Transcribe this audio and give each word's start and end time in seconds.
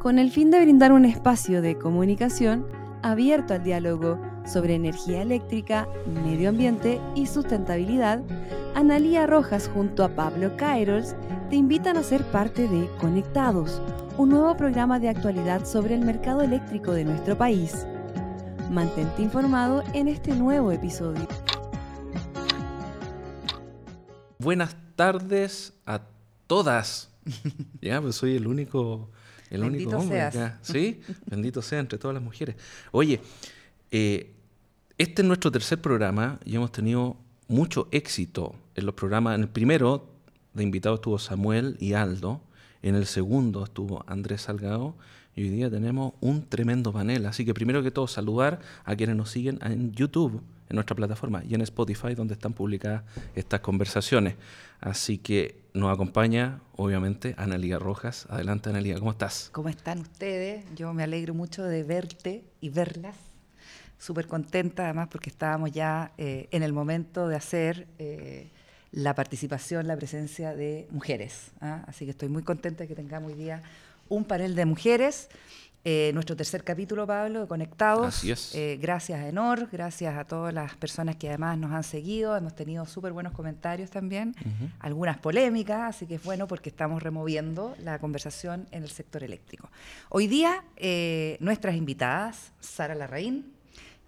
con 0.00 0.18
el 0.18 0.30
fin 0.30 0.50
de 0.50 0.60
brindar 0.60 0.92
un 0.92 1.04
espacio 1.04 1.60
de 1.60 1.76
comunicación 1.76 2.66
abierto 3.02 3.52
al 3.52 3.62
diálogo 3.62 4.18
sobre 4.46 4.74
energía 4.74 5.20
eléctrica, 5.20 5.86
medio 6.24 6.48
ambiente 6.48 6.98
y 7.14 7.26
sustentabilidad, 7.26 8.22
Analía 8.74 9.26
Rojas 9.26 9.68
junto 9.72 10.02
a 10.02 10.08
Pablo 10.08 10.56
Kairos 10.56 11.14
te 11.50 11.56
invitan 11.56 11.98
a 11.98 12.02
ser 12.02 12.24
parte 12.24 12.66
de 12.66 12.88
Conectados, 12.98 13.82
un 14.16 14.30
nuevo 14.30 14.56
programa 14.56 14.98
de 14.98 15.10
actualidad 15.10 15.66
sobre 15.66 15.96
el 15.96 16.00
mercado 16.00 16.40
eléctrico 16.40 16.92
de 16.92 17.04
nuestro 17.04 17.36
país. 17.36 17.86
Mantente 18.70 19.20
informado 19.20 19.82
en 19.92 20.08
este 20.08 20.34
nuevo 20.34 20.72
episodio. 20.72 21.28
Buenas 24.38 24.74
tardes 24.96 25.74
a 25.84 26.00
todas. 26.46 27.10
ya, 27.82 28.00
pues 28.00 28.16
soy 28.16 28.36
el 28.36 28.46
único, 28.46 29.10
el 29.50 29.64
único 29.64 29.96
hombre 29.96 30.22
acá. 30.22 30.58
¿Sí? 30.62 31.00
Bendito 31.26 31.60
sea 31.60 31.80
entre 31.80 31.98
todas 31.98 32.14
las 32.14 32.22
mujeres. 32.22 32.56
Oye, 32.92 33.20
eh, 33.90 34.32
este 34.96 35.22
es 35.22 35.28
nuestro 35.28 35.50
tercer 35.50 35.80
programa 35.80 36.38
y 36.44 36.56
hemos 36.56 36.72
tenido 36.72 37.16
mucho 37.48 37.88
éxito 37.90 38.54
en 38.74 38.86
los 38.86 38.94
programas. 38.94 39.34
En 39.34 39.42
el 39.42 39.48
primero 39.48 40.06
de 40.54 40.62
invitados 40.62 40.98
estuvo 40.98 41.18
Samuel 41.18 41.76
y 41.80 41.94
Aldo. 41.94 42.40
En 42.82 42.94
el 42.94 43.06
segundo 43.06 43.64
estuvo 43.64 44.04
Andrés 44.06 44.42
Salgado. 44.42 44.94
Y 45.34 45.42
hoy 45.42 45.48
día 45.50 45.70
tenemos 45.70 46.14
un 46.20 46.46
tremendo 46.46 46.92
panel. 46.92 47.26
Así 47.26 47.44
que 47.44 47.54
primero 47.54 47.82
que 47.82 47.90
todo, 47.90 48.06
saludar 48.06 48.60
a 48.84 48.96
quienes 48.96 49.16
nos 49.16 49.30
siguen 49.30 49.58
en 49.62 49.92
YouTube, 49.92 50.42
en 50.68 50.74
nuestra 50.74 50.96
plataforma, 50.96 51.42
y 51.48 51.54
en 51.54 51.62
Spotify, 51.62 52.14
donde 52.14 52.34
están 52.34 52.52
publicadas 52.52 53.02
estas 53.34 53.60
conversaciones. 53.60 54.34
Así 54.80 55.18
que 55.18 55.60
nos 55.74 55.92
acompaña, 55.92 56.60
obviamente, 56.76 57.34
Analia 57.38 57.78
Rojas. 57.78 58.26
Adelante, 58.30 58.70
Analia, 58.70 58.98
¿cómo 58.98 59.10
estás? 59.12 59.50
¿Cómo 59.52 59.68
están 59.68 60.00
ustedes? 60.00 60.64
Yo 60.74 60.92
me 60.94 61.02
alegro 61.02 61.34
mucho 61.34 61.64
de 61.64 61.82
verte 61.82 62.44
y 62.60 62.70
verlas 62.70 63.16
súper 64.00 64.26
contenta 64.26 64.84
además 64.84 65.08
porque 65.12 65.28
estábamos 65.28 65.70
ya 65.70 66.12
eh, 66.16 66.48
en 66.50 66.62
el 66.62 66.72
momento 66.72 67.28
de 67.28 67.36
hacer 67.36 67.86
eh, 67.98 68.50
la 68.92 69.14
participación, 69.14 69.86
la 69.86 69.96
presencia 69.96 70.54
de 70.54 70.88
mujeres. 70.90 71.52
¿ah? 71.60 71.84
Así 71.86 72.06
que 72.06 72.12
estoy 72.12 72.28
muy 72.28 72.42
contenta 72.42 72.84
de 72.84 72.88
que 72.88 72.94
tengamos 72.94 73.32
hoy 73.32 73.38
día 73.38 73.62
un 74.08 74.24
panel 74.24 74.56
de 74.56 74.64
mujeres. 74.64 75.28
Eh, 75.82 76.10
nuestro 76.12 76.36
tercer 76.36 76.62
capítulo, 76.62 77.06
Pablo, 77.06 77.40
de 77.40 77.46
Conectados. 77.46 78.08
Así 78.08 78.30
es. 78.30 78.52
gracias 78.80 79.20
a 79.20 79.28
Enor, 79.28 79.68
gracias 79.72 80.16
a 80.16 80.24
todas 80.24 80.52
las 80.52 80.76
personas 80.76 81.16
que 81.16 81.28
además 81.28 81.56
nos 81.56 81.72
han 81.72 81.84
seguido. 81.84 82.36
Hemos 82.36 82.54
tenido 82.54 82.84
súper 82.86 83.12
buenos 83.12 83.32
comentarios 83.32 83.90
también, 83.90 84.34
algunas 84.78 85.18
polémicas, 85.18 85.96
así 85.96 86.06
que 86.06 86.16
es 86.16 86.22
bueno 86.22 86.46
porque 86.46 86.68
estamos 86.68 87.02
removiendo 87.02 87.74
la 87.82 87.98
conversación 87.98 88.66
en 88.72 88.82
el 88.82 88.90
sector 88.90 89.24
eléctrico. 89.24 89.70
Hoy 90.10 90.26
día, 90.26 90.64
nuestras 91.40 91.74
invitadas, 91.74 92.52
Sara 92.60 92.94
Larraín, 92.94 93.54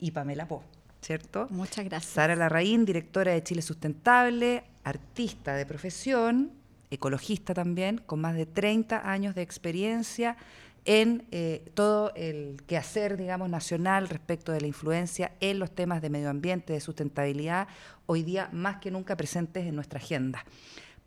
y 0.03 0.11
Pamela 0.11 0.47
Po, 0.48 0.65
¿cierto? 1.00 1.47
Muchas 1.50 1.84
gracias. 1.84 2.12
Sara 2.12 2.34
Larraín, 2.34 2.84
directora 2.84 3.33
de 3.33 3.43
Chile 3.45 3.62
Sustentable, 3.62 4.65
artista 4.83 5.55
de 5.55 5.65
profesión, 5.65 6.50
ecologista 6.91 7.55
también, 7.55 7.98
con 7.98 8.20
más 8.20 8.34
de 8.34 8.45
30 8.45 9.09
años 9.09 9.37
de 9.37 9.43
experiencia 9.43 10.37
en 10.84 11.27
eh, 11.30 11.70
todo 11.75 12.12
el 12.14 12.62
quehacer, 12.66 13.16
digamos, 13.16 13.48
nacional 13.48 14.08
respecto 14.08 14.52
de 14.52 14.61
la 14.61 14.66
influencia 14.66 15.33
en 15.41 15.58
los 15.58 15.70
temas 15.70 16.02
de 16.02 16.11
medio 16.11 16.30
ambiente, 16.30 16.72
de 16.72 16.80
sustentabilidad, 16.80 17.69
hoy 18.06 18.22
día 18.22 18.48
más 18.52 18.78
que 18.78 18.91
nunca 18.91 19.16
presentes 19.16 19.66
en 19.66 19.75
nuestra 19.75 19.98
agenda. 19.98 20.44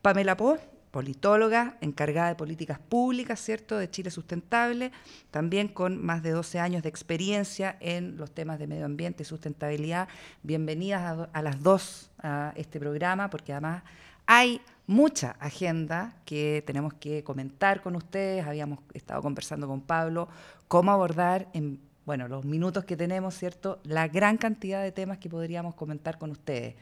Pamela 0.02 0.38
Po 0.38 0.58
politóloga, 0.96 1.76
encargada 1.82 2.30
de 2.30 2.36
políticas 2.36 2.80
públicas, 2.80 3.42
¿cierto?, 3.42 3.78
de 3.78 3.90
Chile 3.90 4.10
Sustentable, 4.10 4.94
también 5.30 5.68
con 5.68 6.02
más 6.02 6.24
de 6.24 6.32
12 6.32 6.58
años 6.58 6.84
de 6.84 6.88
experiencia 6.88 7.76
en 7.82 8.16
los 8.16 8.32
temas 8.32 8.60
de 8.60 8.68
medio 8.68 8.86
ambiente 8.86 9.24
y 9.24 9.26
sustentabilidad. 9.26 10.08
Bienvenidas 10.42 11.28
a, 11.34 11.42
las 11.42 11.62
dos 11.62 12.12
a 12.20 12.54
este 12.56 12.80
programa, 12.80 13.30
porque 13.30 13.52
además 13.52 13.84
hay 14.26 14.62
mucha 14.88 15.32
agenda 15.40 16.16
que 16.26 16.64
tenemos 16.66 16.94
que 16.94 17.24
comentar 17.24 17.82
con 17.82 17.96
ustedes. 17.96 18.46
Habíamos 18.46 18.80
estado 18.94 19.22
conversando 19.22 19.68
con 19.68 19.82
Pablo 19.82 20.28
cómo 20.68 20.92
abordar 20.92 21.48
en 21.54 21.80
bueno, 22.06 22.28
los 22.28 22.46
minutos 22.46 22.86
que 22.86 22.96
tenemos, 22.96 23.36
¿cierto? 23.36 23.80
La 23.84 24.08
gran 24.08 24.38
cantidad 24.38 24.84
de 24.84 24.92
temas 24.92 25.18
que 25.18 25.28
podríamos 25.28 25.74
comentar 25.74 26.20
con 26.20 26.30
ustedes. 26.30 26.76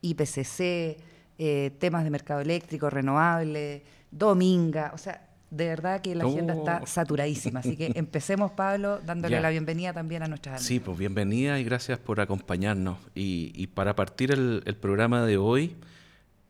IPCC, 0.00 0.96
eh, 1.38 1.70
temas 1.78 2.04
de 2.04 2.10
mercado 2.10 2.40
eléctrico, 2.40 2.88
renovable, 2.88 3.82
dominga, 4.10 4.90
o 4.94 4.98
sea, 4.98 5.26
de 5.50 5.66
verdad 5.66 6.00
que 6.00 6.14
la 6.14 6.24
agenda 6.24 6.54
está 6.54 6.80
oh. 6.82 6.86
saturadísima. 6.86 7.60
Así 7.60 7.76
que 7.76 7.92
empecemos, 7.96 8.52
Pablo, 8.52 9.00
dándole 9.04 9.40
la 9.40 9.50
bienvenida 9.50 9.92
también 9.92 10.22
a 10.22 10.28
nuestras 10.28 10.62
Sí, 10.62 10.80
pues 10.80 10.96
bienvenida 10.96 11.58
y 11.58 11.64
gracias 11.64 11.98
por 11.98 12.20
acompañarnos. 12.20 12.98
Y, 13.14 13.66
para 13.68 13.94
partir 13.96 14.30
el, 14.30 14.76
programa 14.80 15.26
de 15.26 15.36
hoy, 15.36 15.76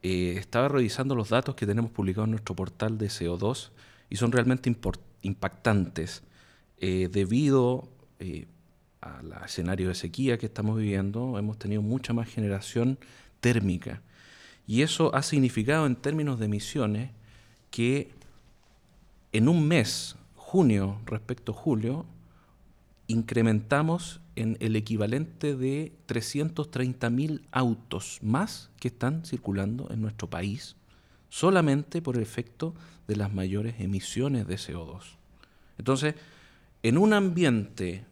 eh, 0.03 0.35
estaba 0.37 0.69
revisando 0.69 1.15
los 1.15 1.29
datos 1.29 1.55
que 1.55 1.67
tenemos 1.67 1.91
publicados 1.91 2.27
en 2.27 2.33
nuestro 2.33 2.55
portal 2.55 2.99
de 2.99 3.07
CO2 3.07 3.71
y 4.09 4.17
son 4.17 4.33
realmente 4.33 4.75
impactantes. 5.23 6.23
Eh, 6.79 7.09
debido 7.13 7.89
al 9.01 9.33
escenario 9.45 9.89
de 9.89 9.95
sequía 9.95 10.39
que 10.39 10.47
estamos 10.47 10.79
viviendo, 10.79 11.39
hemos 11.39 11.59
tenido 11.59 11.83
mucha 11.83 12.13
más 12.13 12.29
generación 12.29 12.99
térmica. 13.41 14.03
Y 14.67 14.83
eso 14.83 15.15
ha 15.15 15.23
significado 15.23 15.87
en 15.87 15.97
términos 15.97 16.39
de 16.39 16.47
emisiones 16.47 17.11
que 17.71 18.11
en 19.33 19.49
un 19.49 19.67
mes, 19.67 20.17
junio 20.35 21.01
respecto 21.07 21.53
a 21.53 21.55
julio, 21.55 22.07
incrementamos 23.11 24.21
en 24.37 24.57
el 24.61 24.77
equivalente 24.77 25.57
de 25.57 25.93
330.000 26.07 27.43
autos 27.51 28.19
más 28.23 28.71
que 28.79 28.89
están 28.89 29.25
circulando 29.25 29.89
en 29.91 30.01
nuestro 30.01 30.31
país, 30.31 30.77
solamente 31.29 32.01
por 32.01 32.17
el 32.17 32.23
efecto 32.23 32.75
de 33.09 33.17
las 33.17 33.33
mayores 33.33 33.81
emisiones 33.81 34.47
de 34.47 34.55
CO2. 34.55 35.17
Entonces, 35.77 36.15
en 36.83 36.99
un 36.99 37.13
ambiente 37.13 38.05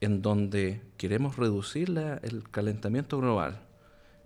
en 0.00 0.22
donde 0.22 0.82
queremos 0.96 1.36
reducir 1.36 1.90
el 2.22 2.48
calentamiento 2.50 3.18
global, 3.18 3.60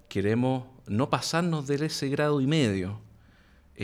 queremos 0.09 0.67
no 0.87 1.11
pasarnos 1.11 1.67
de 1.67 1.85
ese 1.87 2.09
grado 2.09 2.41
y 2.41 2.47
medio. 2.47 3.01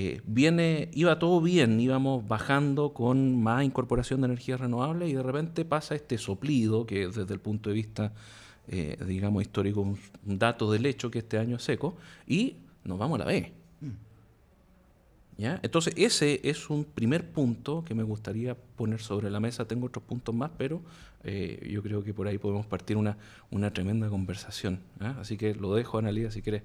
Eh, 0.01 0.23
viene, 0.25 0.91
iba 0.93 1.19
todo 1.19 1.41
bien, 1.41 1.81
íbamos 1.81 2.29
bajando 2.29 2.95
con 2.95 3.43
más 3.43 3.65
incorporación 3.65 4.21
de 4.21 4.27
energías 4.27 4.61
renovables 4.61 5.11
y 5.11 5.15
de 5.15 5.25
repente 5.25 5.65
pasa 5.65 5.97
este 5.97 6.19
soplido 6.19 6.87
que 6.87 7.09
desde 7.09 7.35
el 7.35 7.41
punto 7.41 7.69
de 7.69 7.75
vista, 7.75 8.13
eh, 8.69 8.97
digamos, 9.05 9.43
histórico, 9.43 9.81
un, 9.81 9.99
dato 10.23 10.71
del 10.71 10.87
hecho 10.87 11.11
que 11.11 11.19
este 11.19 11.37
año 11.37 11.57
es 11.57 11.65
seco 11.65 11.97
y 12.29 12.59
nos 12.85 12.97
vamos 12.97 13.17
a 13.17 13.25
la 13.25 13.29
B. 13.29 13.53
Entonces, 15.41 15.95
ese 15.97 16.41
es 16.45 16.71
un 16.71 16.85
primer 16.85 17.33
punto 17.33 17.85
que 17.85 17.95
me 17.95 18.05
gustaría 18.05 18.55
poner 18.55 19.01
sobre 19.01 19.31
la 19.31 19.41
mesa. 19.41 19.67
Tengo 19.67 19.87
otros 19.87 20.05
puntos 20.05 20.33
más, 20.33 20.53
pero 20.57 20.81
eh, 21.25 21.69
yo 21.73 21.83
creo 21.83 22.05
que 22.05 22.15
por 22.15 22.29
ahí 22.29 22.39
podemos 22.39 22.67
partir 22.67 22.97
una, 22.97 23.17
una 23.51 23.73
tremenda 23.73 24.09
conversación. 24.09 24.81
Así 25.01 25.37
que 25.37 25.55
lo 25.57 25.75
dejo, 25.75 25.99
Analia, 25.99 26.31
si 26.31 26.43
quieres. 26.43 26.63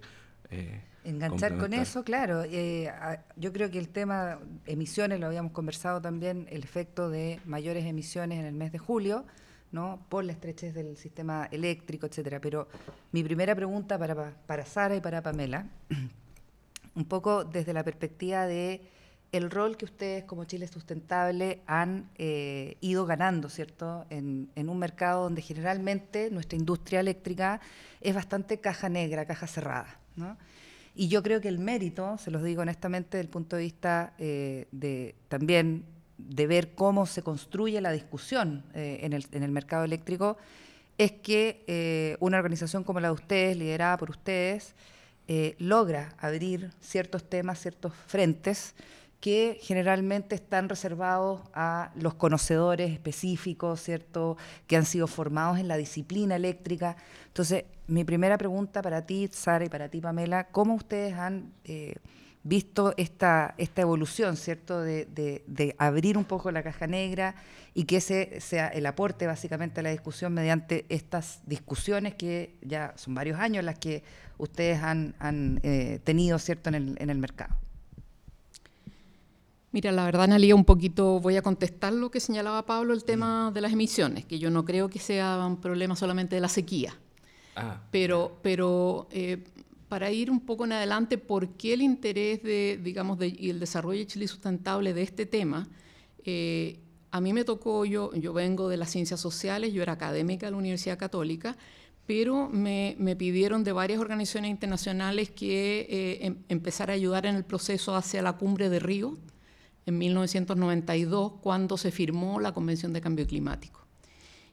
Eh, 0.50 0.82
Enganchar 1.04 1.58
con 1.58 1.74
eso, 1.74 2.04
claro. 2.04 2.44
Eh, 2.46 2.90
yo 3.36 3.52
creo 3.52 3.70
que 3.70 3.78
el 3.78 3.90
tema 3.90 4.40
emisiones, 4.66 5.20
lo 5.20 5.28
habíamos 5.28 5.52
conversado 5.52 6.02
también, 6.02 6.48
el 6.50 6.64
efecto 6.64 7.10
de 7.10 7.40
mayores 7.46 7.86
emisiones 7.86 8.40
en 8.40 8.46
el 8.46 8.54
mes 8.54 8.72
de 8.72 8.78
julio, 8.78 9.26
¿no? 9.72 10.06
por 10.08 10.24
la 10.24 10.32
estrechez 10.32 10.74
del 10.74 10.96
sistema 10.96 11.50
eléctrico, 11.52 12.06
etcétera. 12.06 12.40
Pero 12.40 12.70
mi 13.12 13.24
primera 13.24 13.54
pregunta 13.54 14.00
para, 14.00 14.32
para 14.46 14.66
Sara 14.66 14.96
y 14.96 15.02
para 15.02 15.22
Pamela 15.22 15.68
un 16.96 17.06
poco 17.06 17.44
desde 17.44 17.74
la 17.74 17.84
perspectiva 17.84 18.46
de 18.46 18.82
el 19.32 19.50
rol 19.50 19.78
que 19.78 19.86
ustedes 19.86 20.24
como 20.26 20.46
Chile 20.46 20.68
Sustentable 20.68 21.62
han 21.66 22.08
eh, 22.18 22.78
ido 22.82 23.08
ganando, 23.08 23.50
¿cierto? 23.50 24.06
En, 24.12 24.52
un 24.56 24.78
mercado 24.78 25.24
donde 25.24 25.42
generalmente 25.42 26.30
nuestra 26.30 26.56
industria 26.56 27.00
eléctrica 27.00 27.60
es 28.00 28.14
bastante 28.14 28.60
caja 28.60 28.90
negra, 28.90 29.26
caja 29.26 29.48
cerrada, 29.48 30.00
Y 30.96 31.08
yo 31.08 31.24
creo 31.24 31.42
que 31.42 31.48
el 31.48 31.60
mérito, 31.60 32.18
se 32.18 32.32
los 32.32 32.44
digo 32.44 32.62
honestamente, 32.62 33.18
desde 33.18 33.28
el 33.28 33.30
punto 33.30 33.56
de 33.56 33.64
vista 33.64 34.14
eh, 34.20 34.68
de 34.72 35.16
también 35.28 35.86
de 36.18 36.48
ver 36.48 36.76
cómo 36.76 37.06
se 37.06 37.24
construye 37.24 37.82
la 37.82 37.92
discusión 37.92 38.64
eh, 38.74 39.00
en, 39.02 39.14
el, 39.14 39.52
mercado 39.52 39.84
eléctrico, 39.84 40.38
es 40.98 41.12
que 41.12 42.16
una 42.20 42.38
organización 42.38 42.84
como 42.84 43.00
la 43.00 43.08
de 43.08 43.14
ustedes, 43.16 43.58
liderada 43.58 43.98
por 43.98 44.12
ustedes, 44.12 44.76
eh, 45.30 45.56
logra 45.58 46.16
abrir 46.20 46.72
ciertos 46.82 47.24
temas, 47.24 47.62
ciertos 47.62 47.94
frentes 48.08 48.76
que 49.24 49.58
generalmente 49.62 50.36
están 50.36 50.68
reservados 50.68 51.40
a 51.54 51.92
los 51.96 52.14
conocedores 52.14 52.92
específicos, 52.92 53.82
¿cierto? 53.82 54.36
Que 54.68 54.76
han 54.76 54.84
sido 54.84 55.08
formados 55.08 55.60
en 55.60 55.70
la 55.70 55.78
disciplina 55.78 56.36
eléctrica. 56.36 56.98
Entonces, 57.28 57.64
mi 57.88 58.04
primera 58.04 58.38
pregunta 58.38 58.82
para 58.82 59.06
ti, 59.06 59.30
Sara, 59.32 59.64
y 59.64 59.70
para 59.70 59.88
ti, 59.88 60.02
Pamela, 60.02 60.48
¿cómo 60.48 60.74
ustedes 60.74 61.14
han, 61.14 61.54
eh, 61.64 61.96
visto 62.44 62.94
esta, 62.98 63.56
evolución, 63.58 64.36
¿cierto?, 64.36 64.82
de, 64.82 65.76
abrir 65.78 66.18
un 66.18 66.26
poco 66.26 66.52
la 66.52 66.62
caja 66.62 66.86
negra 66.86 67.36
y 67.74 67.86
que 67.86 67.96
ese 67.96 68.42
sea 68.42 68.68
el 68.68 68.86
aporte 68.86 69.26
básicamente 69.26 69.80
a 69.80 69.84
la 69.84 69.92
discusión 69.92 70.34
mediante 70.34 70.86
estas 70.90 71.40
discusiones 71.46 72.16
que 72.16 72.58
ya 72.62 72.92
son 72.98 73.16
varios 73.16 73.40
años 73.40 73.64
las 73.64 73.80
que 73.80 74.04
ustedes 74.38 74.84
han, 74.84 75.62
eh, 75.64 76.02
tenido, 76.04 76.38
¿cierto?, 76.40 76.68
en 76.68 76.76
el, 76.76 76.98
en 77.00 77.10
el 77.10 77.20
mercado. 77.20 77.56
Mira, 79.74 79.92
la 79.92 80.06
verdad, 80.06 80.26
Analia, 80.26 80.54
un 80.54 80.66
poquito 80.66 81.20
voy 81.20 81.36
a 81.36 81.42
contestar 81.42 81.94
lo 81.94 82.12
que 82.12 82.20
señalaba 82.20 82.64
Pablo, 82.68 82.94
el 82.94 83.04
tema 83.04 83.50
de 83.52 83.60
las 83.60 83.74
emisiones, 83.74 84.24
que 84.24 84.38
yo 84.38 84.52
no 84.52 84.66
creo 84.66 84.88
que 84.88 85.00
sea 85.00 85.44
un 85.48 85.58
problema 85.58 85.96
solamente 85.96 86.36
de 86.36 86.42
la 86.42 86.48
sequía. 86.48 86.96
Ah. 87.56 87.82
Pero, 87.90 88.38
pero 88.44 89.08
eh, 89.12 89.44
para 89.90 90.12
ir 90.12 90.30
un 90.30 90.42
poco 90.42 90.66
en 90.66 90.74
adelante, 90.74 91.18
¿por 91.18 91.50
qué 91.50 91.74
el 91.74 91.82
interés 91.82 92.44
de, 92.44 92.80
digamos, 92.84 93.18
y 93.20 93.50
el 93.50 93.60
desarrollo 93.60 93.98
de 93.98 94.06
Chile 94.06 94.28
sustentable 94.28 94.94
de 94.94 95.02
este 95.02 95.26
tema? 95.26 95.68
Eh, 96.24 96.80
a 97.10 97.20
mí 97.20 97.34
me 97.34 97.44
tocó, 97.44 97.84
yo, 97.84 98.14
yo 98.14 98.32
vengo 98.32 98.70
de 98.70 98.78
las 98.78 98.92
ciencias 98.92 99.20
sociales, 99.20 99.74
yo 99.74 99.82
era 99.82 99.94
académica 99.94 100.46
de 100.46 100.52
la 100.52 100.58
Universidad 100.58 101.00
Católica, 101.00 101.58
pero 102.06 102.48
me, 102.48 102.96
pidieron 103.18 103.64
de 103.64 103.72
varias 103.72 104.00
organizaciones 104.00 104.52
internacionales 104.52 105.32
que 105.32 105.88
eh, 105.90 106.26
em, 106.28 106.38
empezara 106.48 106.94
a 106.94 106.96
ayudar 106.96 107.26
en 107.26 107.34
el 107.36 107.44
proceso 107.44 107.96
hacia 107.96 108.22
la 108.22 108.34
cumbre 108.34 108.70
de 108.70 108.78
Río, 108.78 109.18
en 109.86 109.98
1992 109.98 111.34
cuando 111.42 111.78
se 111.78 111.92
firmó 111.92 112.40
la 112.40 112.54
Convención 112.54 112.94
de 112.94 113.02
Cambio 113.02 113.28
Climático. 113.28 113.86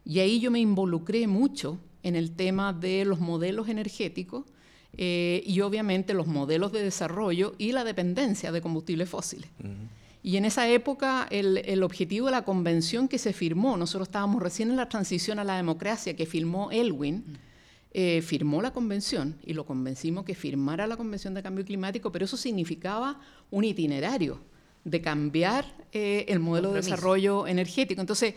Y 0.04 0.20
ahí 0.20 0.40
yo 0.40 0.50
me 0.50 0.60
involucré 0.60 1.26
mucho 1.26 1.78
en 2.02 2.16
el 2.16 2.32
tema 2.32 2.72
de 2.72 3.04
los 3.04 3.20
modelos 3.20 3.68
energéticos 3.68 4.44
eh, 4.96 5.42
y 5.46 5.60
obviamente 5.60 6.14
los 6.14 6.26
modelos 6.26 6.72
de 6.72 6.82
desarrollo 6.82 7.54
y 7.58 7.72
la 7.72 7.84
dependencia 7.84 8.50
de 8.50 8.60
combustibles 8.60 9.08
fósiles. 9.08 9.50
Y 10.22 10.36
en 10.36 10.44
esa 10.44 10.68
época 10.68 11.26
el, 11.30 11.82
objetivo 11.82 12.26
de 12.26 12.32
la 12.32 12.44
convención 12.44 13.08
que 13.08 13.18
se 13.18 13.32
firmó, 13.32 13.76
nosotros 13.76 14.08
estábamos 14.08 14.42
recién 14.42 14.70
en 14.70 14.76
la 14.76 14.88
transición 14.88 15.38
a 15.38 15.44
la 15.44 15.56
democracia 15.56 16.14
que 16.16 16.26
firmó 16.26 16.70
Elwin, 16.70 17.24
eh, 17.92 18.22
firmó 18.22 18.62
la 18.62 18.72
convención 18.72 19.36
y 19.44 19.54
lo 19.54 19.64
convencimos 19.64 20.24
que 20.24 20.34
firmara 20.34 20.86
la 20.86 20.96
convención 20.96 21.34
de 21.34 21.42
cambio 21.42 21.64
climático, 21.64 22.12
pero 22.12 22.24
eso 22.24 22.36
significaba 22.36 23.20
un 23.50 23.64
itinerario 23.64 24.40
de 24.84 25.00
cambiar 25.00 25.64
eh, 25.92 26.24
el 26.28 26.38
modelo 26.38 26.72
de 26.72 26.82
desarrollo 26.82 27.46
energético. 27.46 28.00
Entonces, 28.00 28.34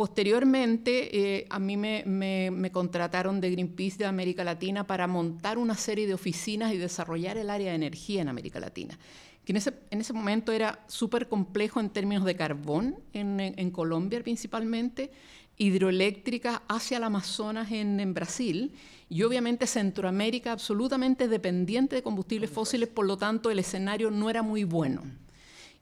posteriormente, 0.00 1.36
eh, 1.38 1.46
a 1.50 1.58
mí 1.58 1.76
me, 1.76 2.70
contrataron 2.72 3.38
de 3.38 3.50
Greenpeace 3.50 3.98
de 3.98 4.06
América 4.06 4.42
Latina 4.42 4.86
para 4.86 5.06
montar 5.06 5.58
una 5.58 5.74
serie 5.74 6.06
de 6.06 6.14
oficinas 6.14 6.72
y 6.72 6.78
desarrollar 6.78 7.36
el 7.36 7.50
área 7.50 7.68
de 7.68 7.76
energía 7.76 8.22
en 8.22 8.28
América 8.28 8.58
Latina, 8.60 8.98
que 9.44 9.52
en 9.52 9.58
ese, 9.58 9.74
en 9.90 10.00
ese 10.00 10.14
momento 10.14 10.52
era 10.52 10.82
súper 10.88 11.28
complejo 11.28 11.80
en 11.80 11.90
términos 11.90 12.24
de 12.24 12.34
carbón, 12.34 12.96
en, 13.12 13.70
Colombia 13.72 14.22
principalmente, 14.22 15.10
hidroeléctricas 15.58 16.62
hacia 16.66 16.96
el 16.96 17.04
Amazonas 17.04 17.70
en, 17.70 18.00
en 18.00 18.14
Brasil, 18.14 18.72
y 19.10 19.22
obviamente 19.22 19.66
Centroamérica 19.66 20.52
absolutamente 20.52 21.28
dependiente 21.28 21.96
de 21.96 22.02
combustibles 22.02 22.48
fósiles, 22.48 22.88
por 22.88 23.04
lo 23.04 23.18
tanto 23.18 23.50
el 23.50 23.58
escenario 23.58 24.10
no 24.10 24.30
era 24.30 24.42
muy 24.42 24.64
bueno. 24.64 25.02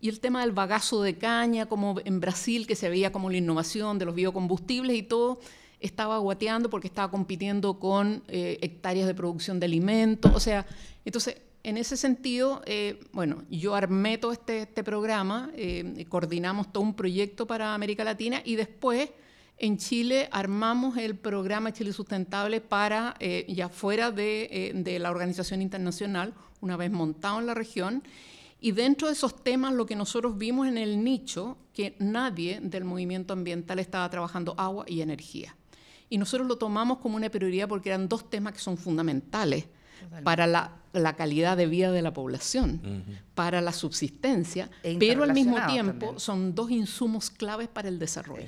Y 0.00 0.09
el 0.09 0.21
tema 0.21 0.43
del 0.43 0.53
bagazo 0.53 1.03
de 1.03 1.19
caña, 1.19 1.67
como 1.67 1.97
en 2.05 2.21
Brasil, 2.21 2.67
que 2.67 2.77
se 2.77 2.89
veía 2.89 3.11
como 3.11 3.31
la 3.31 3.39
innovación 3.39 3.99
de 3.99 4.05
los 4.05 4.15
biocombustibles 4.15 4.97
y 4.97 5.03
todo, 5.03 5.41
estaba 5.81 6.19
guateando 6.19 6.71
porque 6.71 6.87
estaba 6.87 7.11
compitiendo 7.11 7.79
con 7.79 8.23
eh, 8.29 8.59
hectáreas 8.62 9.06
de 9.06 9.15
producción 9.15 9.59
de 9.59 9.67
alimentos. 9.67 10.33
O 10.35 10.41
sea, 10.41 10.67
entonces, 11.05 11.37
en 11.65 11.77
ese 11.77 11.97
sentido, 11.97 12.62
eh, 12.67 13.00
bueno, 13.12 13.43
yo 13.50 13.75
armé 13.75 14.19
todo 14.19 14.33
este, 14.33 14.62
este 14.62 14.85
programa, 14.85 15.50
eh, 15.56 16.06
coordinamos 16.09 16.73
todo 16.73 16.85
un 16.85 16.94
proyecto 16.94 17.47
para 17.47 17.75
América 17.75 18.05
Latina 18.05 18.41
y 18.44 18.55
después 18.55 19.11
en 19.59 19.79
Chile 19.79 20.29
armamos 20.31 20.97
el 20.97 21.17
programa 21.17 21.73
Chile 21.73 21.93
Sustentable 21.93 22.61
para, 22.61 23.17
ya 23.49 23.69
fuera 23.69 24.12
de, 24.12 24.71
de 24.73 24.99
la 25.01 25.11
organización 25.11 25.62
internacional, 25.62 26.33
una 26.61 26.77
vez 26.77 26.93
montado 26.93 27.41
en 27.41 27.47
la 27.47 27.55
región, 27.55 28.05
y 28.60 28.72
dentro 28.72 29.06
de 29.06 29.14
esos 29.14 29.43
temas 29.43 29.72
lo 29.72 29.87
que 29.87 29.94
nosotros 29.94 30.37
vimos 30.37 30.66
en 30.66 30.78
el 30.78 31.05
nicho, 31.05 31.58
que 31.72 31.94
nadie 31.99 32.60
del 32.60 32.84
movimiento 32.84 33.32
ambiental 33.32 33.78
estaba 33.78 34.08
trabajando 34.10 34.55
agua 34.58 34.84
y 34.88 35.00
energía. 35.00 35.55
Y 36.10 36.19
nosotros 36.19 36.49
lo 36.49 36.58
tomamos 36.58 36.99
como 36.99 37.16
una 37.16 37.28
prioridad 37.28 37.69
porque 37.69 37.90
eran 37.90 38.08
dos 38.08 38.28
temas 38.28 38.55
que 38.55 38.58
son 38.58 38.76
fundamentales 38.76 39.66
para 40.25 40.46
la, 40.46 40.72
calidad 41.16 41.56
de 41.56 41.66
vida 41.66 41.93
de 41.93 42.02
la 42.02 42.12
población, 42.12 43.05
para 43.34 43.60
la 43.60 43.72
subsistencia, 43.72 44.70
e 44.82 44.96
pero 44.99 45.22
al 45.22 45.34
mismo 45.34 45.58
tiempo 45.66 46.19
son 46.19 46.55
dos 46.55 46.70
insumos 46.70 47.31
claves 47.31 47.69
para 47.69 47.88
el 47.88 47.99
desarrollo. 47.99 48.46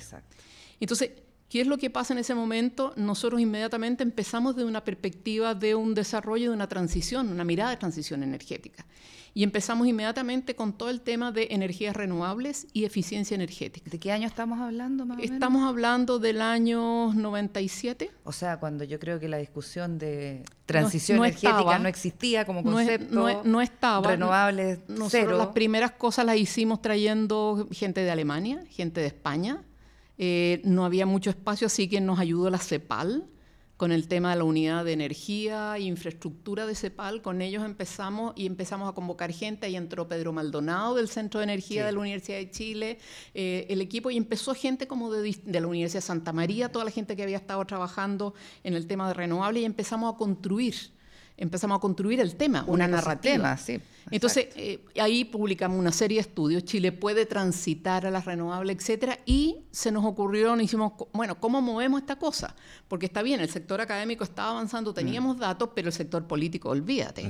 Entonces, 0.80 1.10
¿qué 1.48 1.60
es 1.60 1.66
lo 1.66 1.76
que 1.76 1.90
pasa 1.90 2.14
en 2.14 2.18
ese 2.18 2.34
momento? 2.34 2.94
Nosotros 2.96 3.40
inmediatamente 3.40 4.02
empezamos 4.02 4.56
de 4.56 4.64
una 4.64 4.82
perspectiva 4.82 5.54
de 5.54 5.74
un 5.74 5.94
desarrollo, 5.94 6.50
de 6.50 6.56
una 6.56 6.68
transición, 6.68 7.28
una 7.28 7.44
mirada 7.44 7.70
de 7.70 7.76
transición 7.76 8.22
energética 8.22 8.86
y 9.32 9.44
empezamos 9.44 9.86
inmediatamente 9.86 10.56
con 10.56 10.72
todo 10.72 10.90
el 10.90 11.00
tema 11.00 11.32
de 11.32 11.48
energías 11.50 11.94
renovables 11.94 12.66
y 12.72 12.84
eficiencia 12.84 13.34
energética. 13.34 13.90
¿De 13.90 13.98
qué 13.98 14.12
año 14.12 14.26
estamos 14.26 14.60
hablando 14.60 15.06
Estamos 15.18 15.68
hablando 15.68 16.18
del 16.18 16.40
año 16.40 17.12
97. 17.14 18.10
O 18.24 18.32
sea, 18.32 18.58
cuando 18.58 18.84
yo 18.84 18.98
creo 18.98 19.20
que 19.20 19.28
la 19.28 19.38
discusión 19.38 19.98
de 19.98 20.44
transición 20.66 21.18
energética 21.18 21.78
no 21.78 21.88
existía 21.88 22.44
como 22.44 22.62
concepto. 22.62 23.44
No, 23.44 23.60
estaba. 23.60 24.10
Renovables 24.10 24.80
cero. 25.08 25.36
Las 25.36 25.48
primeras 25.48 25.92
cosas 25.92 26.26
las 26.26 26.36
hicimos 26.36 26.82
trayendo 26.82 27.68
gente 27.70 28.02
de 28.02 28.10
Alemania, 28.10 28.64
gente 28.70 29.00
de 29.00 29.06
España. 29.06 29.62
Eh, 30.18 30.60
no 30.64 30.84
había 30.84 31.06
mucho 31.06 31.30
espacio, 31.30 31.66
así 31.66 31.88
que 31.88 32.00
nos 32.00 32.18
ayudó 32.18 32.50
la 32.50 32.58
CEPAL 32.58 33.26
con 33.80 33.92
el 33.92 34.08
tema 34.08 34.28
de 34.32 34.36
la 34.36 34.44
unidad 34.44 34.84
de 34.84 34.92
energía 34.92 35.74
e 35.74 35.80
infraestructura 35.80 36.66
de 36.66 36.74
CEPAL. 36.74 37.22
Con 37.22 37.40
ellos 37.40 37.64
empezamos 37.64 38.34
y 38.36 38.44
empezamos 38.44 38.86
a 38.86 38.92
convocar 38.92 39.32
gente. 39.32 39.64
Ahí 39.64 39.74
entró 39.74 40.06
Pedro 40.06 40.34
Maldonado 40.34 40.96
del 40.96 41.08
Centro 41.08 41.40
de 41.40 41.44
Energía 41.44 41.86
de 41.86 41.92
la 41.92 41.98
Universidad 41.98 42.36
de 42.36 42.50
Chile, 42.50 42.98
eh, 43.32 43.64
el 43.70 43.80
equipo, 43.80 44.10
y 44.10 44.18
empezó 44.18 44.54
gente 44.54 44.86
como 44.86 45.10
de, 45.10 45.34
de, 45.42 45.60
la 45.62 45.66
Universidad 45.66 46.02
de 46.02 46.06
Santa 46.06 46.34
María, 46.34 46.70
toda 46.70 46.84
la 46.84 46.90
gente 46.90 47.16
que 47.16 47.22
había 47.22 47.38
estado 47.38 47.64
trabajando 47.64 48.34
en 48.64 48.74
el 48.74 48.86
tema 48.86 49.08
de 49.08 49.14
renovables, 49.14 49.62
y 49.62 49.64
empezamos 49.64 50.12
a 50.12 50.18
construir 50.18 50.74
empezamos 51.40 51.78
a 51.78 51.80
construir 51.80 52.20
el 52.20 52.36
tema, 52.36 52.64
una 52.66 52.86
narrativa. 52.86 53.56
Sí, 53.56 53.80
Entonces, 54.10 54.48
eh, 54.56 54.84
ahí 55.00 55.24
publicamos 55.24 55.78
una 55.78 55.90
serie 55.90 56.16
de 56.16 56.20
estudios, 56.20 56.64
Chile 56.64 56.92
puede 56.92 57.24
transitar 57.24 58.06
a 58.06 58.10
las 58.10 58.26
renovables, 58.26 58.76
etcétera, 58.76 59.18
y 59.24 59.64
se 59.70 59.90
nos 59.90 60.04
ocurrió, 60.04 60.54
nos 60.54 60.66
hicimos, 60.66 60.92
bueno, 61.12 61.40
¿cómo 61.40 61.62
movemos 61.62 62.02
esta 62.02 62.16
cosa? 62.16 62.54
Porque 62.88 63.06
está 63.06 63.22
bien, 63.22 63.40
el 63.40 63.48
sector 63.48 63.80
académico 63.80 64.22
estaba 64.22 64.50
avanzando, 64.50 64.92
teníamos 64.92 65.36
mm. 65.36 65.40
datos, 65.40 65.70
pero 65.74 65.88
el 65.88 65.94
sector 65.94 66.26
político, 66.26 66.68
olvídate. 66.68 67.28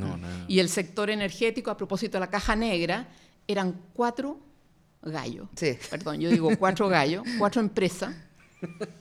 Y 0.49 0.58
el 0.58 0.68
sector 0.68 1.08
energético, 1.08 1.70
a 1.70 1.76
propósito 1.76 2.18
de 2.18 2.20
la 2.20 2.30
caja 2.30 2.56
negra, 2.56 3.08
eran 3.46 3.80
cuatro 3.94 4.40
gallos. 5.02 5.49
Sí. 5.54 5.78
Perdón, 5.88 6.18
yo 6.18 6.30
digo 6.30 6.50
cuatro 6.58 6.88
gallos, 6.90 7.25
cuatro 7.38 7.61
empresas. 7.61 8.12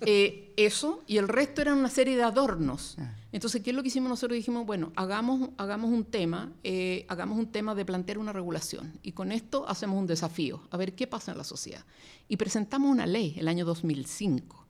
Eh, 0.02 0.54
eso, 0.56 1.04
y 1.08 1.18
el 1.18 1.28
resto 1.28 1.62
eran 1.62 1.80
una 1.80 1.90
serie 1.90 2.16
de 2.16 2.24
adornos. 2.24 2.96
Ah. 3.00 3.16
Entonces, 3.32 3.62
¿qué 3.62 3.70
es 3.70 3.76
lo 3.76 3.84
que 3.84 3.90
hicimos 3.90 4.10
nosotros? 4.10 4.36
Dijimos, 4.36 4.66
bueno, 4.66 4.92
hagamos, 4.96 5.50
hagamos 5.58 5.92
un 5.92 6.04
tema, 6.04 6.52
eh, 6.64 7.06
hagamos 7.10 7.38
un 7.38 7.52
tema 7.52 7.76
de 7.76 7.86
plantear 7.86 8.18
una 8.18 8.34
regulación 8.34 8.94
y 9.04 9.12
con 9.12 9.32
esto 9.32 9.68
hacemos 9.68 10.00
un 10.00 10.08
desafío, 10.08 10.62
a 10.72 10.78
ver 10.78 10.94
qué 10.94 11.06
pasa 11.06 11.32
en 11.32 11.38
la 11.38 11.44
sociedad. 11.44 11.86
Y 12.28 12.38
presentamos 12.38 12.90
una 12.90 13.06
ley 13.06 13.36
el 13.38 13.48
año 13.48 13.66
2005, 13.66 14.66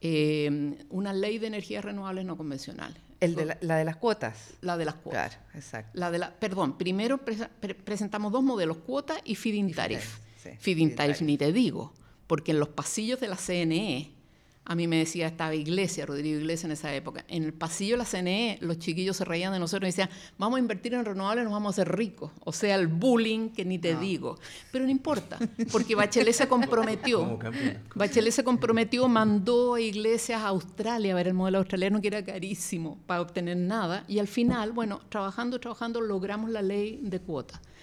eh, 0.00 0.86
una 0.88 1.12
ley 1.12 1.38
de 1.38 1.48
energías 1.48 1.84
renovables 1.84 2.24
no 2.24 2.36
convencionales. 2.36 3.02
El 3.20 3.34
de 3.34 3.56
la, 3.60 3.76
de 3.76 3.84
las 3.84 3.96
cuotas. 3.96 4.54
La 4.60 4.76
de 4.76 4.84
las 4.84 4.96
cuotas. 4.96 5.36
Claro, 5.36 5.48
exacto. 5.54 5.90
La 5.94 6.10
de 6.10 6.18
la, 6.18 6.34
perdón, 6.34 6.76
primero 6.76 7.20
presentamos 7.84 8.32
dos 8.32 8.42
modelos, 8.42 8.78
cuota 8.78 9.16
y 9.24 9.34
feed-in 9.34 9.72
tariff. 9.72 10.18
feed-in 10.58 10.94
tariff 10.94 11.22
ni 11.22 11.38
te 11.38 11.52
digo, 11.52 11.92
porque 12.26 12.52
en 12.52 12.60
los 12.60 12.68
pasillos 12.68 13.20
de 13.20 13.28
la 13.28 13.36
CNE 13.36 14.13
a 14.66 14.74
mí 14.74 14.88
me 14.88 14.96
decía, 14.96 15.26
estaba 15.26 15.54
Iglesia, 15.54 16.06
Rodrigo 16.06 16.38
Iglesia 16.38 16.66
en 16.66 16.72
esa 16.72 16.94
época. 16.94 17.24
En 17.28 17.44
el 17.44 17.52
pasillo 17.52 17.94
de 17.94 17.98
la 17.98 18.04
CNE, 18.04 18.58
los 18.60 18.78
chiquillos 18.78 19.16
se 19.16 19.24
reían 19.24 19.52
de 19.52 19.58
nosotros 19.58 19.86
y 19.86 19.90
decían, 19.90 20.08
vamos 20.38 20.56
a 20.56 20.60
invertir 20.60 20.94
en 20.94 21.04
renovables, 21.04 21.44
nos 21.44 21.52
vamos 21.52 21.72
a 21.72 21.82
hacer 21.82 21.94
ricos. 21.94 22.30
O 22.44 22.52
sea, 22.52 22.74
el 22.76 22.86
bullying 22.86 23.50
que 23.50 23.64
ni 23.64 23.78
te 23.78 23.96
digo. 23.96 24.38
Pero 24.72 24.84
no 24.84 24.90
importa, 24.90 25.38
porque 25.70 25.94
Bachelet 25.94 26.34
se 26.34 26.48
comprometió. 26.48 27.38
Bachelet 27.94 28.32
se 28.32 28.44
comprometió, 28.44 29.06
mandó 29.08 29.74
a 29.74 29.80
iglesias 29.80 30.40
a 30.40 30.48
Australia 30.48 31.12
a 31.12 31.16
ver 31.16 31.28
el 31.28 31.34
modelo 31.34 31.58
australiano, 31.58 32.00
que 32.00 32.08
era 32.08 32.24
carísimo 32.24 32.98
para 33.06 33.20
obtener 33.20 33.56
nada. 33.56 34.04
Y 34.08 34.18
al 34.18 34.28
final, 34.28 34.72
bueno, 34.72 35.00
trabajando, 35.10 35.60
trabajando, 35.60 36.00
logramos 36.00 36.50
la 36.50 36.62
ley 36.62 37.00
de 37.02 37.20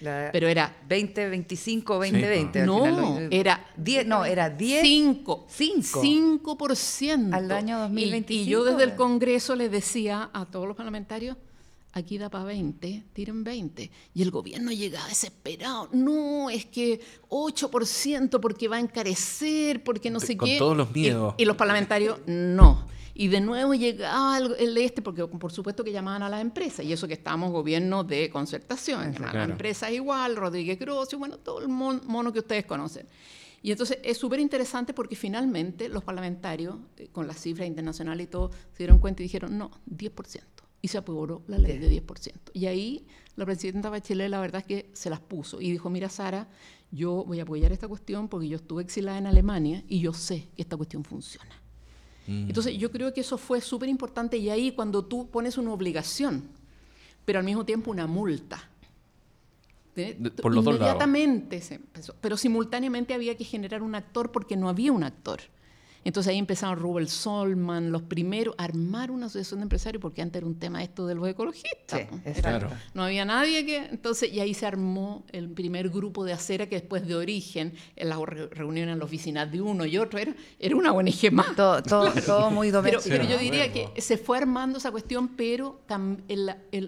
cuota. 0.01 0.29
pero 0.31 0.47
era 0.47 0.75
20, 0.87 1.29
25, 1.29 1.99
20, 1.99 2.29
20. 2.29 2.65
No, 2.65 3.19
era 3.29 3.65
10, 3.77 4.07
no, 4.07 4.25
era 4.25 4.49
10. 4.49 4.81
5. 4.81 5.45
5. 5.47 6.01
5%. 6.01 7.33
Al 7.33 7.51
año 7.51 7.79
2025. 7.79 8.33
Y, 8.33 8.45
yo 8.45 8.63
desde 8.63 8.83
el 8.83 8.95
Congreso 8.95 9.55
le 9.55 9.69
decía 9.69 10.29
a 10.33 10.45
todos 10.45 10.67
los 10.67 10.75
parlamentarios, 10.75 11.37
aquí 11.93 12.17
da 12.17 12.29
para 12.29 12.45
20, 12.45 13.03
tiren 13.13 13.43
20. 13.43 13.91
Y 14.13 14.21
el 14.21 14.31
gobierno 14.31 14.71
llegaba 14.71 15.07
desesperado, 15.07 15.89
no, 15.91 16.49
es 16.49 16.65
que 16.65 17.01
8% 17.29 18.39
porque 18.39 18.67
va 18.67 18.77
a 18.77 18.79
encarecer, 18.79 19.83
porque 19.83 20.09
no 20.09 20.19
sé 20.19 20.37
Con 20.37 20.47
qué. 20.49 20.57
todos 20.57 20.75
los 20.75 20.91
miedos. 20.91 21.35
Y, 21.37 21.45
los 21.45 21.55
parlamentarios, 21.55 22.19
no. 22.25 22.87
Y 23.13 23.27
de 23.27 23.41
nuevo 23.41 23.73
llegaba 23.73 24.37
el, 24.37 24.77
este, 24.77 25.01
porque 25.01 25.25
por 25.27 25.51
supuesto 25.51 25.83
que 25.83 25.91
llamaban 25.91 26.23
a 26.23 26.29
las 26.29 26.41
empresas, 26.41 26.85
y 26.85 26.93
eso 26.93 27.07
que 27.07 27.13
estábamos 27.13 27.51
gobierno 27.51 28.03
de 28.03 28.29
concertación, 28.29 29.13
llamaban 29.13 29.35
a 29.35 29.39
las 29.39 29.49
empresas 29.49 29.91
igual, 29.91 30.35
Rodríguez 30.35 30.79
Grosso, 30.79 31.17
bueno, 31.17 31.37
todo 31.37 31.59
el 31.59 31.67
mono 31.67 32.31
que 32.31 32.39
ustedes 32.39 32.65
conocen. 32.65 33.07
Y 33.63 33.71
entonces 33.71 33.99
es 34.03 34.17
súper 34.17 34.39
interesante 34.39 34.93
porque 34.93 35.15
finalmente 35.15 35.87
los 35.87 36.03
parlamentarios, 36.03 36.77
eh, 36.97 37.09
con 37.11 37.27
las 37.27 37.39
cifras 37.39 37.67
internacionales 37.67 38.25
y 38.25 38.29
todo, 38.29 38.49
se 38.71 38.79
dieron 38.79 38.97
cuenta 38.97 39.21
y 39.21 39.25
dijeron, 39.25 39.55
no, 39.55 39.69
10% 39.87 40.41
y 40.81 40.87
se 40.87 40.97
aprobó 40.97 41.43
la 41.47 41.57
ley 41.57 41.77
de 41.77 41.89
10%. 41.89 42.33
Y 42.53 42.65
ahí 42.65 43.05
la 43.35 43.45
presidenta 43.45 43.89
Bachelet 43.89 44.29
la 44.29 44.39
verdad 44.39 44.61
es 44.61 44.67
que 44.67 44.89
se 44.93 45.09
las 45.09 45.19
puso 45.19 45.61
y 45.61 45.71
dijo, 45.71 45.89
mira 45.89 46.09
Sara, 46.09 46.49
yo 46.91 47.23
voy 47.25 47.39
a 47.39 47.43
apoyar 47.43 47.71
esta 47.71 47.87
cuestión 47.87 48.27
porque 48.27 48.47
yo 48.47 48.57
estuve 48.57 48.81
exilada 48.83 49.17
en 49.17 49.27
Alemania 49.27 49.83
y 49.87 49.99
yo 49.99 50.13
sé 50.13 50.49
que 50.55 50.63
esta 50.63 50.77
cuestión 50.77 51.03
funciona. 51.03 51.60
Mm. 52.27 52.47
Entonces 52.47 52.77
yo 52.77 52.91
creo 52.91 53.13
que 53.13 53.21
eso 53.21 53.37
fue 53.37 53.61
súper 53.61 53.89
importante 53.89 54.37
y 54.37 54.49
ahí 54.49 54.71
cuando 54.71 55.03
tú 55.05 55.29
pones 55.29 55.57
una 55.57 55.73
obligación, 55.73 56.43
pero 57.25 57.39
al 57.39 57.45
mismo 57.45 57.65
tiempo 57.65 57.91
una 57.91 58.07
multa. 58.07 58.67
Por 60.41 60.55
los 60.55 60.65
Inmediatamente 60.65 61.61
se 61.61 61.75
empezó, 61.75 62.15
pero 62.21 62.37
simultáneamente 62.37 63.13
había 63.13 63.35
que 63.35 63.43
generar 63.43 63.83
un 63.83 63.93
actor 63.93 64.31
porque 64.31 64.55
no 64.55 64.69
había 64.69 64.91
un 64.91 65.03
actor. 65.03 65.41
Entonces 66.03 66.31
ahí 66.31 66.39
empezaron 66.39 66.79
Rubel 66.79 67.07
Solman, 67.07 67.91
los 67.91 68.01
primeros, 68.01 68.55
a 68.57 68.63
armar 68.63 69.11
una 69.11 69.27
asociación 69.27 69.59
de 69.59 69.63
empresarios, 69.63 70.01
porque 70.01 70.21
antes 70.21 70.39
era 70.39 70.47
un 70.47 70.57
tema 70.57 70.81
esto 70.83 71.05
de 71.05 71.13
los 71.13 71.27
ecologistas. 71.27 72.07
No 72.93 73.03
había 73.03 73.23
nadie 73.23 73.65
que. 73.65 73.77
Entonces, 73.77 74.33
y 74.33 74.39
ahí 74.39 74.53
se 74.53 74.65
armó 74.65 75.23
el 75.31 75.49
primer 75.49 75.89
grupo 75.89 76.25
de 76.25 76.33
acera 76.33 76.67
que 76.67 76.75
después 76.75 77.07
de 77.07 77.15
origen, 77.15 77.73
en 77.95 78.09
las 78.09 78.19
reuniones 78.19 78.93
en 78.93 78.99
la 78.99 79.05
oficina 79.05 79.45
de 79.45 79.61
uno 79.61 79.85
y 79.85 79.97
otro, 79.97 80.17
era, 80.17 80.33
era 80.59 80.75
una 80.75 80.91
ONG 80.91 81.31
más. 81.31 81.55
Todo, 81.55 81.83
todo, 81.83 82.11
muy 82.51 82.71
doméstico. 82.71 83.15
Pero, 83.15 83.29
yo 83.29 83.37
diría 83.37 83.71
que 83.71 83.89
se 84.01 84.17
fue 84.17 84.39
armando 84.39 84.79
esa 84.79 84.89
cuestión, 84.89 85.29
pero 85.29 85.81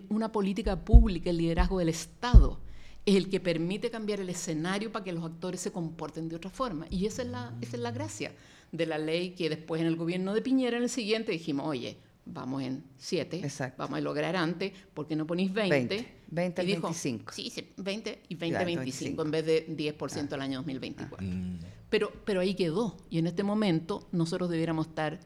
una 0.10 0.32
política 0.32 0.84
pública, 0.84 1.30
el 1.30 1.38
liderazgo 1.38 1.78
del 1.80 1.90
Estado 1.90 2.60
es 3.06 3.16
el 3.16 3.30
que 3.30 3.40
permite 3.40 3.92
cambiar 3.92 4.22
el 4.22 4.30
escenario 4.30 4.92
para 4.92 5.04
que 5.04 5.12
los 5.12 5.26
actores 5.26 5.60
se 5.60 5.72
comporten 5.72 6.30
de 6.30 6.38
otra 6.38 6.50
forma. 6.50 6.88
Y 6.90 7.06
esa 7.06 7.22
es 7.22 7.28
la, 7.28 7.54
esa 7.62 7.76
es 7.76 7.82
la 7.82 7.92
gracia 7.92 8.32
de 8.74 8.86
la 8.88 8.98
ley 8.98 9.30
que 9.30 9.50
después 9.50 9.80
en 9.80 9.88
el 9.88 9.96
gobierno 9.96 10.34
de 10.34 10.42
Piñera, 10.42 10.78
en 10.78 10.84
el 10.84 10.90
siguiente, 10.90 11.32
dijimos, 11.32 11.68
oye, 11.68 11.96
vamos 12.26 12.64
en 12.64 12.84
7, 12.98 13.42
vamos 13.78 13.98
a 13.98 14.02
lograr 14.02 14.36
antes, 14.36 14.74
porque 14.94 15.16
no 15.16 15.26
ponéis 15.26 15.54
20? 15.54 16.06
20, 16.28 16.64
25. 16.64 17.32
Sí, 17.32 17.54
20 17.78 18.24
y 18.28 18.36
20, 18.36 18.66
25, 18.66 19.22
en 19.22 19.32
vez 19.32 19.46
de 19.46 19.68
10% 19.68 20.28
ah. 20.32 20.36
al 20.36 20.42
año 20.42 20.58
2024. 20.60 21.18
Ah. 21.22 21.58
Pero, 21.90 22.12
pero 22.26 22.42
ahí 22.42 22.56
quedó. 22.56 22.98
Y 23.12 23.20
en 23.20 23.28
este 23.28 23.44
momento 23.44 24.08
nosotros 24.12 24.50
debiéramos 24.50 24.88
estar 24.88 25.20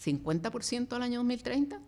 50% 0.00 0.92
al 0.92 1.02
año 1.02 1.18
2030 1.18 1.80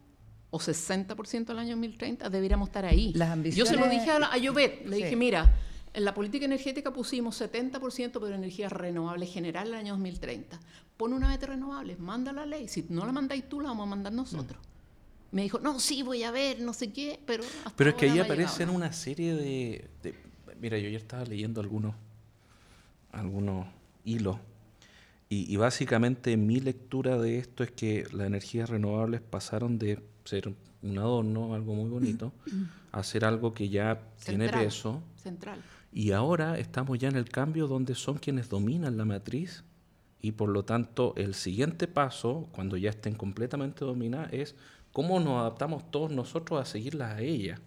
o 0.50 0.58
60% 0.58 1.50
al 1.50 1.58
año 1.60 1.76
2030, 1.76 2.28
debiéramos 2.28 2.68
estar 2.68 2.84
ahí. 2.84 3.12
Yo 3.54 3.66
se 3.66 3.76
lo 3.76 3.88
dije 3.88 4.10
a, 4.10 4.16
a 4.16 4.38
Llobet, 4.38 4.86
le 4.86 4.96
dije, 4.96 5.14
mira, 5.14 5.54
en 5.94 6.04
la 6.04 6.12
política 6.12 6.44
energética 6.44 6.92
pusimos 6.92 7.40
70% 7.40 8.18
de 8.18 8.34
energías 8.34 8.72
renovables 8.72 9.32
general 9.32 9.68
en 9.68 9.74
el 9.74 9.80
año 9.80 9.92
2030. 9.92 10.58
Pon 10.96 11.12
una 11.12 11.28
meta 11.28 11.46
renovable, 11.46 11.96
manda 11.96 12.32
la 12.32 12.46
ley. 12.46 12.68
Si 12.68 12.86
no 12.88 13.04
la 13.04 13.12
mandáis 13.12 13.48
tú, 13.48 13.60
la 13.60 13.68
vamos 13.68 13.86
a 13.86 13.90
mandar 13.90 14.12
nosotros. 14.12 14.60
Me 15.32 15.42
dijo, 15.42 15.58
no, 15.58 15.80
sí, 15.80 16.02
voy 16.02 16.22
a 16.22 16.30
ver, 16.30 16.60
no 16.60 16.72
sé 16.72 16.92
qué, 16.92 17.18
pero... 17.26 17.42
pero 17.76 17.90
es 17.90 17.96
que 17.96 18.08
ahí 18.08 18.20
aparecen 18.20 18.68
una 18.68 18.92
serie 18.92 19.34
de, 19.34 19.90
Mira, 20.60 20.78
yo 20.78 20.88
ya 20.88 20.98
estaba 20.98 21.24
leyendo 21.24 21.60
algunos, 21.60 21.94
algunos 23.10 23.66
hilos. 24.04 24.38
Y, 25.28 25.52
y, 25.52 25.56
básicamente 25.56 26.36
mi 26.36 26.60
lectura 26.60 27.18
de 27.18 27.38
esto 27.38 27.64
es 27.64 27.72
que 27.72 28.06
las 28.12 28.28
energías 28.28 28.70
renovables 28.70 29.20
pasaron 29.20 29.78
de 29.78 30.00
ser 30.24 30.54
un 30.82 30.98
adorno, 30.98 31.54
algo 31.54 31.74
muy 31.74 31.90
bonito, 31.90 32.32
a 32.92 33.02
ser 33.02 33.24
algo 33.24 33.52
que 33.52 33.68
ya 33.68 34.00
tiene 34.24 34.48
peso. 34.48 35.02
Central 35.16 35.60
y 35.94 36.10
ahora 36.10 36.58
estamos 36.58 36.98
ya 36.98 37.08
en 37.08 37.14
el 37.14 37.28
cambio 37.28 37.68
donde 37.68 37.94
son 37.94 38.18
quienes 38.18 38.48
dominan 38.48 38.96
la 38.96 39.04
matriz 39.04 39.62
y 40.24 40.32
por 40.32 40.48
lo 40.48 40.64
tanto 40.64 41.12
el 41.18 41.34
siguiente 41.34 41.86
paso, 41.86 42.48
cuando 42.52 42.78
ya 42.78 42.88
estén 42.88 43.14
completamente 43.14 43.84
dominadas, 43.84 44.32
es 44.32 44.54
cómo 44.90 45.20
nos 45.20 45.38
adaptamos 45.38 45.90
todos 45.90 46.10
nosotros 46.10 46.58
a 46.58 46.64
seguirlas 46.64 47.16
a 47.16 47.20
ellas. 47.20 47.60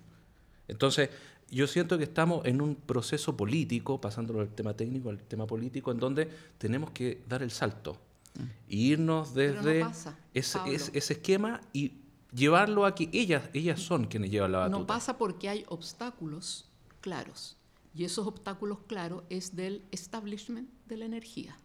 Entonces, 0.67 1.11
yo 1.51 1.67
siento 1.67 1.99
que 1.99 2.05
estamos 2.05 2.43
en 2.47 2.59
un 2.59 2.73
proceso 2.73 3.37
político, 3.37 4.01
pasándolo 4.01 4.39
del 4.39 4.49
tema 4.49 4.73
técnico 4.73 5.11
al 5.11 5.19
tema 5.19 5.45
político, 5.45 5.91
en 5.91 5.99
donde 5.99 6.27
tenemos 6.57 6.89
que 6.89 7.21
dar 7.29 7.43
el 7.43 7.51
salto 7.51 7.95
mm. 8.33 8.41
e 8.71 8.75
irnos 8.75 9.35
desde 9.35 9.85
ese, 10.33 10.59
ese, 10.65 11.13
esquema 11.13 11.61
y 11.73 11.91
llevarlo 12.33 12.87
a 12.87 12.95
que 12.95 13.07
ellas, 13.13 13.51
ellas 13.53 13.79
son 13.79 14.05
quienes 14.05 14.31
llevan 14.31 14.51
la 14.51 14.57
batuta. 14.57 14.79
No 14.79 14.87
pasa 14.87 15.19
porque 15.19 15.47
hay 15.47 15.63
obstáculos 15.67 16.65
claros. 17.01 17.55
Y 17.93 18.03
esos 18.03 18.25
obstáculos, 18.25 18.79
claro, 18.87 19.25
es 19.29 19.55
del 19.55 19.83
establishment 19.91 20.69
de 20.87 20.97
la 20.97 21.05
energía, 21.05 21.55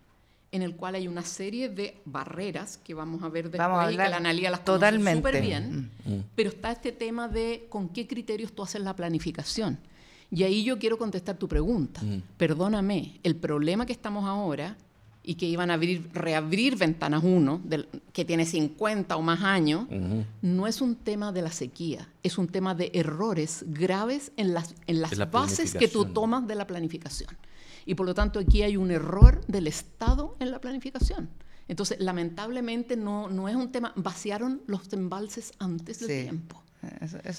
en 0.53 0.61
el 0.61 0.77
cual 0.77 0.95
hay 0.95 1.09
una 1.09 1.23
serie 1.23 1.71
de 1.71 1.97
barreras 2.05 2.77
que 2.77 2.93
vamos 2.93 3.23
a 3.23 3.29
ver 3.31 3.45
después 3.45 3.59
vamos 3.59 3.85
a 3.85 3.89
que 3.89 3.97
la 3.97 4.17
analía 4.17 4.51
las 4.51 4.61
conoce 4.61 5.15
súper 5.15 5.41
bien, 5.41 5.91
mm. 6.05 6.13
Mm. 6.13 6.25
pero 6.37 6.51
está 6.51 6.71
este 6.71 6.93
tema 6.93 7.27
de 7.27 7.67
con 7.71 7.89
qué 7.89 8.07
criterios 8.07 8.53
tú 8.53 8.63
haces 8.63 8.83
la 8.83 8.95
planificación. 8.95 9.79
Y 10.31 10.45
ahí 10.45 10.63
yo 10.65 10.79
quiero 10.79 10.97
contestar 10.97 11.37
tu 11.37 11.49
pregunta. 11.49 12.03
Mm. 12.03 12.23
Perdóname, 12.37 13.19
el 13.23 13.37
problema 13.37 13.87
que 13.87 13.93
estamos 13.93 14.25
ahora 14.27 14.77
y 15.23 15.37
que 15.37 15.47
iban 15.47 15.71
a 15.71 15.75
abrir, 15.75 16.11
reabrir 16.13 16.77
Ventanas 16.77 17.23
1, 17.25 17.63
que 18.13 18.25
tiene 18.25 18.45
50 18.45 19.17
o 19.17 19.23
más 19.23 19.43
años, 19.43 19.87
no 20.43 20.67
es 20.67 20.81
un 20.81 20.97
tema 20.97 21.33
de 21.33 21.43
la 21.43 21.53
sequía, 21.53 22.09
es 22.23 22.39
un 22.39 22.49
tema 22.49 22.75
de 22.75 22.91
errores 22.93 23.65
graves 23.69 24.33
en 24.37 24.53
las, 24.53 24.75
en 24.87 25.01
las 25.01 25.31
bases 25.31 25.75
que 25.75 25.87
tú 25.87 26.07
tomas 26.07 26.47
de 26.49 26.57
la 26.57 26.67
planificación. 26.67 27.31
Y 27.85 27.95
por 27.95 28.07
lo 28.07 28.15
tanto 28.15 28.39
aquí 28.39 28.63
hay 28.63 28.77
un 28.77 28.91
error 28.91 29.45
del 29.47 29.67
Estado 29.67 30.37
en 30.41 30.51
la 30.51 30.61
planificación. 30.61 31.31
Entonces, 31.69 31.99
lamentablemente 32.01 32.97
no, 32.97 33.29
no 33.29 33.49
es 33.49 33.57
un 33.57 33.71
tema, 33.73 33.93
vaciaron 33.97 34.63
los 34.67 34.93
embalses 34.93 35.53
antes 35.59 36.01
del 36.01 36.25
tiempo. 36.25 36.63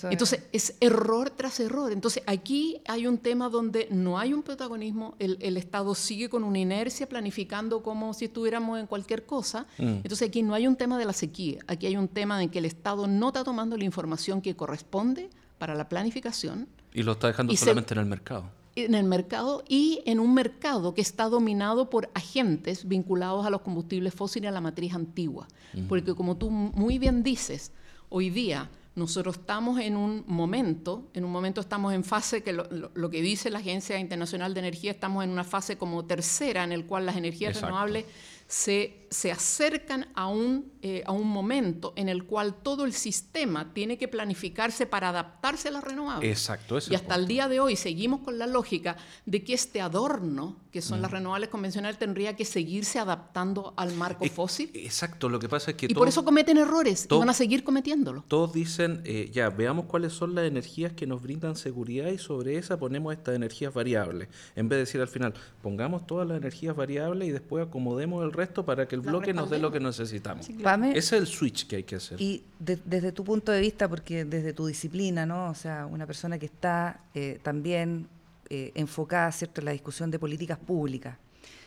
Entonces, 0.09 0.43
es... 0.53 0.75
error 0.79 1.29
tras 1.29 1.59
error. 1.59 1.91
Entonces, 1.91 2.23
aquí 2.27 2.81
hay 2.87 3.07
un 3.07 3.17
tema 3.17 3.49
donde 3.49 3.87
no 3.91 4.17
hay 4.17 4.33
un 4.33 4.41
protagonismo, 4.41 5.15
el, 5.19 5.57
Estado 5.57 5.93
sigue 5.95 6.29
con 6.29 6.43
una 6.43 6.59
inercia 6.59 7.07
planificando 7.07 7.83
como 7.83 8.13
si 8.13 8.25
estuviéramos 8.25 8.79
en 8.79 8.87
cualquier 8.87 9.25
cosa. 9.25 9.67
Mm. 9.77 10.01
Entonces, 10.03 10.29
aquí 10.29 10.43
no 10.43 10.53
hay 10.53 10.67
un 10.67 10.75
tema 10.75 10.97
de 10.97 11.05
la 11.05 11.13
sequía, 11.13 11.59
aquí 11.67 11.87
hay 11.87 11.97
un 11.97 12.07
tema 12.07 12.41
en 12.41 12.49
que 12.49 12.59
el 12.59 12.65
Estado 12.65 13.07
no 13.07 13.27
está 13.27 13.43
tomando 13.43 13.75
la 13.77 13.83
información 13.83 14.41
que 14.41 14.55
corresponde 14.55 15.29
para 15.57 15.75
la 15.75 15.89
planificación. 15.89 16.67
Y 16.93 17.03
lo 17.03 17.13
está 17.13 17.27
dejando 17.27 17.55
solamente 17.55 17.93
en 17.93 17.99
el 17.99 18.05
mercado. 18.05 18.49
En 18.75 18.95
el 18.95 19.03
mercado 19.03 19.63
y 19.67 20.01
en 20.05 20.19
un 20.19 20.33
mercado 20.33 20.93
que 20.93 21.01
está 21.01 21.29
dominado 21.29 21.89
por 21.89 22.09
agentes 22.13 22.87
vinculados 22.87 23.45
a 23.45 23.49
los 23.49 23.61
combustibles 23.61 24.13
fósiles 24.13 24.45
y 24.45 24.47
a 24.47 24.51
la 24.51 24.61
matriz 24.61 24.93
antigua. 24.93 25.47
Porque 25.87 26.13
como 26.15 26.37
tú 26.37 26.49
muy 26.49 26.97
bien 26.99 27.23
dices, 27.23 27.71
hoy 28.09 28.29
día 28.29 28.69
nosotros 28.95 29.37
estamos 29.37 29.79
en 29.79 29.97
un 29.97 30.23
momento, 30.27 31.09
en 31.13 31.25
un 31.25 31.31
momento 31.31 31.61
estamos 31.61 31.93
en 31.93 32.03
fase, 32.03 32.43
que 32.43 32.53
lo, 32.53 33.09
que 33.09 33.21
dice 33.21 33.49
la 33.49 33.59
Agencia 33.59 33.97
Internacional 33.97 34.53
de 34.53 34.59
Energía, 34.59 34.91
estamos 34.91 35.23
en 35.23 35.31
una 35.31 35.43
fase 35.43 35.77
como 35.77 36.05
tercera 36.05 36.63
en 36.63 36.71
el 36.71 36.85
cual 36.85 37.07
las 37.07 37.15
energías 37.15 37.59
renovables 37.59 38.05
se, 38.47 39.02
se 39.13 39.31
acercan 39.31 40.07
a 40.15 40.27
un, 40.27 40.71
eh, 40.81 41.03
a 41.05 41.11
un 41.11 41.27
momento 41.27 41.93
en 41.95 42.09
el 42.09 42.25
cual 42.25 42.55
todo 42.55 42.83
el 42.83 42.93
sistema 42.93 43.73
tiene 43.73 43.97
que 43.97 44.07
planificarse 44.07 44.85
para 44.85 45.09
adaptarse 45.09 45.67
a 45.67 45.71
las 45.71 45.83
renovables. 45.83 46.29
Exacto. 46.29 46.79
y 46.89 46.95
hasta 46.95 47.15
el 47.15 47.27
día 47.27 47.47
de 47.47 47.59
hoy 47.59 47.75
seguimos 47.75 48.21
con 48.21 48.39
la 48.39 48.47
lógica 48.47 48.97
de 49.25 49.43
que 49.43 49.53
este 49.53 49.81
adorno, 49.81 50.57
que 50.71 50.81
son 50.81 51.01
las 51.01 51.11
renovables 51.11 51.49
convencionales, 51.49 51.99
tendría 51.99 52.35
que 52.35 52.43
seguirse 52.43 52.97
adaptando 52.97 53.73
al 53.77 53.93
marco 53.93 54.25
fósil. 54.25 54.71
Exacto, 54.73 55.29
lo 55.29 55.39
que 55.39 55.47
pasa 55.47 55.71
es 55.71 55.77
que... 55.77 55.85
Y 55.85 55.93
por 55.93 56.07
eso 56.07 56.25
cometen 56.25 56.57
errores 56.57 57.07
y 57.09 57.15
van 57.15 57.29
a 57.29 57.33
seguir 57.33 57.63
cometiéndolo. 57.63 58.23
Todos 58.27 58.53
dicen, 58.53 59.01
eh, 59.05 59.29
ya, 59.31 59.49
veamos 59.49 59.85
cuáles 59.85 60.13
son 60.13 60.33
las 60.33 60.45
energías 60.45 60.93
que 60.93 61.05
nos 61.05 61.21
brindan 61.21 61.55
seguridad 61.55 62.07
y 62.07 62.17
sobre 62.17 62.57
esa 62.57 62.77
ponemos 62.77 63.13
estas 63.13 63.35
energías 63.35 63.73
variables. 63.73 64.29
En 64.55 64.69
vez 64.69 64.77
de 64.77 64.79
decir 64.81 65.01
al 65.01 65.07
final, 65.07 65.35
pongamos 65.61 66.07
todas 66.07 66.27
las 66.27 66.37
energías 66.37 66.75
variables 66.75 67.27
y 67.27 67.31
después 67.31 67.67
acomodemos 67.67 68.23
el 68.23 68.31
resto 68.31 68.65
para 68.65 68.87
que 68.87 68.95
el 68.95 69.02
bloque 69.03 69.33
nos 69.33 69.49
dé 69.49 69.59
lo 69.59 69.71
que 69.71 69.79
necesitamos. 69.79 70.49
Ese 70.49 70.97
es 70.97 71.13
el 71.13 71.27
switch 71.27 71.67
que 71.67 71.77
hay 71.77 71.83
que 71.83 71.97
hacer. 71.97 72.19
Y 72.19 72.43
desde 72.59 73.11
tu 73.11 73.23
punto 73.23 73.51
de 73.51 73.61
vista, 73.61 73.87
porque 73.87 74.25
desde 74.25 74.53
tu 74.53 74.65
disciplina, 74.65 75.25
¿no? 75.25 75.49
O 75.49 75.55
sea, 75.55 75.85
una 75.85 76.05
persona 76.07 76.39
que 76.39 76.45
está 76.47 77.01
eh, 77.13 77.39
también 77.43 78.07
eh, 78.49 78.71
enfocada, 78.75 79.31
¿cierto?, 79.31 79.61
en 79.61 79.65
la 79.65 79.71
discusión 79.71 80.11
de 80.11 80.19
políticas 80.19 80.57
públicas. 80.57 81.17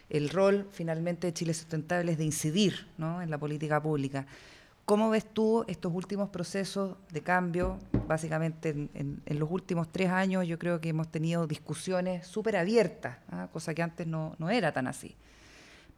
El 0.08 0.28
rol, 0.30 0.68
finalmente, 0.70 1.26
de 1.26 1.32
Chile 1.32 1.52
Sustentable 1.54 2.12
es 2.12 2.18
de 2.18 2.24
incidir, 2.24 2.86
¿no?, 2.98 3.22
en 3.22 3.30
la 3.30 3.38
política 3.38 3.82
pública. 3.82 4.26
¿Cómo 4.86 5.10
ves 5.10 5.24
tú 5.24 5.64
estos 5.66 5.92
últimos 5.92 6.28
procesos 6.28 6.96
de 7.10 7.20
cambio? 7.20 7.76
Básicamente 8.06 8.68
en, 8.94 9.20
los 9.26 9.50
últimos 9.50 9.90
tres 9.90 10.10
años 10.10 10.46
yo 10.46 10.60
creo 10.60 10.80
que 10.80 10.90
hemos 10.90 11.08
tenido 11.08 11.48
discusiones 11.48 12.24
súper 12.24 12.56
abiertas, 12.56 13.18
¿ah? 13.32 13.48
cosa 13.52 13.74
que 13.74 13.82
antes 13.82 14.06
no, 14.06 14.36
era 14.48 14.70
tan 14.70 14.86
así. 14.86 15.16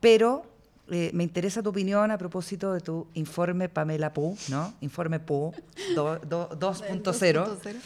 Pero 0.00 0.46
eh, 0.90 1.10
me 1.12 1.22
interesa 1.24 1.62
tu 1.62 1.70
opinión 1.70 2.10
a 2.10 2.18
propósito 2.18 2.72
de 2.72 2.80
tu 2.80 3.06
informe 3.14 3.68
Pamela 3.68 4.12
Pu, 4.12 4.36
¿no? 4.48 4.74
Informe 4.80 5.20
Pu 5.26 5.52
2.0, 5.94 7.76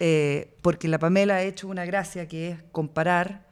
eh, 0.00 0.56
porque 0.62 0.88
la 0.88 0.98
Pamela 0.98 1.36
ha 1.36 1.42
hecho 1.42 1.68
una 1.68 1.84
gracia 1.84 2.26
que 2.26 2.50
es 2.50 2.62
comparar 2.72 3.46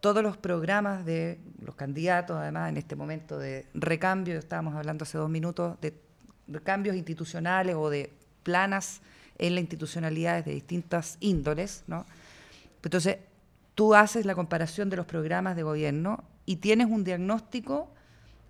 todos 0.00 0.22
los 0.22 0.36
programas 0.36 1.04
de 1.04 1.40
los 1.64 1.74
candidatos, 1.76 2.36
además 2.36 2.68
en 2.68 2.76
este 2.76 2.96
momento 2.96 3.38
de 3.38 3.66
recambio, 3.72 4.38
estábamos 4.38 4.74
hablando 4.74 5.04
hace 5.04 5.16
dos 5.16 5.30
minutos, 5.30 5.78
de 5.80 5.94
cambios 6.62 6.96
institucionales 6.96 7.76
o 7.76 7.88
de 7.88 8.12
planas 8.42 9.00
en 9.38 9.54
la 9.54 9.60
institucionalidad 9.60 10.44
de 10.44 10.52
distintas 10.54 11.16
índoles, 11.20 11.84
¿no? 11.86 12.04
Entonces, 12.82 13.18
tú 13.74 13.94
haces 13.94 14.26
la 14.26 14.34
comparación 14.34 14.90
de 14.90 14.96
los 14.96 15.06
programas 15.06 15.56
de 15.56 15.62
gobierno 15.62 16.24
y 16.44 16.56
tienes 16.56 16.88
un 16.88 17.04
diagnóstico 17.04 17.88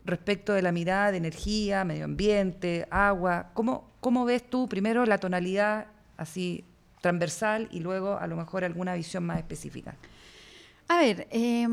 respecto 0.04 0.52
de 0.52 0.62
la 0.62 0.73
mirada 0.73 1.11
de 1.11 1.18
energía, 1.18 1.85
medio 1.85 2.04
ambiente, 2.04 2.87
agua. 2.90 3.50
¿Cómo, 3.54 3.90
cómo 4.00 4.25
ves 4.25 4.49
tú 4.49 4.68
primero 4.68 5.06
la 5.06 5.18
tonalidad 5.18 5.87
así 6.16 6.64
transversal 7.00 7.68
y 7.71 7.80
luego 7.80 8.16
a 8.16 8.26
lo 8.26 8.37
mejor 8.37 8.64
alguna 8.64 8.94
visión 8.94 9.25
más 9.25 9.38
específica? 9.38 9.97
A 10.88 10.99
ver, 10.99 11.26
eh, 11.30 11.66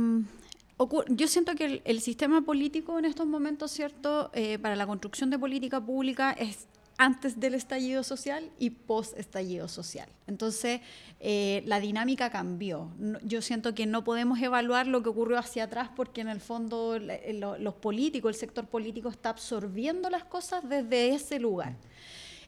yo 1.09 1.27
siento 1.27 1.55
que 1.55 1.81
el, 1.83 2.01
sistema 2.01 2.41
político 2.41 2.97
en 2.97 3.05
estos 3.05 3.27
momentos, 3.27 3.71
¿cierto? 3.71 4.31
Eh, 4.33 4.57
para 4.59 4.75
la 4.75 4.87
construcción 4.87 5.29
de 5.29 5.37
política 5.37 5.81
pública 5.81 6.31
es 6.31 6.67
antes 6.99 7.39
del 7.39 7.53
estallido 7.53 8.03
social 8.03 8.51
y 8.59 8.71
post 8.71 9.17
estallido 9.17 9.69
social. 9.69 10.09
Entonces, 10.27 10.81
eh, 11.21 11.63
la 11.65 11.79
dinámica 11.79 12.29
cambió. 12.29 12.91
yo 13.23 13.41
siento 13.41 13.73
que 13.73 13.85
no 13.85 14.03
podemos 14.03 14.37
evaluar 14.41 14.85
lo 14.85 15.01
que 15.01 15.07
ocurrió 15.07 15.37
hacia 15.37 15.63
atrás 15.63 15.89
porque 15.95 16.19
en 16.19 16.27
el 16.27 16.41
fondo 16.41 16.99
los 16.99 17.73
políticos, 17.75 18.35
el 18.35 18.35
sector 18.35 18.67
político 18.67 19.07
está 19.07 19.29
absorbiendo 19.29 20.09
las 20.09 20.25
cosas 20.25 20.67
desde 20.67 21.15
ese 21.15 21.39
lugar. 21.39 21.77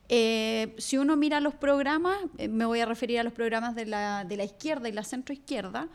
Eh, 0.10 0.75
si 0.77 0.98
uno 0.98 1.15
mira 1.15 1.39
los 1.39 1.55
programas, 1.55 2.17
me 2.50 2.65
voy 2.65 2.81
a 2.81 2.86
referir 2.86 3.20
a 3.20 3.24
los 3.24 3.31
programas 3.31 3.74
de 3.74 3.86
la, 3.86 4.25
de 4.25 4.36
la 4.36 4.43
izquierda 4.43 4.89
y 4.89 4.91
la 4.91 5.05
centroizquierda, 5.05 5.88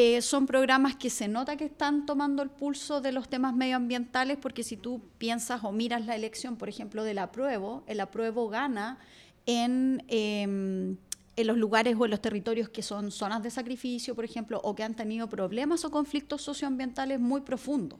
eh, 0.00 0.22
son 0.22 0.46
programas 0.46 0.94
que 0.94 1.10
se 1.10 1.26
nota 1.26 1.56
que 1.56 1.64
están 1.64 2.06
tomando 2.06 2.40
el 2.44 2.50
pulso 2.50 3.00
de 3.00 3.10
los 3.10 3.28
temas 3.28 3.52
medioambientales, 3.52 4.36
porque 4.36 4.62
si 4.62 4.76
tú 4.76 5.02
piensas 5.18 5.64
o 5.64 5.72
miras 5.72 6.06
la 6.06 6.14
elección, 6.14 6.54
por 6.54 6.68
ejemplo, 6.68 7.02
del 7.02 7.18
apruebo, 7.18 7.82
el 7.88 7.98
apruebo 7.98 8.48
gana 8.48 8.98
en, 9.44 10.04
em, 10.06 10.96
en 11.34 11.46
los 11.48 11.56
lugares 11.56 11.96
o 11.98 12.04
en 12.04 12.12
los 12.12 12.22
territorios 12.22 12.68
que 12.68 12.80
son 12.80 13.10
zonas 13.10 13.42
de 13.42 13.50
sacrificio, 13.50 14.14
por 14.14 14.24
ejemplo, 14.24 14.60
o 14.62 14.76
que 14.76 14.84
han 14.84 14.94
tenido 14.94 15.28
problemas 15.28 15.84
o 15.84 15.90
conflictos 15.90 16.42
socioambientales 16.42 17.18
muy 17.18 17.40
profundos. 17.40 17.98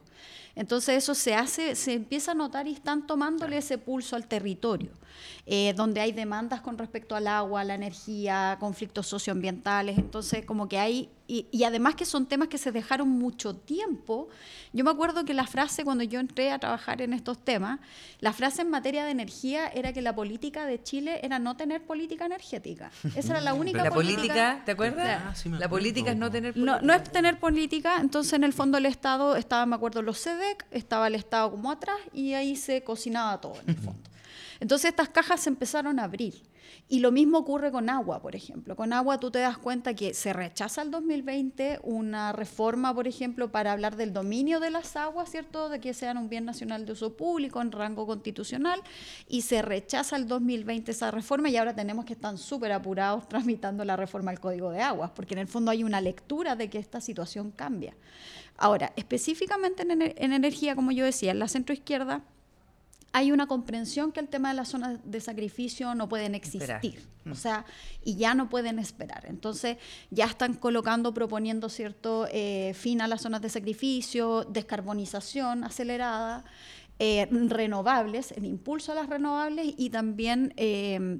Entonces 0.55 1.03
eso 1.03 1.13
se 1.13 1.35
hace, 1.35 1.75
se 1.75 1.95
empieza 1.95 2.31
a 2.31 2.33
notar 2.33 2.65
y 2.69 2.71
están 2.71 3.07
tomándole 3.07 3.57
ese 3.57 3.77
pulso 3.77 4.15
al 4.15 4.25
territorio, 4.25 4.91
eh, 5.45 5.73
donde 5.75 5.99
hay 5.99 6.13
demandas 6.13 6.61
con 6.61 6.77
respecto 6.77 7.17
al 7.17 7.27
agua, 7.27 7.65
la 7.65 7.75
energía, 7.75 8.55
conflictos 8.57 9.07
socioambientales. 9.07 9.97
Entonces 9.97 10.45
como 10.45 10.69
que 10.69 10.77
hay 10.77 11.09
y, 11.29 11.63
además 11.63 11.93
que 11.93 12.05
son 12.05 12.25
temas 12.25 12.47
que 12.47 12.57
se 12.57 12.71
dejaron 12.71 13.07
mucho 13.07 13.55
tiempo. 13.55 14.29
Yo 14.73 14.83
me 14.83 14.89
acuerdo 14.89 15.25
que 15.25 15.35
la 15.35 15.45
frase 15.45 15.83
cuando 15.83 16.03
yo 16.03 16.19
entré 16.19 16.51
a 16.51 16.57
trabajar 16.57 17.03
en 17.03 17.13
estos 17.13 17.37
temas, 17.37 17.79
la 18.19 18.33
frase 18.33 18.63
en 18.63 18.71
materia 18.71 19.05
de 19.05 19.11
energía 19.11 19.67
era 19.67 19.93
que 19.93 20.01
la 20.01 20.15
política 20.15 20.65
de 20.65 20.81
Chile 20.81 21.19
era 21.21 21.37
no 21.37 21.55
tener 21.55 21.83
política 21.85 22.25
energética. 22.25 22.89
Esa 23.15 23.33
era 23.33 23.41
la 23.41 23.53
única 23.53 23.83
la 23.83 23.91
política. 23.91 24.63
¿te 24.65 24.71
acuerdas? 24.71 25.21
Ah, 25.45 25.49
la 25.49 25.69
política 25.69 26.11
es 26.11 26.17
no 26.17 26.31
tener 26.31 26.53
política. 26.53 26.81
No, 26.81 26.93
es 26.93 27.03
tener 27.03 27.39
política, 27.39 27.97
entonces 28.01 28.33
en 28.33 28.43
el 28.43 28.53
fondo 28.53 28.79
el 28.79 28.87
Estado 28.87 29.35
estaba, 29.35 29.67
me 29.67 29.75
acuerdo, 29.75 30.01
los 30.01 30.19
CEDEC, 30.19 30.65
estaba 30.71 31.07
el 31.07 31.15
Estado 31.15 31.51
como 31.51 31.69
atrás 31.69 31.97
y 32.11 32.33
ahí 32.33 32.55
se 32.55 32.83
cocinaba 32.83 33.39
todo 33.39 33.53
en 33.61 33.69
el 33.69 33.77
fondo. 33.77 34.09
Entonces 34.59 34.89
estas 34.89 35.09
cajas 35.09 35.41
se 35.41 35.49
empezaron 35.49 35.99
a 35.99 36.05
abrir. 36.05 36.48
Y 36.91 37.01
lo 37.01 37.11
mismo 37.11 37.37
ocurre 37.37 37.71
con 37.71 37.87
agua, 37.87 38.19
por 38.19 38.35
ejemplo. 38.35 38.75
Con 38.75 38.93
agua 38.93 39.19
tú 39.19 39.29
te 39.29 39.37
das 39.37 39.59
cuenta 39.59 39.93
que 39.93 40.15
se 40.15 40.33
rechaza 40.33 40.81
el 40.81 40.89
2020 40.89 41.81
una 41.83 42.31
reforma, 42.31 42.95
por 42.95 43.07
ejemplo, 43.07 43.51
para 43.51 43.73
hablar 43.73 43.95
del 43.95 44.11
dominio 44.11 44.59
de 44.59 44.71
las 44.71 44.95
aguas, 44.95 45.29
¿cierto? 45.29 45.69
De 45.69 45.79
que 45.79 45.93
sean 45.93 46.17
un 46.17 46.29
bien 46.29 46.45
nacional 46.45 46.87
de 46.87 46.93
uso 46.93 47.15
público 47.15 47.61
en 47.61 47.71
rango 47.71 48.07
constitucional. 48.07 48.81
Y 49.27 49.43
se 49.43 49.61
rechaza 49.61 50.15
el 50.15 50.27
2020 50.27 50.89
esa 50.89 51.11
reforma 51.11 51.49
y 51.49 51.57
ahora 51.57 51.75
tenemos 51.75 52.05
que 52.05 52.13
estar 52.13 52.35
súper 52.39 52.71
apurados 52.71 53.29
tramitando 53.29 53.85
la 53.85 53.95
reforma 53.95 54.31
al 54.31 54.39
Código 54.39 54.71
de 54.71 54.81
Aguas, 54.81 55.11
porque 55.11 55.35
en 55.35 55.41
el 55.41 55.47
fondo 55.47 55.69
hay 55.69 55.83
una 55.83 56.01
lectura 56.01 56.55
de 56.55 56.71
que 56.71 56.79
esta 56.79 57.01
situación 57.01 57.51
cambia. 57.51 57.95
Ahora, 58.57 58.93
específicamente 58.95 59.83
en, 59.83 60.01
en 60.01 60.33
energía, 60.33 60.75
como 60.75 60.91
yo 60.91 61.05
decía, 61.05 61.29
en 61.29 61.39
la 61.39 61.47
centroizquierda 61.49 62.23
hay 63.11 63.31
una 63.31 63.47
comprensión 63.47 64.11
que 64.11 64.19
el 64.19 64.27
tema 64.27 64.49
de 64.49 64.55
las 64.55 64.69
zonas 64.69 64.99
de 65.03 65.19
sacrificio 65.19 65.95
no 65.95 66.07
pueden 66.07 66.35
existir, 66.35 67.07
o 67.29 67.35
sea, 67.35 67.65
y 68.03 68.15
ya 68.15 68.35
no 68.35 68.49
pueden 68.49 68.79
esperar. 68.79 69.25
Entonces, 69.27 69.77
ya 70.11 70.25
están 70.25 70.53
colocando, 70.53 71.13
proponiendo 71.13 71.69
cierto 71.69 72.27
eh, 72.31 72.73
fin 72.75 73.01
a 73.01 73.07
las 73.07 73.21
zonas 73.21 73.41
de 73.41 73.49
sacrificio, 73.49 74.43
descarbonización 74.43 75.63
acelerada, 75.63 76.45
eh, 76.99 77.27
renovables, 77.31 78.31
el 78.33 78.45
impulso 78.45 78.91
a 78.91 78.95
las 78.95 79.09
renovables 79.09 79.73
y 79.77 79.89
también 79.89 80.53
eh, 80.57 81.19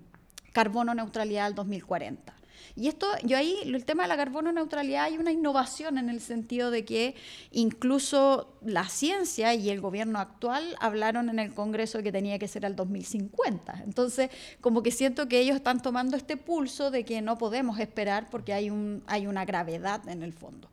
carbono 0.51 0.93
neutralidad 0.93 1.45
al 1.45 1.55
2040. 1.55 2.38
Y 2.75 2.87
esto, 2.87 3.07
yo 3.23 3.37
ahí, 3.37 3.57
el 3.63 3.85
tema 3.85 4.03
de 4.03 4.09
la 4.09 4.17
carbono 4.17 4.51
neutralidad, 4.51 5.05
hay 5.05 5.17
una 5.17 5.31
innovación 5.31 5.97
en 5.97 6.09
el 6.09 6.21
sentido 6.21 6.71
de 6.71 6.85
que 6.85 7.15
incluso 7.51 8.57
la 8.63 8.87
ciencia 8.87 9.53
y 9.53 9.69
el 9.69 9.81
gobierno 9.81 10.19
actual 10.19 10.75
hablaron 10.79 11.29
en 11.29 11.39
el 11.39 11.53
Congreso 11.53 12.03
que 12.03 12.11
tenía 12.11 12.39
que 12.39 12.47
ser 12.47 12.65
al 12.65 12.75
2050. 12.75 13.83
Entonces, 13.83 14.29
como 14.61 14.83
que 14.83 14.91
siento 14.91 15.27
que 15.27 15.39
ellos 15.39 15.55
están 15.55 15.81
tomando 15.81 16.17
este 16.17 16.37
pulso 16.37 16.91
de 16.91 17.05
que 17.05 17.21
no 17.21 17.37
podemos 17.37 17.79
esperar 17.79 18.29
porque 18.29 18.53
hay, 18.53 18.69
un, 18.69 19.03
hay 19.07 19.27
una 19.27 19.45
gravedad 19.45 20.07
en 20.07 20.23
el 20.23 20.33
fondo. 20.33 20.69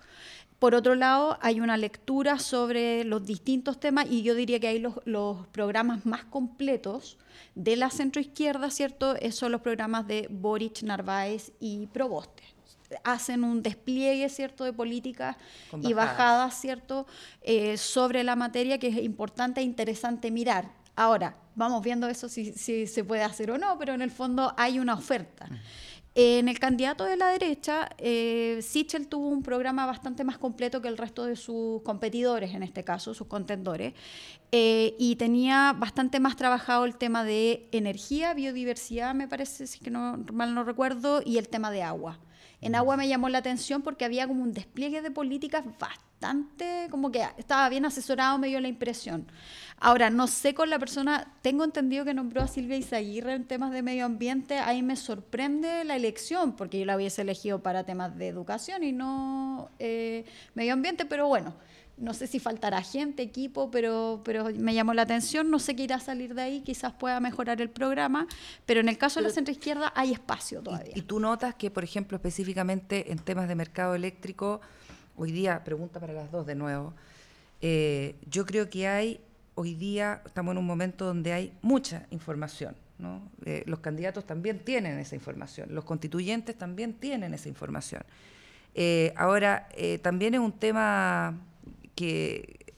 Por 0.58 0.74
otro 0.74 0.94
lado, 0.94 1.38
hay 1.42 1.60
una 1.60 1.76
lectura 1.76 2.38
sobre 2.38 3.04
los 3.04 3.26
distintos 3.26 3.78
temas 3.78 4.06
y 4.08 4.22
yo 4.22 4.34
diría 4.34 4.58
que 4.58 4.68
hay 4.68 4.78
los, 4.78 4.94
los 5.04 5.46
programas 5.48 6.06
más 6.06 6.24
completos 6.24 7.18
de 7.54 7.76
la 7.76 7.90
centroizquierda, 7.90 8.70
¿cierto? 8.70 9.14
Son 9.30 9.52
los 9.52 9.60
programas 9.60 10.06
de 10.06 10.28
Boric, 10.30 10.82
Narváez 10.82 11.52
y 11.60 11.86
Proboste. 11.88 12.42
Hacen 13.04 13.44
un 13.44 13.62
despliegue, 13.62 14.28
¿cierto?, 14.28 14.64
de 14.64 14.72
políticas 14.72 15.36
y 15.82 15.92
bajadas, 15.92 16.58
¿cierto?, 16.58 17.06
eh, 17.42 17.76
sobre 17.76 18.24
la 18.24 18.36
materia 18.36 18.78
que 18.78 18.88
es 18.88 18.96
importante 18.98 19.60
e 19.60 19.64
interesante 19.64 20.30
mirar. 20.30 20.70
Ahora, 20.94 21.36
vamos 21.54 21.82
viendo 21.82 22.08
eso 22.08 22.28
si, 22.28 22.52
se 22.54 23.04
puede 23.04 23.22
hacer 23.22 23.50
o 23.50 23.58
no, 23.58 23.78
pero 23.78 23.92
en 23.92 24.02
el 24.02 24.10
fondo 24.10 24.54
hay 24.56 24.78
una 24.78 24.94
oferta. 24.94 25.48
En 26.18 26.48
el 26.48 26.58
candidato 26.58 27.04
de 27.04 27.18
la 27.18 27.26
derecha, 27.26 27.90
eh, 27.98 28.60
Sichel 28.62 29.06
tuvo 29.06 29.28
un 29.28 29.42
programa 29.42 29.84
bastante 29.84 30.24
más 30.24 30.38
completo 30.38 30.80
que 30.80 30.88
el 30.88 30.96
resto 30.96 31.26
de 31.26 31.36
sus 31.36 31.82
competidores, 31.82 32.54
en 32.54 32.62
este 32.62 32.84
caso, 32.84 33.12
sus 33.12 33.26
contendores, 33.26 33.92
eh, 34.50 34.96
y 34.98 35.16
tenía 35.16 35.74
bastante 35.74 36.18
más 36.18 36.34
trabajado 36.34 36.86
el 36.86 36.96
tema 36.96 37.22
de 37.22 37.68
energía, 37.70 38.32
biodiversidad, 38.32 39.14
me 39.14 39.28
parece, 39.28 39.66
si 39.66 39.78
que 39.78 39.90
no 39.90 40.24
mal 40.32 40.54
no 40.54 40.64
recuerdo, 40.64 41.20
y 41.22 41.36
el 41.36 41.50
tema 41.50 41.70
de 41.70 41.82
agua. 41.82 42.18
En 42.62 42.76
agua 42.76 42.96
me 42.96 43.08
llamó 43.08 43.28
la 43.28 43.36
atención 43.36 43.82
porque 43.82 44.06
había 44.06 44.26
como 44.26 44.42
un 44.42 44.54
despliegue 44.54 45.02
de 45.02 45.10
políticas 45.10 45.66
bastante, 46.16 46.88
como 46.90 47.12
que 47.12 47.22
estaba 47.36 47.68
bien 47.68 47.84
asesorado, 47.84 48.38
me 48.38 48.48
dio 48.48 48.60
la 48.60 48.68
impresión. 48.68 49.26
Ahora, 49.78 50.08
no 50.08 50.26
sé 50.26 50.54
con 50.54 50.70
la 50.70 50.78
persona, 50.78 51.34
tengo 51.42 51.62
entendido 51.62 52.04
que 52.04 52.14
nombró 52.14 52.42
a 52.42 52.46
Silvia 52.46 52.78
Izaguirre 52.78 53.34
en 53.34 53.44
temas 53.44 53.70
de 53.72 53.82
medio 53.82 54.06
ambiente, 54.06 54.58
ahí 54.58 54.82
me 54.82 54.96
sorprende 54.96 55.84
la 55.84 55.96
elección, 55.96 56.56
porque 56.56 56.78
yo 56.78 56.86
la 56.86 56.96
hubiese 56.96 57.22
elegido 57.22 57.62
para 57.62 57.84
temas 57.84 58.16
de 58.16 58.28
educación 58.28 58.82
y 58.82 58.92
no 58.92 59.70
eh, 59.78 60.24
medio 60.54 60.72
ambiente, 60.72 61.04
pero 61.04 61.28
bueno, 61.28 61.54
no 61.98 62.14
sé 62.14 62.26
si 62.26 62.40
faltará 62.40 62.82
gente, 62.82 63.22
equipo, 63.22 63.70
pero, 63.70 64.22
pero 64.24 64.46
me 64.54 64.74
llamó 64.74 64.94
la 64.94 65.02
atención, 65.02 65.50
no 65.50 65.58
sé 65.58 65.76
qué 65.76 65.84
irá 65.84 65.96
a 65.96 66.00
salir 66.00 66.34
de 66.34 66.42
ahí, 66.42 66.60
quizás 66.62 66.94
pueda 66.94 67.20
mejorar 67.20 67.60
el 67.60 67.68
programa, 67.68 68.26
pero 68.64 68.80
en 68.80 68.88
el 68.88 68.96
caso 68.96 69.20
de 69.20 69.28
la 69.28 69.32
centroizquierda 69.32 69.92
hay 69.94 70.12
espacio 70.12 70.62
todavía. 70.62 70.92
Y, 70.94 71.02
tú 71.02 71.20
notas 71.20 71.54
que, 71.54 71.70
por 71.70 71.84
ejemplo, 71.84 72.16
específicamente 72.16 73.12
en 73.12 73.18
temas 73.18 73.48
de 73.48 73.54
mercado 73.54 73.94
eléctrico, 73.94 74.62
hoy 75.16 75.32
día, 75.32 75.64
pregunta 75.64 76.00
para 76.00 76.12
las 76.12 76.30
dos 76.30 76.46
de 76.46 76.54
nuevo, 76.54 76.92
eh, 77.60 78.16
yo 78.28 78.44
creo 78.46 78.68
que 78.68 78.86
hay 78.86 79.20
hoy 79.54 79.74
día 79.74 80.22
estamos 80.26 80.52
en 80.52 80.58
un 80.58 80.66
momento 80.66 81.06
donde 81.06 81.32
hay 81.32 81.52
mucha 81.62 82.06
información. 82.10 82.76
¿no? 82.98 83.22
Eh, 83.44 83.62
los 83.66 83.80
candidatos 83.80 84.24
también 84.24 84.58
tienen 84.58 84.98
esa 84.98 85.14
información, 85.14 85.74
los 85.74 85.84
constituyentes 85.84 86.56
también 86.56 86.94
tienen 86.94 87.34
esa 87.34 87.48
información. 87.48 88.02
Eh, 88.74 89.12
ahora, 89.16 89.68
también 90.02 90.34
es 90.34 90.40
un 90.40 90.52
tema 90.52 91.34
que 91.94 92.74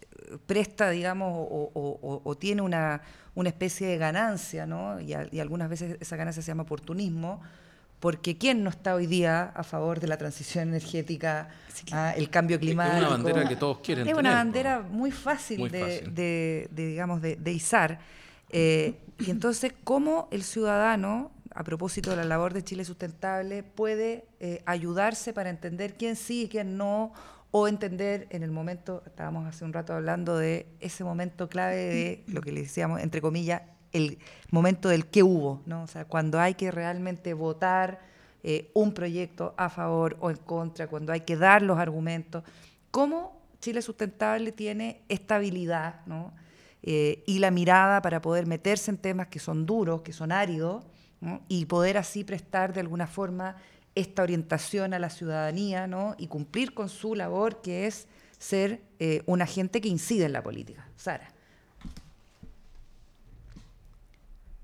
presta, 0.46 0.90
digamos, 0.90 1.32
o, 1.34 2.36
tiene 2.38 2.62
una, 2.62 3.02
una, 3.34 3.48
especie 3.48 3.88
de 3.88 3.98
ganancia, 3.98 4.66
¿no? 4.66 5.00
Y, 5.00 5.12
algunas 5.12 5.68
veces 5.68 5.96
esa 6.00 6.16
ganancia 6.16 6.42
se 6.42 6.48
llama 6.48 6.62
oportunismo, 6.62 7.40
porque 8.00 8.38
¿quién 8.38 8.62
no 8.62 8.70
está 8.70 8.94
hoy 8.94 9.06
día 9.06 9.52
a 9.54 9.64
favor 9.64 10.00
de 10.00 10.06
la 10.06 10.16
transición 10.16 10.68
energética, 10.68 11.48
ah, 11.92 12.12
el 12.16 12.30
cambio 12.30 12.58
climático? 12.60 12.96
Es 12.96 13.02
una 13.02 13.10
bandera 13.10 13.48
que 13.48 13.56
todos 13.56 13.78
quieren 13.78 14.06
Es 14.06 14.14
una 14.14 14.34
bandera 14.34 14.80
muy 14.80 15.10
fácil, 15.10 15.70
de, 15.70 16.68
digamos, 16.70 17.20
de, 17.22 17.52
izar. 17.52 17.98
Eh, 18.50 18.94
y 19.18 19.30
entonces, 19.30 19.72
¿cómo 19.84 20.28
el 20.30 20.44
ciudadano, 20.44 21.32
a 21.54 21.64
propósito 21.64 22.10
de 22.10 22.16
la 22.16 22.24
labor 22.24 22.54
de 22.54 22.62
Chile 22.62 22.84
Sustentable, 22.84 23.62
puede 23.62 24.24
eh, 24.38 24.62
ayudarse 24.64 25.32
para 25.32 25.50
entender 25.50 25.94
quién 25.94 26.14
sí 26.14 26.44
y 26.44 26.48
quién 26.48 26.76
no, 26.76 27.12
o 27.50 27.66
entender 27.66 28.26
en 28.30 28.42
el 28.42 28.50
momento, 28.50 29.02
estábamos 29.06 29.46
hace 29.46 29.64
un 29.64 29.72
rato 29.72 29.94
hablando 29.94 30.36
de 30.36 30.66
ese 30.80 31.02
momento 31.02 31.48
clave 31.48 31.76
de 31.76 32.24
lo 32.28 32.42
que 32.42 32.52
le 32.52 32.62
decíamos, 32.62 33.00
entre 33.00 33.20
comillas, 33.20 33.62
el 33.92 34.18
momento 34.50 34.88
del 34.88 35.06
qué 35.06 35.22
hubo, 35.22 35.62
¿no? 35.66 35.82
O 35.82 35.86
sea, 35.86 36.04
cuando 36.04 36.40
hay 36.40 36.54
que 36.54 36.70
realmente 36.70 37.34
votar 37.34 38.00
eh, 38.42 38.70
un 38.74 38.92
proyecto 38.92 39.54
a 39.56 39.68
favor 39.68 40.16
o 40.20 40.30
en 40.30 40.36
contra, 40.36 40.86
cuando 40.86 41.12
hay 41.12 41.20
que 41.20 41.36
dar 41.36 41.62
los 41.62 41.78
argumentos, 41.78 42.44
cómo 42.90 43.40
Chile 43.60 43.82
Sustentable 43.82 44.52
tiene 44.52 45.02
estabilidad, 45.08 46.06
¿no? 46.06 46.32
Eh, 46.82 47.24
y 47.26 47.40
la 47.40 47.50
mirada 47.50 48.00
para 48.02 48.22
poder 48.22 48.46
meterse 48.46 48.90
en 48.90 48.98
temas 48.98 49.26
que 49.28 49.40
son 49.40 49.66
duros, 49.66 50.02
que 50.02 50.12
son 50.12 50.32
áridos, 50.32 50.84
y 51.48 51.64
poder 51.66 51.98
así 51.98 52.22
prestar 52.22 52.72
de 52.72 52.80
alguna 52.80 53.06
forma 53.06 53.56
esta 53.94 54.22
orientación 54.22 54.94
a 54.94 54.98
la 54.98 55.10
ciudadanía 55.10 55.86
¿no? 55.86 56.14
y 56.18 56.28
cumplir 56.28 56.74
con 56.74 56.88
su 56.88 57.14
labor, 57.14 57.60
que 57.60 57.86
es 57.86 58.06
ser 58.38 58.82
eh, 59.00 59.22
un 59.26 59.42
agente 59.42 59.80
que 59.80 59.88
incide 59.88 60.26
en 60.26 60.32
la 60.32 60.42
política. 60.42 60.86
Sara. 60.96 61.28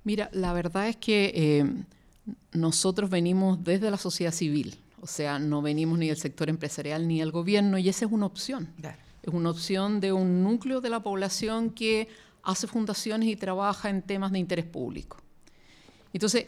Mira, 0.05 0.29
la 0.33 0.53
verdad 0.53 0.89
es 0.89 0.97
que 0.97 1.33
eh, 1.35 1.85
nosotros 2.53 3.11
venimos 3.11 3.65
desde 3.65 3.91
la 3.91 3.97
sociedad 3.97 4.33
civil, 4.33 4.77
o 5.01 5.07
sea, 5.07 5.39
no 5.39 5.63
venimos 5.63 5.99
ni 5.99 6.09
del 6.09 6.17
sector 6.17 6.49
empresarial 6.49 7.09
ni 7.09 7.21
del 7.21 7.31
gobierno, 7.31 7.79
y 7.79 7.89
esa 7.89 8.05
es 8.05 8.13
una 8.13 8.27
opción. 8.27 8.69
Es 9.23 9.33
una 9.33 9.51
opción 9.51 10.01
de 10.01 10.13
un 10.13 10.43
núcleo 10.43 10.81
de 10.83 10.91
la 10.91 11.03
población 11.03 11.71
que 11.71 12.09
hace 12.43 12.67
fundaciones 12.67 13.29
y 13.29 13.37
trabaja 13.37 13.89
en 13.89 14.03
temas 14.03 14.33
de 14.33 14.39
interés 14.39 14.67
público. 14.67 15.17
Entonces, 16.13 16.47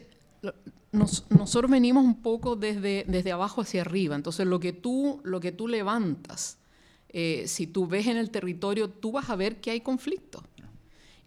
nosotros 0.92 1.70
venimos 1.70 2.04
un 2.04 2.22
poco 2.22 2.56
desde, 2.56 3.04
desde 3.08 3.32
abajo 3.32 3.62
hacia 3.62 3.80
arriba, 3.80 4.14
entonces 4.14 4.46
lo 4.46 4.60
que 4.60 4.72
tú, 4.72 5.20
lo 5.24 5.40
que 5.40 5.52
tú 5.52 5.66
levantas, 5.66 6.58
eh, 7.08 7.44
si 7.46 7.66
tú 7.66 7.86
ves 7.86 8.06
en 8.06 8.18
el 8.18 8.30
territorio, 8.30 8.90
tú 8.90 9.12
vas 9.12 9.30
a 9.30 9.36
ver 9.36 9.60
que 9.60 9.70
hay 9.70 9.80
conflicto. 9.80 10.42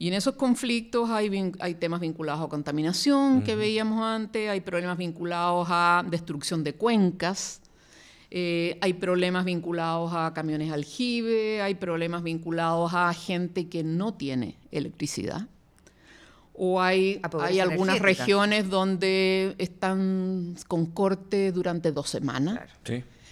Y 0.02 0.08
en 0.08 0.14
esos 0.14 0.36
conflictos 0.36 1.10
hay, 1.10 1.52
hay 1.60 1.76
temas 1.76 2.00
vinculados 2.00 2.46
a 2.46 2.48
contaminación 2.48 3.44
que 3.44 3.58
veíamos 3.58 4.02
antes, 4.02 4.50
hay 4.50 4.62
problemas 4.62 4.98
vinculados 4.98 5.68
a 5.70 6.06
destrucción 6.10 6.64
de 6.64 6.74
cuencas, 6.74 7.60
eh, 8.32 8.78
hay 8.80 8.94
problemas 8.94 9.44
vinculados 9.44 10.14
a 10.14 10.34
camiones 10.34 10.72
aljibe, 10.72 11.62
hay 11.62 11.76
problemas 11.76 12.24
vinculados 12.24 12.94
a 12.94 13.14
gente 13.14 13.68
que 13.68 13.84
no 13.84 14.14
tiene 14.14 14.56
electricidad. 14.72 15.48
O 16.54 16.82
hay, 16.82 17.20
hay 17.42 17.60
algunas 17.60 18.00
regiones 18.00 18.70
donde 18.70 19.54
están 19.58 20.56
con 20.70 20.86
corte 20.86 21.52
durante 21.52 21.92
dos 21.92 22.10
semanas. 22.10 22.60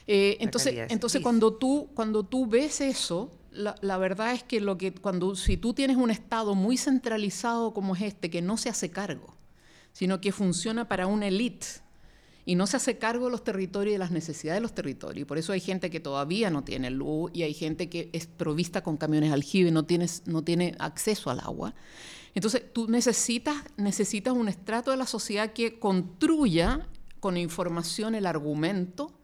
Eh, 0.08 0.38
entonces, 0.40 0.88
entonces 0.90 1.22
cuando, 1.22 1.54
tú, 1.54 1.90
cuando 1.94 2.24
tú 2.24 2.46
ves 2.48 2.82
eso, 2.82 3.32
la, 3.58 3.98
verdad 3.98 4.34
es 4.34 4.44
que, 4.44 4.62
lo 4.62 4.78
que 4.78 4.94
cuando, 4.94 5.36
si 5.36 5.58
tú 5.58 5.74
tienes 5.74 5.98
un 5.98 6.12
Estado 6.12 6.56
muy 6.56 6.78
centralizado 6.78 7.74
como 7.74 7.96
es 7.96 8.04
este, 8.04 8.30
que 8.30 8.42
no 8.42 8.58
se 8.58 8.70
hace 8.70 8.92
cargo, 8.92 9.36
sino 9.94 10.22
que 10.22 10.32
funciona 10.32 10.88
para 10.88 11.08
una 11.08 11.28
élite 11.28 11.68
y 12.46 12.56
no 12.56 12.68
se 12.68 12.78
hace 12.78 12.98
cargo 12.98 13.26
de 13.26 13.32
los 13.32 13.44
territorios 13.44 13.92
y 13.92 13.94
de 13.94 14.00
las 14.00 14.12
necesidades 14.12 14.58
de 14.58 14.62
los 14.62 14.74
territorios. 14.74 15.24
Y 15.24 15.26
por 15.26 15.38
eso 15.38 15.52
hay 15.52 15.60
gente 15.60 15.90
que 15.90 16.00
todavía 16.00 16.50
no 16.50 16.64
tiene 16.64 16.90
luz 16.90 17.32
y 17.34 17.44
hay 17.44 17.54
gente 17.54 17.90
que 17.90 18.10
es 18.14 18.28
provista 18.28 18.84
con 18.84 18.96
camiones 18.96 19.34
aljibe 19.34 19.72
no, 19.72 19.84
tienes, 19.84 20.24
no 20.28 20.44
tiene 20.44 20.76
acceso 20.80 21.30
al 21.30 21.42
agua. 21.42 21.74
Entonces 22.36 22.62
tú 22.72 22.88
necesitas, 22.88 23.58
necesitas 23.76 24.34
un 24.34 24.48
estrato 24.48 24.92
de 24.92 24.98
la 24.98 25.08
sociedad 25.08 25.52
que 25.52 25.80
construya 25.80 26.88
con 27.20 27.36
información 27.36 28.16
el 28.16 28.28
argumento 28.28 29.17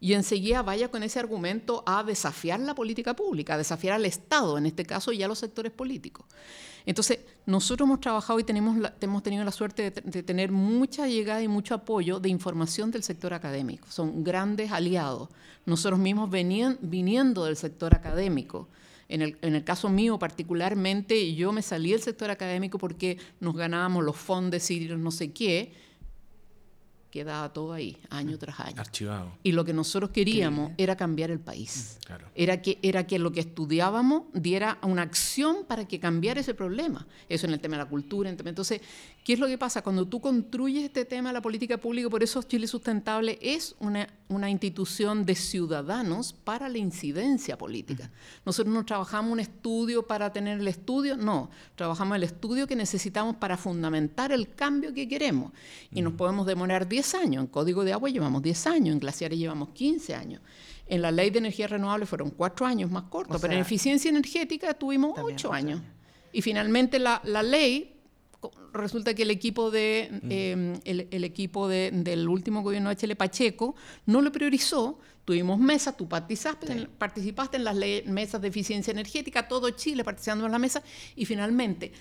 y 0.00 0.12
enseguida 0.12 0.62
vaya 0.62 0.90
con 0.90 1.02
ese 1.02 1.18
argumento 1.18 1.82
a 1.86 2.04
desafiar 2.04 2.60
la 2.60 2.74
política 2.74 3.14
pública, 3.14 3.54
a 3.54 3.58
desafiar 3.58 3.94
al 3.94 4.04
Estado, 4.04 4.56
en 4.58 4.66
este 4.66 4.84
caso 4.84 5.12
ya 5.12 5.26
los 5.26 5.38
sectores 5.38 5.72
políticos. 5.72 6.26
Entonces, 6.86 7.18
nosotros 7.44 7.86
hemos 7.86 8.00
trabajado 8.00 8.40
y 8.40 8.44
tenemos 8.44 8.78
hemos 9.00 9.22
tenido 9.22 9.44
la 9.44 9.52
suerte 9.52 9.90
de, 9.90 10.22
tener 10.22 10.52
mucha 10.52 11.06
llegada 11.06 11.42
y 11.42 11.48
mucho 11.48 11.74
apoyo 11.74 12.18
de 12.20 12.30
información 12.30 12.90
del 12.90 13.02
sector 13.02 13.34
académico. 13.34 13.90
Son 13.90 14.24
grandes 14.24 14.72
aliados. 14.72 15.28
Nosotros 15.66 16.00
mismos 16.00 16.30
venían, 16.30 16.78
viniendo 16.80 17.44
del 17.44 17.56
sector 17.56 17.94
académico. 17.94 18.68
En 19.10 19.20
el, 19.22 19.36
en 19.42 19.54
el, 19.54 19.64
caso 19.64 19.88
mío 19.88 20.18
particularmente, 20.18 21.34
yo 21.34 21.52
me 21.52 21.62
salí 21.62 21.92
del 21.92 22.00
sector 22.00 22.30
académico 22.30 22.78
porque 22.78 23.18
nos 23.40 23.54
ganábamos 23.54 24.04
los 24.04 24.16
fondos 24.16 24.70
y 24.70 24.88
no 24.88 25.10
sé 25.10 25.32
qué, 25.32 25.72
quedaba 27.10 27.52
todo 27.52 27.72
ahí, 27.72 27.96
año 28.10 28.36
mm, 28.36 28.38
tras 28.38 28.60
año. 28.60 28.80
Archivado. 28.80 29.32
Y 29.42 29.52
lo 29.52 29.64
que 29.64 29.72
nosotros 29.72 30.10
queríamos 30.10 30.72
era 30.76 30.96
cambiar 30.96 31.30
el 31.30 31.40
país. 31.40 31.98
Mm, 32.08 32.12
era, 32.34 32.62
que, 32.62 32.78
era 32.82 33.06
que 33.06 33.18
lo 33.18 33.32
que 33.32 33.40
estudiábamos 33.40 34.24
diera 34.32 34.78
una 34.82 35.02
acción 35.02 35.64
para 35.66 35.86
que 35.86 35.98
cambiara 35.98 36.40
ese 36.40 36.54
problema. 36.54 37.06
Eso 37.28 37.46
en 37.46 37.54
el 37.54 37.60
tema 37.60 37.76
de 37.76 37.84
la 37.84 37.88
cultura. 37.88 38.30
Entonces, 38.30 38.80
¿qué 39.28 39.34
es 39.34 39.40
lo 39.40 39.46
que 39.46 39.58
pasa? 39.58 39.82
Cuando 39.82 40.08
tú 40.08 40.22
construyes 40.22 40.84
este 40.84 41.04
tema 41.04 41.28
de 41.28 41.34
la 41.34 41.42
política 41.42 41.76
pública, 41.76 42.08
por 42.08 42.22
eso 42.22 42.42
Chile 42.44 42.66
Sustentable 42.66 43.38
es 43.42 43.76
una, 43.78 44.08
una 44.30 44.48
institución 44.48 45.26
de 45.26 45.34
ciudadanos 45.34 46.32
para 46.32 46.66
la 46.70 46.78
incidencia 46.78 47.58
política. 47.58 48.10
Nosotros 48.46 48.74
no 48.74 48.86
trabajamos 48.86 49.30
un 49.30 49.40
estudio 49.40 50.06
para 50.06 50.32
tener 50.32 50.58
el 50.60 50.66
estudio, 50.66 51.18
no. 51.18 51.50
Trabajamos 51.74 52.16
el 52.16 52.22
estudio 52.22 52.66
que 52.66 52.74
necesitamos 52.74 53.36
para 53.36 53.58
fundamentar 53.58 54.32
el 54.32 54.54
cambio 54.54 54.94
que 54.94 55.06
queremos. 55.06 55.52
Y 55.92 56.00
nos 56.00 56.14
podemos 56.14 56.46
demorar 56.46 56.88
10 56.88 57.14
años. 57.16 57.44
En 57.44 57.48
Código 57.48 57.84
de 57.84 57.92
Agua 57.92 58.08
llevamos 58.08 58.40
10 58.40 58.66
años, 58.66 58.94
en 58.94 58.98
Glaciares 58.98 59.38
llevamos 59.38 59.68
15 59.74 60.14
años. 60.14 60.40
En 60.86 61.02
la 61.02 61.10
Ley 61.10 61.28
de 61.28 61.40
Energía 61.40 61.66
Renovable 61.66 62.06
fueron 62.06 62.30
4 62.30 62.64
años 62.64 62.90
más 62.90 63.02
cortos, 63.02 63.38
pero 63.42 63.52
en 63.52 63.60
eficiencia 63.60 64.08
energética 64.08 64.72
tuvimos 64.72 65.18
8 65.18 65.52
años. 65.52 65.82
Y 66.32 66.40
finalmente 66.40 66.98
la, 66.98 67.20
la, 67.24 67.42
ley, 67.42 67.97
resulta 68.72 69.14
que 69.14 69.22
el 69.22 69.30
equipo, 69.30 69.70
de, 69.70 70.08
em, 70.28 70.74
el, 70.84 71.24
equipo 71.24 71.68
de, 71.68 71.90
del 71.92 72.28
último 72.28 72.62
gobierno 72.62 72.88
de 72.90 72.96
Chile 72.96 73.16
Pacheco 73.16 73.74
no 74.06 74.22
lo 74.22 74.30
priorizó. 74.30 74.98
Tuvimos 75.24 75.58
mesas, 75.58 75.96
tú 75.96 76.08
participaste, 76.08 76.72
en, 76.72 76.86
participaste 76.86 77.56
en 77.56 77.64
las 77.64 77.76
mesas 78.06 78.40
de 78.40 78.48
eficiencia 78.48 78.92
energética, 78.92 79.48
todo 79.48 79.70
Chile 79.70 80.04
participando 80.04 80.46
en 80.46 80.52
la 80.52 80.58
mesa, 80.58 80.82
y 81.16 81.26
finalmente 81.26 81.92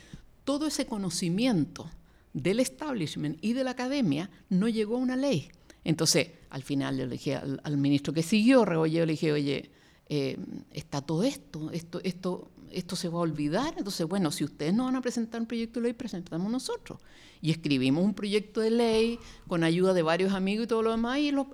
todo 0.44 0.68
ese 0.68 0.86
conocimiento 0.86 1.90
del 2.34 2.60
establishment 2.60 3.38
y 3.42 3.54
de 3.54 3.64
la 3.64 3.72
academia 3.72 4.30
no 4.50 4.70
llegó 4.70 4.96
a 4.96 5.00
una 5.00 5.16
ley. 5.16 5.50
Entonces, 5.84 6.30
al 6.50 6.64
final 6.64 6.98
le 6.98 7.08
dije 7.08 7.36
al, 7.36 7.78
ministro 7.78 8.14
que 8.14 8.24
siguió, 8.24 8.64
Rebolledo, 8.64 9.06
le 9.06 9.14
dije, 9.14 9.32
oye, 9.32 9.72
eh, 10.08 10.38
está 10.72 11.02
todo 11.02 11.24
esto, 11.24 11.72
esto, 11.72 12.00
esto 12.04 12.50
esto 12.72 12.96
se 12.96 13.10
va 13.10 13.20
a 13.20 13.22
olvidar. 13.22 13.74
Entonces, 13.78 14.08
bueno, 14.08 14.32
si 14.32 14.44
ustedes 14.44 14.74
no 14.74 14.86
van 14.86 14.96
a 14.96 15.02
presentar 15.02 15.42
un 15.42 15.48
proyecto 15.48 15.80
de 15.80 15.86
ley, 15.86 15.94
presentamos 15.94 16.52
nosotros. 16.52 17.00
Y 17.42 17.52
escribimos 17.52 18.04
un 18.04 18.14
proyecto 18.14 18.62
de 18.62 18.72
ley 18.72 19.20
con 19.48 19.64
ayuda 19.64 19.94
de 19.94 20.02
varios 20.02 20.34
amigos 20.34 20.66
y 20.66 20.68
todo 20.68 20.82
lo 20.82 20.92
demás, 20.92 21.20
y 21.20 21.32
los, 21.32 21.48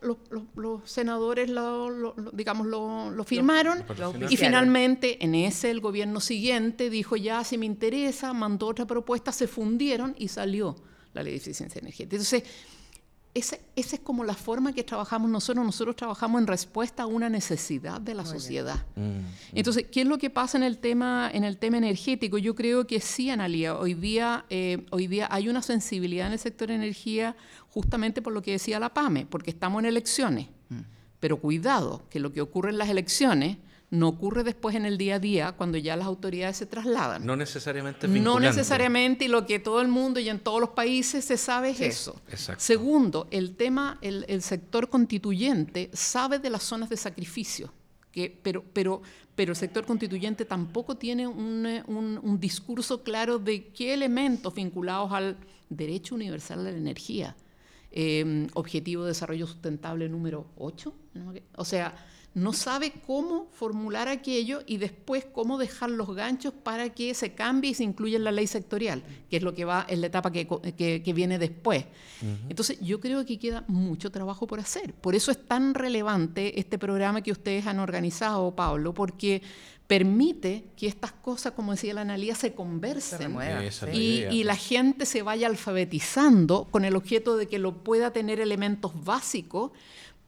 senadores, 0.86 1.49
lo, 1.49 2.15
digamos, 2.32 2.67
lo, 2.67 3.23
firmaron. 3.26 3.84
y 4.30 4.38
finalmente, 4.38 5.23
en 5.23 5.36
ese, 5.36 5.71
el 5.71 5.82
gobierno 5.82 6.19
siguiente 6.19 6.89
dijo, 6.89 7.15
ya, 7.17 7.43
si 7.43 7.58
me 7.58 7.65
interesa, 7.65 8.34
mandó 8.34 8.67
otra 8.67 8.86
propuesta, 8.86 9.32
se 9.32 9.47
fundieron 9.47 10.15
y 10.17 10.30
salió 10.30 10.76
la 11.13 11.23
ley 11.23 11.34
de 11.34 11.38
eficiencia 11.38 11.80
energética. 11.80 12.15
Entonces, 12.15 12.43
esa, 13.34 13.58
es 13.76 14.00
como 14.04 14.24
la 14.24 14.36
forma 14.36 14.74
que 14.74 14.84
trabajamos 14.84 15.30
nosotros. 15.30 15.65
Nosotros 15.65 15.96
trabajamos 15.96 16.41
en 16.41 16.48
respuesta 16.48 17.04
a 17.04 17.06
una 17.08 17.30
necesidad 17.30 18.00
de 18.00 18.13
la 18.13 18.26
sociedad. 18.26 18.86
Mm, 18.96 19.02
mm. 19.02 19.26
Entonces, 19.54 19.86
¿qué 19.91 20.02
es 20.02 20.08
lo 20.08 20.17
que 20.17 20.30
pasa 20.30 20.58
en 20.58 20.63
el 20.63 20.78
tema, 20.78 21.30
en 21.34 21.43
el 21.43 21.58
tema 21.58 21.78
energético? 21.78 22.38
Yo 22.38 22.54
creo 22.54 22.86
que 22.86 23.00
sí, 23.00 23.30
Analia. 23.30 23.76
Hoy 23.76 23.96
día, 23.96 24.46
eh, 24.50 24.86
hoy 24.91 25.08
día 25.08 25.28
hay 25.32 25.50
una 25.50 25.62
sensibilidad 25.62 26.28
en 26.28 26.34
el 26.34 26.39
sector 26.39 26.67
de 26.67 26.76
energía 26.76 27.36
justamente 27.69 28.22
por 28.22 28.34
lo 28.34 28.41
que 28.43 28.52
decía 28.52 28.80
la 28.80 28.93
PAME, 28.93 29.26
porque 29.26 29.50
estamos 29.50 29.80
en 29.80 29.88
elecciones. 29.88 30.50
Mm. 30.69 30.82
Pero 31.19 31.38
cuidado, 31.38 32.04
que 32.10 32.19
lo 32.19 32.32
que 32.32 32.41
ocurre 32.41 32.69
en 32.69 32.78
las 32.78 32.89
elecciones 32.89 33.58
no 33.94 34.08
ocurre 34.08 34.44
después 34.44 34.76
en 34.76 34.86
el 34.86 34.98
día 34.98 35.16
a 35.16 35.20
día 35.20 35.52
cuando 35.52 35.78
ya 35.78 35.96
las 35.96 36.08
autoridades 36.08 36.58
se 36.58 36.66
trasladan. 36.66 37.24
No 37.24 37.36
necesariamente 37.36 38.08
No 38.08 38.40
necesariamente, 38.40 39.26
y 39.26 39.28
lo 39.28 39.46
que 39.46 39.60
todo 39.60 39.82
el 39.82 39.88
mundo 39.88 40.20
y 40.20 40.30
en 40.30 40.40
todos 40.40 40.60
los 40.60 40.72
países 40.72 41.24
se 41.24 41.38
sabe 41.38 41.70
es 41.70 41.80
eso. 41.80 42.20
Segundo, 42.58 43.28
el 43.30 43.56
tema, 43.56 44.00
el, 44.02 44.42
sector 44.42 44.90
constituyente 44.90 45.92
sabe 45.94 46.40
de 46.40 46.50
las 46.50 46.64
zonas 46.64 46.90
de 46.90 46.98
sacrificio 46.98 47.72
Que, 48.12 48.36
pero, 48.42 48.64
pero, 48.74 49.04
pero 49.36 49.52
el 49.52 49.56
sector 49.56 49.86
constituyente 49.86 50.44
tampoco 50.44 50.98
tiene 50.98 51.28
un, 51.28 51.68
un, 51.86 52.40
discurso 52.40 53.04
claro 53.04 53.38
de 53.38 53.68
qué 53.68 53.94
elementos 53.94 54.56
vinculados 54.56 55.12
al 55.12 55.38
derecho 55.70 56.16
universal 56.16 56.66
de 56.66 56.72
la 56.72 56.78
energía, 56.80 57.36
eh, 57.92 58.48
objetivo 58.56 59.04
de 59.04 59.10
desarrollo 59.10 59.46
sustentable 59.46 60.10
número 60.10 60.48
8, 60.58 60.94
o 61.58 61.66
sea, 61.66 61.96
no 62.36 62.52
sabe 62.52 62.93
cómo 63.06 63.48
formular 63.52 64.08
aquello 64.08 64.62
y 64.65 64.78
después 64.78 65.26
cómo 65.26 65.58
dejar 65.58 65.91
los 65.91 66.15
ganchos 66.15 66.54
para 66.54 66.89
que 66.89 67.13
se 67.13 67.34
cambie 67.34 67.72
y 67.72 67.74
se 67.76 67.84
incluya 67.84 68.17
en 68.17 68.24
la 68.24 68.32
ley 68.32 68.48
sectorial, 68.48 69.04
que 69.30 69.38
es 69.38 69.43
lo 69.43 69.54
que 69.54 69.65
va 69.65 69.86
en 69.88 70.02
la 70.02 70.08
etapa 70.08 70.32
que, 70.32 71.13
viene 71.13 71.38
después. 71.38 71.86
Entonces, 72.50 72.80
yo 72.80 73.00
creo 73.00 73.26
que 73.26 73.38
queda 73.38 73.63
mucho 73.67 74.10
trabajo 74.10 74.48
por 74.48 74.60
hacer. 74.60 74.93
Por 74.93 75.13
eso 75.13 75.30
es 75.30 75.46
tan 75.46 75.74
relevante 75.74 76.60
este 76.60 76.80
programa 76.80 77.22
que 77.22 77.32
ustedes 77.32 77.67
han 77.67 77.80
organizado, 77.80 78.56
Pablo, 78.56 78.93
porque 78.93 79.41
permite 79.86 80.65
que 80.76 80.88
estas 80.88 81.12
cosas, 81.12 81.52
como 81.52 81.74
decía 81.74 81.93
la 81.93 82.02
analía, 82.02 82.34
se 82.34 82.54
conversen 82.54 83.38
y, 83.91 84.24
y, 84.32 84.43
la 84.43 84.56
gente 84.56 85.06
se 85.06 85.22
vaya 85.22 85.48
alfabetizando 85.48 86.67
con 86.72 86.86
el 86.86 86.96
objeto 86.96 87.36
de 87.38 87.48
que 87.48 87.60
lo 87.60 87.84
pueda 87.84 88.12
tener 88.12 88.39
elementos 88.39 88.91
básicos 89.04 89.72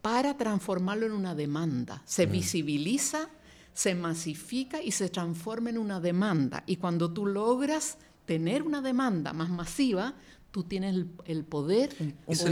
para 0.06 0.38
transformarlo 0.38 1.08
en 1.08 1.14
una 1.14 1.34
demanda. 1.34 2.04
Se 2.06 2.28
mm. 2.28 2.32
visibiliza, 2.32 3.28
se 3.74 3.96
masifica 3.96 4.80
y 4.80 4.92
se 4.92 5.10
transforma 5.10 5.72
en 5.72 5.80
una 5.80 6.00
demanda. 6.00 6.62
Y 6.68 6.76
cuando 6.76 7.12
tú 7.12 7.26
logras 7.26 7.98
tener 8.28 8.62
una 8.62 8.84
demanda 8.84 9.34
más 9.34 9.50
masiva, 9.50 10.14
tú 10.52 10.64
tienes 10.64 11.08
el, 11.26 11.44
poder 11.44 11.90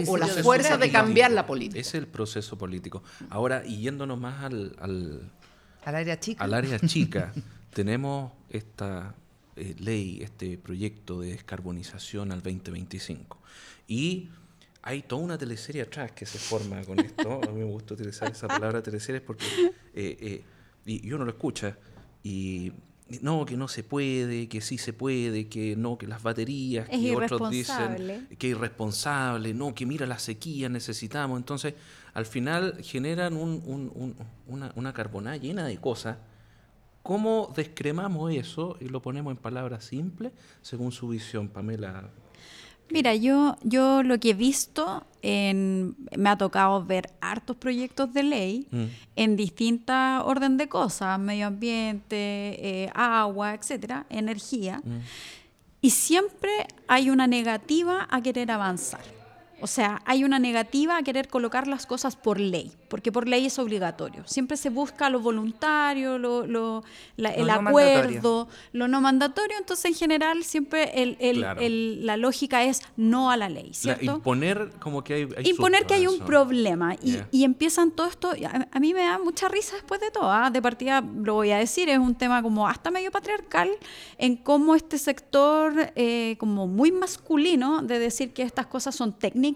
o, 0.08 0.18
la 0.18 0.26
fuerza 0.26 0.78
de 0.78 0.92
cambiar 0.92 1.30
la 1.30 1.46
política. 1.46 1.80
Es 1.80 1.94
el 1.94 2.08
proceso 2.08 2.58
político. 2.58 3.04
Ahora, 3.30 3.64
y 3.64 3.82
yéndonos 3.82 4.20
más 4.20 4.44
al, 4.46 4.76
al, 4.80 5.32
área 5.86 6.20
chica, 6.20 6.44
al 6.44 6.56
área 6.56 6.80
chica 6.80 7.34
tenemos 7.72 8.32
esta 8.50 9.14
eh, 9.58 9.76
ley, 9.78 10.24
este 10.24 10.58
proyecto 10.58 11.22
de 11.22 11.34
descarbonización 11.34 12.32
al 12.32 12.42
2025. 12.42 13.38
Y 13.88 14.32
hay 14.86 15.02
toda 15.02 15.24
una 15.24 15.38
teleserie 15.38 15.82
atrás 15.82 16.12
que 16.12 16.26
se 16.26 16.38
forma 16.38 16.84
con 16.84 17.00
esto. 17.00 17.42
A 17.42 17.48
mí 17.48 17.60
me 17.60 17.64
gusta 17.64 17.94
utilizar 17.94 18.30
esa 18.30 18.50
palabra 18.50 18.84
teleserie 18.84 19.22
porque 19.22 19.46
eh, 19.94 20.18
eh, 20.20 20.44
y, 20.86 21.12
uno 21.14 21.24
lo 21.24 21.32
escucha 21.32 21.78
y 22.22 22.74
no, 23.22 23.46
que 23.46 23.56
no 23.56 23.70
se 23.70 23.84
puede, 23.84 24.50
que 24.50 24.60
sí 24.60 24.78
se 24.78 24.92
puede, 24.92 25.48
que 25.48 25.78
no, 25.78 25.98
que 25.98 26.06
las 26.06 26.22
baterías, 26.22 26.90
que 26.90 27.16
otros 27.16 27.50
dicen 27.50 28.28
que 28.38 28.48
irresponsable, 28.48 29.54
no, 29.54 29.74
que 29.74 29.86
mira 29.86 30.06
la 30.06 30.20
sequía, 30.20 30.68
necesitamos. 30.68 31.38
Entonces, 31.38 31.76
al 32.14 32.26
final 32.26 32.78
generan 32.84 33.38
una, 33.38 34.74
una 34.76 34.94
carbonada 34.94 35.38
llena 35.38 35.66
de 35.66 35.78
cosas. 35.78 36.18
¿Cómo 37.04 37.54
descremamos 37.56 38.34
eso 38.34 38.78
y 38.82 38.90
lo 38.90 39.02
ponemos 39.02 39.32
en 39.32 39.38
palabras 39.38 39.86
simples 39.86 40.34
según 40.62 40.92
su 40.92 41.10
visión, 41.10 41.48
Pamela? 41.48 42.10
Mira, 42.94 43.16
yo, 43.16 43.58
yo 43.64 44.04
lo 44.04 44.20
que 44.20 44.30
he 44.30 44.34
visto, 44.36 45.04
en, 45.24 45.96
me 46.16 46.30
ha 46.30 46.38
tocado 46.38 46.86
ver 46.86 47.10
hartos 47.22 47.58
proyectos 47.58 48.14
de 48.14 48.22
ley 48.22 48.68
mm. 48.70 48.84
en 49.16 49.36
distintas 49.36 50.22
orden 50.24 50.58
de 50.58 50.70
cosas, 50.70 51.18
medio 51.18 51.48
ambiente, 51.48 52.16
eh, 52.16 52.92
agua, 52.94 53.56
etcétera, 53.56 54.06
energía, 54.12 54.80
mm. 54.84 55.00
y 55.82 55.90
siempre 55.90 56.52
hay 56.88 57.10
una 57.10 57.26
negativa 57.26 58.08
a 58.12 58.22
querer 58.22 58.52
avanzar. 58.52 59.02
O 59.64 59.68
sea, 59.68 60.02
hay 60.04 60.26
una 60.26 60.40
negativa 60.40 60.98
a 60.98 61.04
querer 61.04 61.30
colocar 61.30 61.68
las 61.68 61.86
cosas 61.86 62.18
por 62.18 62.38
ley, 62.38 62.74
porque 62.90 63.14
por 63.14 63.30
ley 63.30 63.46
es 63.46 63.58
obligatorio. 63.58 64.24
Siempre 64.26 64.58
se 64.58 64.70
busca 64.70 65.10
lo 65.10 65.22
voluntario, 65.22 66.18
lo, 66.18 66.46
lo 66.46 66.84
el 67.16 67.50
acuerdo, 67.50 68.50
lo 68.74 68.90
no 68.90 69.00
mandatorio. 69.00 69.58
Entonces, 69.58 69.86
en 69.86 69.94
general, 69.94 70.44
siempre 70.44 71.02
el, 71.02 71.16
el, 71.22 72.06
la 72.06 72.18
lógica 72.18 72.66
es 72.66 72.82
no 72.98 73.32
a 73.32 73.38
la 73.38 73.48
ley, 73.48 73.74
¿cierto? 73.74 74.16
imponer 74.16 74.70
como 74.82 75.02
que 75.02 75.14
hay, 75.14 75.30
Imponer 75.46 75.86
que 75.86 75.94
hay 75.94 76.08
un 76.08 76.20
problema. 76.20 76.96
Y, 77.02 77.20
y, 77.32 77.46
empiezan 77.46 77.92
todo 77.92 78.08
esto, 78.08 78.34
a, 78.70 78.80
mí 78.82 78.94
me 78.94 79.04
da 79.04 79.18
mucha 79.18 79.48
risa 79.48 79.76
después 79.76 80.02
de 80.02 80.12
todo. 80.12 80.30
¿ah? 80.30 80.50
De 80.52 80.62
partida, 80.62 81.00
lo 81.00 81.36
voy 81.36 81.52
a 81.52 81.58
decir, 81.58 81.88
es 81.88 82.00
un 82.00 82.16
tema 82.16 82.44
como 82.44 82.68
hasta 82.68 82.92
medio 82.92 83.12
patriarcal 83.12 83.70
en 84.18 84.36
cómo 84.36 84.76
este 84.76 84.98
sector, 84.98 85.94
eh, 85.96 86.36
como 86.38 86.68
muy 86.68 86.92
masculino, 86.92 87.82
de 87.82 87.98
decir 87.98 88.34
que 88.34 88.44
estas 88.44 88.66
cosas 88.66 88.94
son 88.94 89.14
técnicas 89.14 89.53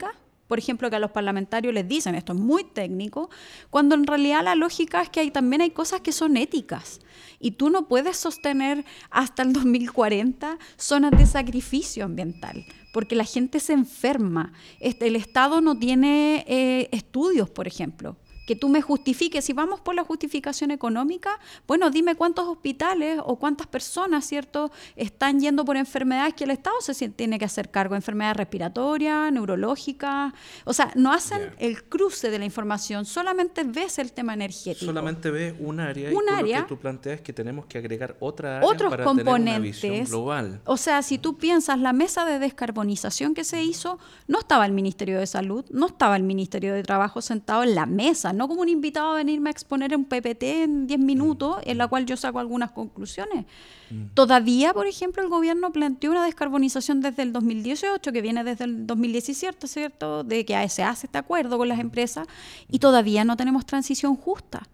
por 0.47 0.59
ejemplo, 0.59 0.89
que 0.89 0.95
a 0.95 0.99
los 0.99 1.11
parlamentarios 1.11 1.73
les 1.73 1.87
dicen 1.87 2.15
esto 2.15 2.33
es 2.33 2.39
muy 2.39 2.63
técnico, 2.63 3.29
cuando 3.69 3.95
en 3.95 4.07
realidad 4.07 4.43
la 4.43 4.55
lógica 4.55 5.01
es 5.01 5.09
que 5.09 5.29
también 5.29 5.61
hay 5.61 5.71
cosas 5.71 6.01
que 6.01 6.11
son 6.11 6.37
éticas. 6.37 7.01
Y 7.39 7.51
tú 7.51 7.69
no 7.69 7.87
puedes 7.87 8.17
sostener 8.17 8.85
hasta 9.09 9.43
el 9.43 9.53
2040 9.53 10.57
zonas 10.77 11.11
de 11.11 11.25
sacrificio 11.25 12.05
ambiental, 12.05 12.65
porque 12.93 13.15
la 13.15 13.25
gente 13.25 13.59
se 13.59 13.73
enferma. 13.73 14.53
Este, 14.79 15.07
el 15.07 15.15
Estado 15.15 15.61
no 15.61 15.77
tiene 15.77 16.45
eh, 16.47 16.89
estudios, 16.91 17.49
por 17.49 17.67
ejemplo 17.67 18.15
que 18.47 18.55
tú 18.55 18.69
me 18.69 18.81
justifiques, 18.81 19.43
si 19.43 19.51
vamos 19.51 19.81
por 19.81 19.93
la 19.93 20.05
justificación 20.05 20.71
económica, 20.71 21.37
bueno, 21.67 21.89
dime 21.89 22.15
cuántos 22.15 22.47
hospitales 22.47 23.19
o 23.23 23.35
cuántas 23.35 23.67
personas, 23.67 24.25
¿cierto?, 24.25 24.71
están 24.95 25.41
yendo 25.41 25.65
por 25.65 25.75
enfermedades 25.75 26.33
que 26.33 26.45
el 26.45 26.51
Estado 26.51 26.77
se 26.79 27.09
tiene 27.09 27.37
que 27.37 27.45
hacer 27.45 27.69
cargo, 27.69 27.93
enfermedades 27.93 28.37
respiratorias, 28.37 29.31
neurológicas, 29.33 30.33
o 30.63 30.71
sea, 30.71 30.91
no 30.95 31.11
hacen 31.11 31.53
el 31.59 31.83
cruce 31.83 32.31
de 32.31 32.39
la 32.39 32.45
información, 32.45 33.03
solamente 33.05 33.65
ves 33.65 33.99
el 33.99 34.13
tema 34.13 34.33
energético. 34.33 34.85
Solamente 34.85 35.29
ves 35.29 35.53
un 35.59 35.81
área 35.81 36.09
un 36.11 36.23
y 36.29 36.33
área, 36.33 36.59
lo 36.59 36.63
que 36.65 36.69
tú 36.69 36.79
planteas 36.79 37.19
que 37.19 37.33
tenemos 37.33 37.65
que 37.65 37.79
agregar 37.79 38.15
otra 38.21 38.57
área 38.57 38.69
otros 38.69 38.89
para 38.89 39.03
componentes, 39.03 39.81
tener 39.81 39.91
una 39.91 39.99
visión 39.99 40.05
global. 40.05 40.61
O 40.63 40.77
sea, 40.77 41.01
si 41.01 41.17
tú 41.17 41.37
piensas 41.37 41.79
la 41.79 41.91
mesa 41.91 42.23
de 42.23 42.39
descarbonización 42.39 43.33
que 43.33 43.43
se 43.43 43.61
hizo, 43.61 43.99
no 44.27 44.39
estaba 44.39 44.65
el 44.65 44.71
Ministerio 44.71 45.19
de 45.19 45.27
Salud, 45.27 45.65
no 45.69 45.87
estaba 45.87 46.15
el 46.15 46.23
Ministerio 46.23 46.73
de 46.73 46.83
Trabajo 46.83 47.21
sentado 47.21 47.63
en 47.63 47.75
la 47.75 47.85
mesa, 47.85 48.31
no 48.37 48.47
como 48.47 48.61
un 48.61 48.69
invitado 48.69 49.11
a 49.11 49.15
venirme 49.15 49.49
a 49.49 49.51
exponer 49.51 49.95
un 49.95 50.05
PPT 50.05 50.43
en 50.43 50.87
10 50.87 50.99
minutos, 50.99 51.57
en 51.63 51.77
la 51.77 51.87
cual 51.87 52.05
yo 52.05 52.15
saco 52.15 52.39
algunas 52.39 52.71
conclusiones. 52.71 53.45
Mm. 53.89 54.13
Todavía, 54.13 54.73
por 54.73 54.87
ejemplo, 54.87 55.21
el 55.21 55.29
gobierno 55.29 55.71
planteó 55.71 56.11
una 56.11 56.23
descarbonización 56.23 57.01
desde 57.01 57.23
el 57.23 57.33
2018, 57.33 58.11
que 58.11 58.21
viene 58.21 58.43
desde 58.43 58.65
el 58.65 58.87
2017, 58.87 59.67
¿cierto? 59.67 60.23
De 60.23 60.45
que 60.45 60.69
se 60.69 60.83
hace 60.83 61.07
este 61.07 61.17
acuerdo 61.17 61.57
con 61.57 61.67
las 61.67 61.79
empresas, 61.79 62.27
y 62.69 62.79
todavía 62.79 63.25
no 63.25 63.35
tenemos 63.35 63.65
transición 63.65 64.15
justa 64.15 64.67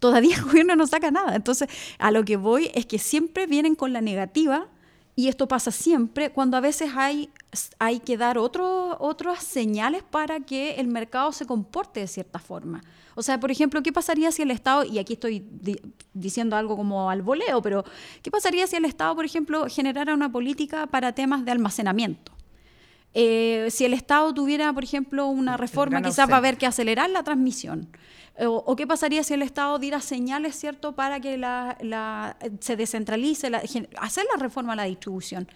todavía 0.00 0.36
el 0.38 0.44
gobierno 0.44 0.74
no 0.74 0.86
saca 0.86 1.12
nada. 1.12 1.36
Entonces, 1.36 1.68
a 1.98 2.10
lo 2.10 2.24
que 2.24 2.36
voy 2.36 2.70
es 2.74 2.86
que 2.86 2.98
siempre 2.98 3.46
vienen 3.46 3.76
con 3.76 3.92
la 3.92 4.00
negativa 4.00 4.66
y 5.14 5.28
esto 5.28 5.46
pasa 5.46 5.70
siempre 5.70 6.30
cuando 6.30 6.56
a 6.56 6.60
veces 6.60 6.92
hay, 6.96 7.28
hay 7.78 8.00
que 8.00 8.16
dar 8.16 8.38
otro, 8.38 8.96
otras 9.00 9.42
señales 9.42 10.02
para 10.02 10.40
que 10.40 10.74
el 10.74 10.86
mercado 10.86 11.32
se 11.32 11.46
comporte 11.46 12.00
de 12.00 12.06
cierta 12.06 12.38
forma. 12.38 12.82
O 13.16 13.22
sea, 13.22 13.40
por 13.40 13.50
ejemplo, 13.50 13.82
¿qué 13.82 13.92
pasaría 13.92 14.30
si 14.30 14.42
el 14.42 14.50
Estado, 14.50 14.84
y 14.84 14.98
aquí 14.98 15.14
estoy 15.14 15.44
diciendo 16.14 16.56
algo 16.56 16.76
como 16.76 17.10
al 17.10 17.22
voleo, 17.22 17.60
pero 17.60 17.84
¿qué 18.22 18.30
pasaría 18.30 18.66
si 18.66 18.76
el 18.76 18.84
Estado, 18.84 19.14
por 19.16 19.24
ejemplo, 19.24 19.66
generara 19.68 20.14
una 20.14 20.30
política 20.30 20.86
para 20.86 21.12
temas 21.12 21.44
de 21.44 21.50
almacenamiento? 21.50 22.32
Eh, 23.12 23.66
si 23.70 23.84
el 23.84 23.94
Estado 23.94 24.32
tuviera, 24.32 24.72
por 24.72 24.84
ejemplo, 24.84 25.26
una 25.26 25.56
reforma, 25.56 26.00
quizás 26.00 26.30
va 26.30 26.34
a 26.34 26.38
haber 26.38 26.56
que 26.56 26.66
acelerar 26.66 27.10
la 27.10 27.24
transmisión. 27.24 27.88
O, 28.38 28.74
qué 28.76 28.86
pasaría 28.86 29.22
si 29.22 29.34
el 29.34 29.42
Estado 29.42 29.78
diera 29.78 30.00
señales, 30.00 30.54
¿cierto?, 30.54 30.94
para 30.94 31.20
que 31.20 31.36
la, 31.36 32.36
se 32.60 32.76
descentralice, 32.76 33.50
hacer 33.98 34.24
la 34.32 34.40
reforma 34.40 34.72
a 34.72 34.76
la 34.76 34.84
distribución. 34.84 35.48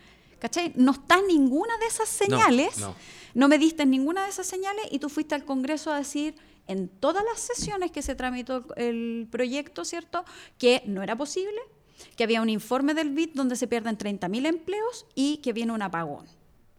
¿Cachai? 0.45 0.75
No 0.77 0.93
está 0.93 1.23
ninguna 1.23 1.75
de 1.79 1.87
esas 1.87 2.07
señales, 2.07 2.77
no, 2.77 2.95
no 3.33 3.49
me 3.49 3.57
diste 3.57 3.87
ninguna 3.87 4.25
de 4.25 4.29
esas 4.29 4.47
señales 4.47 4.85
y 4.91 4.99
tú 4.99 5.09
fuiste 5.09 5.35
al 5.35 5.47
Congreso 5.47 5.91
a 5.91 5.97
decir 5.97 6.35
en 6.67 6.89
todas 6.89 7.25
las 7.25 7.41
sesiones 7.41 7.91
que 7.91 8.03
se 8.03 8.15
tramitó 8.15 8.63
el 8.77 9.27
proyecto, 9.31 9.87
¿cierto?, 9.87 10.23
que 10.59 10.83
no 10.85 11.03
era 11.03 11.17
posible, 11.17 11.59
que 12.15 12.25
había 12.25 12.43
un 12.43 12.51
informe 12.51 12.93
del 12.93 13.09
BID 13.09 13.31
donde 13.33 13.57
se 13.57 13.67
pierden 13.67 13.97
30.000 13.97 14.45
empleos 14.45 15.07
y 15.15 15.39
que 15.39 15.55
viene 15.55 15.73
un 15.73 15.81
apagón. 15.81 16.27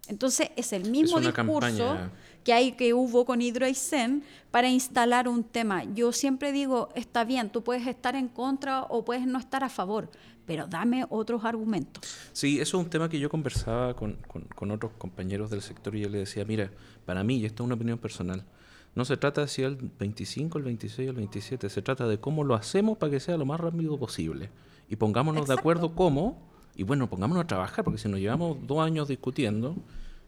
Entonces 0.07 0.51
es 0.55 0.71
el 0.71 0.87
mismo 0.91 1.19
discurso 1.19 1.97
que 2.45 2.53
hay 2.53 2.73
que 2.73 2.93
hubo 2.93 3.25
con 3.25 3.41
Hidroaicén 3.41 4.23
para 4.51 4.69
instalar 4.69 5.27
un 5.27 5.43
tema. 5.43 5.83
Yo 5.83 6.11
siempre 6.13 6.51
digo, 6.51 6.89
está 6.95 7.25
bien, 7.25 7.49
tú 7.49 7.63
puedes 7.63 7.87
estar 7.87 8.15
en 8.15 8.27
contra 8.27 8.83
o 8.83 9.03
puedes 9.03 9.25
no 9.25 9.39
estar 9.39 9.63
a 9.63 9.69
favor, 9.69 10.11
pero 10.45 10.67
dame 10.67 11.05
otros 11.09 11.43
argumentos. 11.43 12.03
Sí, 12.33 12.61
eso 12.61 12.77
es 12.77 12.83
un 12.85 12.89
tema 12.89 13.09
que 13.09 13.19
yo 13.19 13.29
conversaba 13.29 13.95
con, 13.95 14.19
con, 14.55 14.71
otros 14.71 14.91
compañeros 14.99 15.49
del 15.49 15.63
sector 15.63 15.95
y 15.95 16.01
yo 16.01 16.09
le 16.09 16.19
decía, 16.19 16.45
mira, 16.45 16.69
para 17.05 17.23
mí, 17.23 17.39
y 17.39 17.45
esto 17.45 17.63
es 17.63 17.65
una 17.65 17.75
opinión 17.75 17.97
personal, 17.97 18.45
no 18.93 19.05
se 19.05 19.17
trata 19.17 19.41
de 19.41 19.47
si 19.47 19.63
el 19.63 19.75
25, 19.75 20.59
el 20.59 20.63
26 20.65 21.07
o 21.07 21.11
el 21.11 21.17
27, 21.17 21.67
se 21.67 21.81
trata 21.81 22.07
de 22.07 22.19
cómo 22.19 22.43
lo 22.43 22.53
hacemos 22.53 22.99
para 22.99 23.11
que 23.11 23.19
sea 23.19 23.37
lo 23.37 23.45
más 23.45 23.59
rápido 23.59 23.97
posible. 23.97 24.51
Y 24.87 24.97
pongámonos 24.97 25.47
de 25.47 25.55
acuerdo 25.55 25.95
cómo, 25.95 26.47
y 26.75 26.83
bueno, 26.83 27.09
pongámonos 27.09 27.43
a 27.43 27.47
trabajar, 27.47 27.83
porque 27.83 27.97
si 27.97 28.07
nos 28.07 28.19
llevamos 28.19 28.59
dos 28.67 28.85
años 28.85 29.07
discutiendo, 29.07 29.75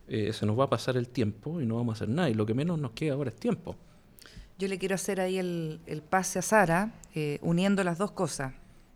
eh, 0.07 0.33
se 0.33 0.45
nos 0.45 0.57
va 0.59 0.65
a 0.65 0.69
pasar 0.69 0.97
el 0.97 1.09
tiempo 1.09 1.61
y 1.61 1.65
no 1.65 1.75
vamos 1.75 1.95
a 1.95 1.97
hacer 1.97 2.09
nada. 2.09 2.29
Y 2.29 2.33
lo 2.33 2.45
que 2.45 2.53
menos 2.53 2.79
nos 2.79 2.91
queda 2.91 3.13
ahora 3.13 3.29
es 3.29 3.35
tiempo. 3.35 3.75
Yo 4.59 4.67
le 4.67 4.79
quiero 4.79 4.95
hacer 4.95 5.21
ahí 5.21 5.37
el, 5.37 6.03
pase 6.09 6.39
a 6.39 6.41
Sara, 6.41 6.91
eh, 7.13 7.37
uniendo 7.41 7.83
las 7.83 7.99
dos 7.99 8.11
cosas. 8.11 8.53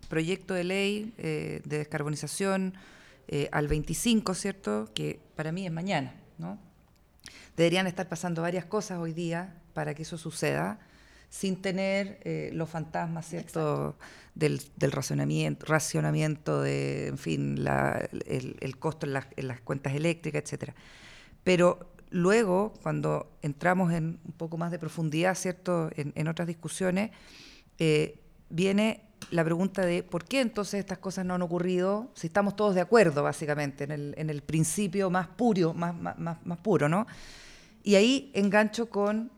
Proyecto 0.09 0.55
de 0.55 0.63
ley 0.63 1.13
eh, 1.19 1.61
de 1.65 1.77
descarbonización 1.77 2.73
eh, 3.27 3.47
al 3.51 3.67
25, 3.67 4.33
¿cierto? 4.33 4.89
Que 4.95 5.19
para 5.35 5.51
mí 5.51 5.67
es 5.67 5.71
mañana, 5.71 6.15
¿no? 6.39 6.57
Deberían 7.55 7.85
estar 7.85 8.09
pasando 8.09 8.41
varias 8.41 8.65
cosas 8.65 8.97
hoy 8.97 9.13
día 9.13 9.55
para 9.73 9.93
que 9.93 10.01
eso 10.01 10.17
suceda, 10.17 10.79
sin 11.29 11.61
tener 11.61 12.19
los 12.53 12.67
fantasmas, 12.69 13.27
¿cierto? 13.27 13.95
Del, 14.33 14.59
racionamiento, 14.79 15.65
racionamiento 15.65 16.61
de, 16.61 17.07
en 17.07 17.17
fin, 17.17 17.65
el, 18.25 18.77
costo 18.79 19.05
en 19.05 19.13
las, 19.13 19.27
en 19.35 19.47
las 19.47 19.61
cuentas 19.61 19.93
eléctricas, 19.93 20.43
etcétera. 20.43 20.73
Pero 21.43 21.91
Luego, 22.11 22.73
cuando 22.83 23.31
entramos 23.41 23.93
en 23.93 24.19
un 24.25 24.33
poco 24.33 24.57
más 24.57 24.69
de 24.69 24.77
profundidad, 24.77 25.33
¿cierto?, 25.33 25.89
en, 25.95 26.27
otras 26.27 26.45
discusiones, 26.45 27.11
eh, 27.79 28.19
viene 28.49 29.05
la 29.29 29.45
pregunta 29.45 29.85
de 29.85 30.03
por 30.03 30.25
qué 30.25 30.41
entonces 30.41 30.81
estas 30.81 30.97
cosas 30.97 31.25
no 31.25 31.35
han 31.35 31.41
ocurrido, 31.41 32.11
si 32.13 32.27
estamos 32.27 32.57
todos 32.57 32.75
de 32.75 32.81
acuerdo, 32.81 33.23
básicamente, 33.23 33.85
en 33.85 34.29
el, 34.29 34.41
principio 34.41 35.09
más 35.09 35.27
puro, 35.27 35.73
más 35.73 36.57
puro, 36.61 36.89
¿no? 36.89 37.07
Y 37.81 37.95
ahí 37.95 38.29
engancho 38.33 38.89
con 38.89 39.31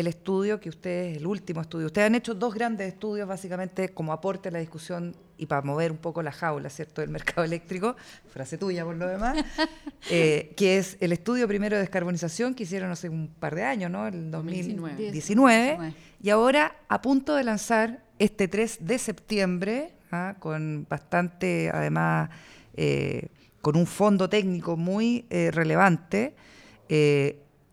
el 0.00 0.06
estudio 0.06 0.60
que 0.60 0.68
ustedes, 0.68 1.16
el 1.16 1.26
último 1.26 1.60
estudio, 1.60 1.86
ustedes 1.86 2.06
han 2.06 2.14
hecho 2.14 2.34
dos 2.34 2.54
grandes 2.54 2.88
estudios 2.88 3.28
básicamente 3.28 3.90
como 3.90 4.12
aporte 4.12 4.48
a 4.48 4.52
la 4.52 4.58
discusión 4.58 5.14
y 5.36 5.46
para 5.46 5.62
mover 5.62 5.90
un 5.90 5.98
poco 5.98 6.22
la 6.22 6.32
jaula, 6.32 6.68
¿cierto?, 6.68 7.00
del 7.00 7.10
mercado 7.10 7.44
eléctrico, 7.44 7.96
frase 8.28 8.58
tuya 8.58 8.84
por 8.84 8.96
lo 8.96 9.06
demás, 9.06 9.44
eh, 10.10 10.52
que 10.56 10.78
es 10.78 10.96
el 11.00 11.12
estudio 11.12 11.46
primero 11.46 11.76
de 11.76 11.82
descarbonización 11.82 12.54
que 12.54 12.64
hicieron 12.64 12.90
hace 12.90 13.08
un 13.08 13.28
par 13.28 13.54
de 13.54 13.64
años, 13.64 13.90
¿no?, 13.90 14.06
el 14.06 14.30
2019, 14.30 15.94
y 16.22 16.30
ahora 16.30 16.76
a 16.88 17.00
punto 17.00 17.34
de 17.34 17.44
lanzar 17.44 18.02
este 18.18 18.48
3 18.48 18.78
de 18.80 18.98
septiembre, 18.98 19.94
¿ah? 20.12 20.36
con 20.38 20.86
bastante, 20.88 21.70
además, 21.72 22.28
eh, 22.74 23.28
con 23.62 23.76
un 23.76 23.86
fondo 23.86 24.28
técnico 24.28 24.76
muy 24.76 25.26
eh, 25.30 25.50
relevante, 25.52 26.34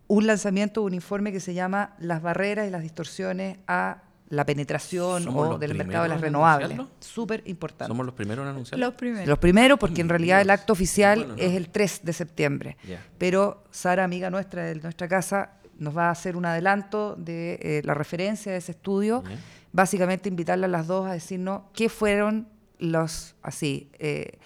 un 0.07 0.27
lanzamiento 0.27 0.81
de 0.81 0.87
un 0.87 0.93
informe 0.93 1.31
que 1.31 1.39
se 1.39 1.53
llama 1.53 1.95
Las 1.99 2.21
barreras 2.21 2.67
y 2.67 2.71
las 2.71 2.81
distorsiones 2.81 3.57
a 3.67 4.03
la 4.29 4.45
penetración 4.45 5.27
o 5.29 5.57
del 5.57 5.75
mercado 5.75 6.03
de 6.03 6.09
las 6.09 6.21
renovables. 6.21 6.77
Súper 6.99 7.43
importante. 7.45 7.89
¿Somos 7.89 8.05
los 8.05 8.13
primeros 8.13 8.43
en 8.43 8.49
anunciarlo? 8.49 8.85
Los 8.85 8.95
primeros. 8.95 9.27
Los 9.27 9.39
primeros, 9.39 9.79
porque 9.79 10.01
en 10.01 10.09
realidad 10.09 10.41
el 10.41 10.49
acto 10.49 10.73
oficial 10.73 11.35
es 11.37 11.53
el 11.53 11.69
3 11.69 12.01
de 12.03 12.13
septiembre. 12.13 12.77
Pero 13.17 13.63
Sara, 13.71 14.03
amiga 14.03 14.29
nuestra 14.29 14.65
de 14.65 14.75
nuestra 14.75 15.07
casa, 15.07 15.51
nos 15.77 15.95
va 15.95 16.07
a 16.07 16.11
hacer 16.11 16.35
un 16.35 16.45
adelanto 16.45 17.15
de 17.15 17.59
eh, 17.61 17.81
la 17.85 17.93
referencia 17.93 18.51
de 18.51 18.57
ese 18.57 18.73
estudio. 18.73 19.23
Básicamente 19.71 20.27
invitarla 20.29 20.65
a 20.65 20.69
las 20.69 20.87
dos 20.87 21.07
a 21.07 21.13
decirnos 21.13 21.63
qué 21.73 21.87
fueron 21.87 22.47
los, 22.79 23.35
así, 23.41 23.89
eh, 23.99 24.37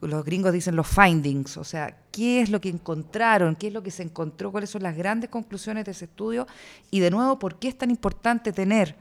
los 0.00 0.24
gringos 0.24 0.52
dicen 0.52 0.74
los 0.74 0.88
findings, 0.88 1.56
o 1.56 1.64
sea, 1.64 1.96
qué 2.10 2.40
es 2.40 2.50
lo 2.50 2.60
que 2.60 2.68
encontraron, 2.68 3.54
qué 3.54 3.68
es 3.68 3.72
lo 3.72 3.82
que 3.82 3.90
se 3.90 4.02
encontró, 4.02 4.50
cuáles 4.50 4.70
son 4.70 4.82
las 4.82 4.96
grandes 4.96 5.30
conclusiones 5.30 5.84
de 5.84 5.92
ese 5.92 6.06
estudio 6.06 6.46
y 6.90 7.00
de 7.00 7.10
nuevo, 7.10 7.38
por 7.38 7.58
qué 7.58 7.68
es 7.68 7.78
tan 7.78 7.90
importante 7.90 8.52
tener 8.52 8.96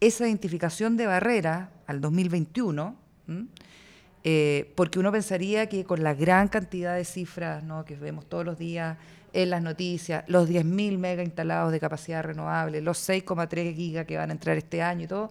esa 0.00 0.26
identificación 0.26 0.96
de 0.96 1.06
barrera 1.06 1.70
al 1.86 2.00
2021, 2.00 2.96
eh, 4.24 4.72
porque 4.74 4.98
uno 4.98 5.12
pensaría 5.12 5.68
que 5.68 5.84
con 5.84 6.02
la 6.02 6.14
gran 6.14 6.48
cantidad 6.48 6.96
de 6.96 7.04
cifras 7.04 7.62
que 7.84 7.96
vemos 7.96 8.26
todos 8.26 8.44
los 8.44 8.58
días 8.58 8.96
en 9.32 9.50
las 9.50 9.62
noticias, 9.62 10.24
los 10.28 10.48
10.000 10.48 10.98
mega 10.98 11.22
instalados 11.22 11.72
de 11.72 11.80
capacidad 11.80 12.22
renovable, 12.22 12.80
los 12.80 13.08
6,3 13.08 13.74
gigas 13.74 14.06
que 14.06 14.16
van 14.16 14.30
a 14.30 14.32
entrar 14.32 14.56
este 14.56 14.82
año 14.82 15.04
y 15.04 15.08
todo, 15.08 15.30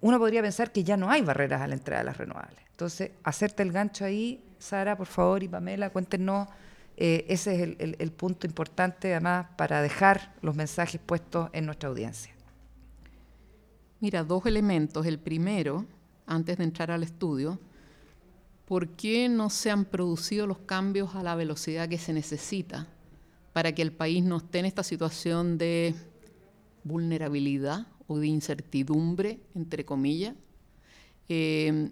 uno 0.00 0.18
podría 0.18 0.42
pensar 0.42 0.72
que 0.72 0.82
ya 0.82 0.96
no 0.96 1.10
hay 1.10 1.22
barreras 1.22 1.60
a 1.60 1.66
la 1.66 1.74
entrada 1.74 2.02
de 2.02 2.06
las 2.06 2.16
renovables. 2.16 2.60
Entonces, 2.70 3.10
hacerte 3.22 3.62
el 3.62 3.72
gancho 3.72 4.04
ahí, 4.04 4.42
Sara, 4.58 4.96
por 4.96 5.06
favor, 5.06 5.42
y 5.42 5.48
Pamela, 5.48 5.90
cuéntenos, 5.90 6.48
eh, 6.96 7.24
ese 7.28 7.76
es 7.78 7.96
el, 7.98 8.12
punto 8.12 8.46
importante 8.46 9.12
además 9.12 9.46
para 9.56 9.80
dejar 9.82 10.34
los 10.42 10.54
mensajes 10.54 11.00
puestos 11.00 11.50
en 11.52 11.66
nuestra 11.66 11.88
audiencia. 11.88 12.34
Mira, 14.00 14.24
dos 14.24 14.46
elementos. 14.46 15.04
El 15.06 15.18
primero, 15.18 15.86
antes 16.26 16.56
de 16.56 16.64
entrar 16.64 16.90
al 16.90 17.02
estudio, 17.02 17.58
¿por 18.66 18.88
qué 18.88 19.28
no 19.28 19.50
se 19.50 19.70
han 19.70 19.84
producido 19.84 20.46
los 20.46 20.58
cambios 20.58 21.14
a 21.14 21.22
la 21.22 21.34
velocidad 21.34 21.88
que 21.88 21.98
se 21.98 22.12
necesita 22.12 22.86
para 23.52 23.72
que 23.72 23.82
el 23.82 23.92
país 23.92 24.24
no 24.24 24.38
esté 24.38 24.60
en 24.60 24.66
esta 24.66 24.82
situación 24.82 25.58
de 25.58 25.94
vulnerabilidad 26.84 27.86
o 28.10 28.18
de 28.18 28.26
incertidumbre, 28.26 29.38
entre 29.54 29.84
comillas, 29.84 30.34
eh, 31.28 31.90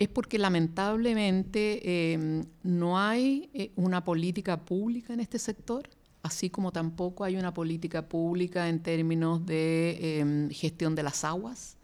es 0.00 0.08
porque 0.08 0.36
lamentablemente 0.36 1.80
eh, 1.84 2.42
no 2.64 2.98
hay 2.98 3.48
eh, 3.54 3.70
una 3.76 4.02
política 4.02 4.56
pública 4.64 5.14
en 5.14 5.20
este 5.20 5.38
sector, 5.38 5.88
así 6.24 6.50
como 6.50 6.72
tampoco 6.72 7.22
hay 7.22 7.36
una 7.36 7.54
política 7.54 8.08
pública 8.08 8.68
en 8.68 8.82
términos 8.82 9.46
de 9.46 10.50
gestión 10.50 10.96
de 10.96 11.04
las 11.04 11.22
aguas, 11.22 11.76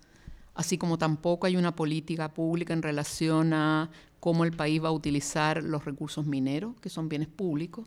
así 0.55 0.79
como 0.79 0.99
tampoco 0.99 1.47
hay 1.47 1.57
una 1.57 1.77
política 1.77 2.35
pública 2.35 2.75
en 2.75 2.83
relación 2.83 3.53
a 3.53 3.89
cómo 4.19 4.43
el 4.43 4.51
país 4.51 4.83
va 4.83 4.89
a 4.89 4.93
utilizar 4.93 5.63
los 5.63 5.85
recursos 5.85 6.27
mineros, 6.27 6.75
que 6.81 6.91
son 6.91 7.09
bienes 7.09 7.29
públicos. 7.29 7.87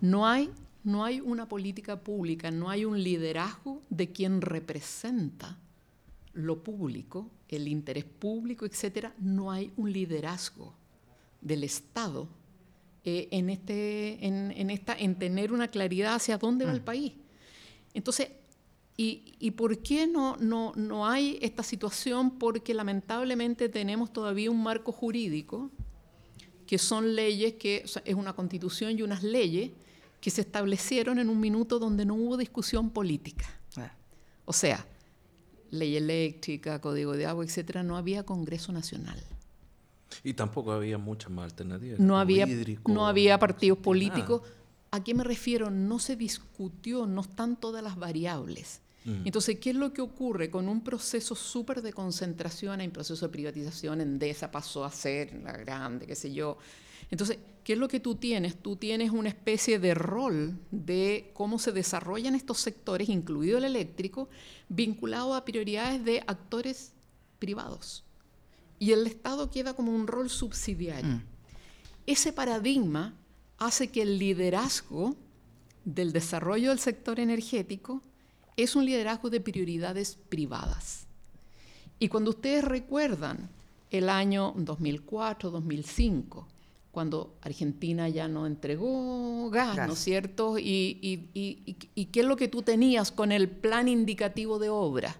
No 0.00 0.26
hay 0.26 0.50
no 0.84 1.04
hay 1.04 1.20
una 1.20 1.48
política 1.48 2.00
pública, 2.00 2.50
no 2.50 2.68
hay 2.68 2.84
un 2.84 3.02
liderazgo 3.02 3.82
de 3.88 4.12
quien 4.12 4.42
representa 4.42 5.58
lo 6.34 6.62
público, 6.62 7.30
el 7.48 7.68
interés 7.68 8.04
público, 8.04 8.66
etcétera, 8.66 9.14
no 9.18 9.50
hay 9.50 9.72
un 9.76 9.92
liderazgo 9.92 10.74
del 11.40 11.64
Estado 11.64 12.28
eh, 13.04 13.28
en, 13.30 13.50
este, 13.50 14.26
en, 14.26 14.70
esta, 14.70 14.94
en 14.98 15.14
tener 15.16 15.52
una 15.52 15.68
claridad 15.68 16.14
hacia 16.14 16.38
dónde 16.38 16.64
va 16.64 16.72
el 16.72 16.80
mm. 16.80 16.84
país. 16.84 17.12
Entonces, 17.94 18.28
¿y, 18.96 19.50
por 19.52 19.78
qué 19.78 20.06
no, 20.06 20.36
no, 20.38 20.72
no 20.74 21.06
hay 21.06 21.38
esta 21.40 21.62
situación? 21.62 22.38
Porque 22.38 22.74
lamentablemente 22.74 23.68
tenemos 23.68 24.12
todavía 24.12 24.50
un 24.50 24.62
marco 24.62 24.92
jurídico, 24.92 25.70
que 26.66 26.78
son 26.78 27.14
leyes, 27.14 27.54
que 27.54 27.84
es 28.04 28.14
una 28.14 28.32
constitución 28.32 28.98
y 28.98 29.02
unas 29.02 29.22
leyes 29.22 29.70
que 30.24 30.30
se 30.30 30.40
establecieron 30.40 31.18
en 31.18 31.28
un 31.28 31.38
minuto 31.38 31.78
donde 31.78 32.06
no 32.06 32.14
hubo 32.14 32.38
discusión 32.38 32.88
política. 32.88 33.44
Ah. 33.76 33.92
O 34.46 34.54
sea, 34.54 34.86
ley 35.70 35.98
eléctrica, 35.98 36.80
código 36.80 37.12
de 37.12 37.26
agua, 37.26 37.44
etcétera, 37.44 37.82
no 37.82 37.94
había 37.98 38.22
Congreso 38.22 38.72
Nacional. 38.72 39.22
Y 40.22 40.32
tampoco 40.32 40.72
había 40.72 40.96
muchas 40.96 41.30
más 41.30 41.52
alternativas. 41.52 42.00
No 42.00 42.18
había, 42.18 42.48
no 42.86 43.06
había 43.06 43.38
partidos 43.38 43.80
políticos. 43.80 44.40
¿A 44.92 45.04
qué 45.04 45.12
me 45.12 45.24
refiero? 45.24 45.70
No 45.70 45.98
se 45.98 46.16
discutió, 46.16 47.04
no 47.04 47.20
están 47.20 47.56
todas 47.56 47.84
las 47.84 47.96
variables. 47.96 48.80
Mm. 49.04 49.26
Entonces, 49.26 49.58
¿qué 49.58 49.70
es 49.70 49.76
lo 49.76 49.92
que 49.92 50.00
ocurre 50.00 50.48
con 50.48 50.70
un 50.70 50.82
proceso 50.82 51.34
súper 51.34 51.82
de 51.82 51.92
concentración? 51.92 52.80
Hay 52.80 52.86
un 52.86 52.94
proceso 52.94 53.26
de 53.26 53.30
privatización, 53.30 54.00
Endesa 54.00 54.50
pasó 54.50 54.86
a 54.86 54.90
ser 54.90 55.34
la 55.42 55.52
grande, 55.52 56.06
qué 56.06 56.14
sé 56.14 56.32
yo, 56.32 56.56
entonces, 57.10 57.38
¿qué 57.64 57.72
es 57.72 57.78
lo 57.78 57.88
que 57.88 57.98
tú 57.98 58.14
tienes? 58.14 58.56
Tú 58.56 58.76
tienes 58.76 59.10
una 59.10 59.30
especie 59.30 59.78
de 59.78 59.94
rol 59.94 60.58
de 60.70 61.30
cómo 61.34 61.58
se 61.58 61.72
desarrollan 61.72 62.34
estos 62.34 62.60
sectores, 62.60 63.08
incluido 63.08 63.58
el 63.58 63.64
eléctrico, 63.64 64.28
vinculado 64.68 65.34
a 65.34 65.44
prioridades 65.44 66.04
de 66.04 66.22
actores 66.26 66.92
privados. 67.38 68.04
Y 68.78 68.92
el 68.92 69.06
Estado 69.06 69.50
queda 69.50 69.74
como 69.74 69.94
un 69.94 70.06
rol 70.06 70.28
subsidiario. 70.28 71.16
Mm. 71.16 71.22
Ese 72.06 72.32
paradigma 72.32 73.14
hace 73.58 73.88
que 73.88 74.02
el 74.02 74.18
liderazgo 74.18 75.16
del 75.86 76.12
desarrollo 76.12 76.68
del 76.68 76.78
sector 76.78 77.18
energético 77.18 78.02
es 78.56 78.76
un 78.76 78.84
liderazgo 78.84 79.30
de 79.30 79.40
prioridades 79.40 80.18
privadas. 80.28 81.06
Y 81.98 82.08
cuando 82.08 82.30
ustedes 82.30 82.64
recuerdan 82.64 83.48
el 83.90 84.08
año 84.08 84.52
2004, 84.56 85.50
2005, 85.50 86.46
cuando 86.94 87.36
Argentina 87.42 88.08
ya 88.08 88.28
no 88.28 88.46
entregó 88.46 89.50
gas, 89.50 89.76
¿no 89.86 89.92
es 89.92 89.98
cierto? 89.98 90.56
Y, 90.58 91.28
qué 92.12 92.20
es 92.20 92.26
lo 92.26 92.36
que 92.36 92.48
tú 92.48 92.62
tenías 92.62 93.10
con 93.10 93.32
el 93.32 93.50
plan 93.50 93.88
indicativo 93.88 94.58
de 94.58 94.70
obra? 94.70 95.16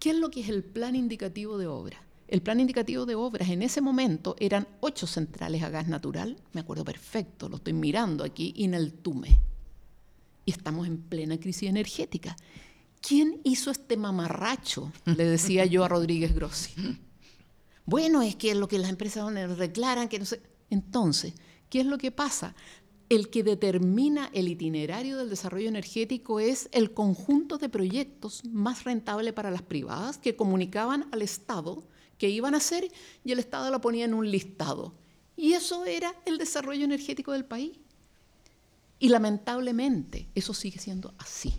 ¿Qué 0.00 0.10
es 0.10 0.16
lo 0.16 0.30
que 0.30 0.40
es 0.40 0.48
el 0.48 0.64
plan 0.64 0.96
indicativo 0.96 1.56
de 1.56 1.68
obra? 1.68 2.02
El 2.26 2.42
plan 2.42 2.60
indicativo 2.60 3.06
de 3.06 3.14
obras 3.14 3.48
en 3.48 3.62
ese 3.62 3.80
momento 3.80 4.36
eran 4.38 4.68
ocho 4.80 5.06
centrales 5.06 5.62
a 5.62 5.70
gas 5.70 5.88
natural, 5.88 6.36
me 6.52 6.60
acuerdo 6.60 6.84
perfecto, 6.84 7.48
lo 7.48 7.56
estoy 7.56 7.72
mirando 7.72 8.24
aquí, 8.24 8.52
y 8.54 8.64
en 8.64 8.74
el 8.74 8.92
Tume. 8.92 9.38
Y 10.44 10.50
estamos 10.50 10.86
en 10.86 10.98
plena 10.98 11.38
crisis 11.38 11.68
energética. 11.68 12.36
¿Quién 13.00 13.40
hizo 13.44 13.70
este 13.70 13.96
mamarracho? 13.96 14.92
Le 15.04 15.24
decía 15.24 15.64
yo 15.66 15.84
a 15.84 15.88
Rodríguez 15.88 16.34
Grossi. 16.34 16.98
Bueno, 17.88 18.20
es 18.20 18.36
que 18.36 18.50
es 18.50 18.56
lo 18.58 18.68
que 18.68 18.78
las 18.78 18.90
empresas 18.90 19.32
reclaran, 19.56 20.10
que 20.10 20.18
no 20.18 20.26
sé. 20.26 20.42
Entonces, 20.68 21.32
¿qué 21.70 21.80
es 21.80 21.86
lo 21.86 21.96
que 21.96 22.10
pasa? 22.10 22.54
el 23.08 23.30
que 23.30 23.42
determina 23.42 24.28
el 24.34 24.48
itinerario 24.48 25.16
del 25.16 25.30
desarrollo 25.30 25.66
energético 25.66 26.40
es 26.40 26.68
el 26.72 26.92
conjunto 26.92 27.56
de 27.56 27.70
proyectos 27.70 28.44
más 28.44 28.84
rentable 28.84 29.32
para 29.32 29.50
las 29.50 29.62
privadas 29.62 30.18
que 30.18 30.36
comunicaban 30.36 31.08
al 31.10 31.22
Estado 31.22 31.84
que 32.18 32.28
iban 32.28 32.52
a 32.52 32.58
hacer 32.58 32.92
y 33.24 33.32
el 33.32 33.38
Estado 33.38 33.70
lo 33.70 33.80
ponía 33.80 34.04
en 34.04 34.12
un 34.12 34.30
listado. 34.30 34.92
Y 35.38 35.54
eso 35.54 35.86
era 35.86 36.14
el 36.26 36.36
desarrollo 36.36 36.84
energético 36.84 37.32
del 37.32 37.46
país. 37.46 37.78
Y 38.98 39.08
lamentablemente 39.08 40.28
eso 40.34 40.52
sigue 40.52 40.78
siendo 40.78 41.14
así. 41.16 41.54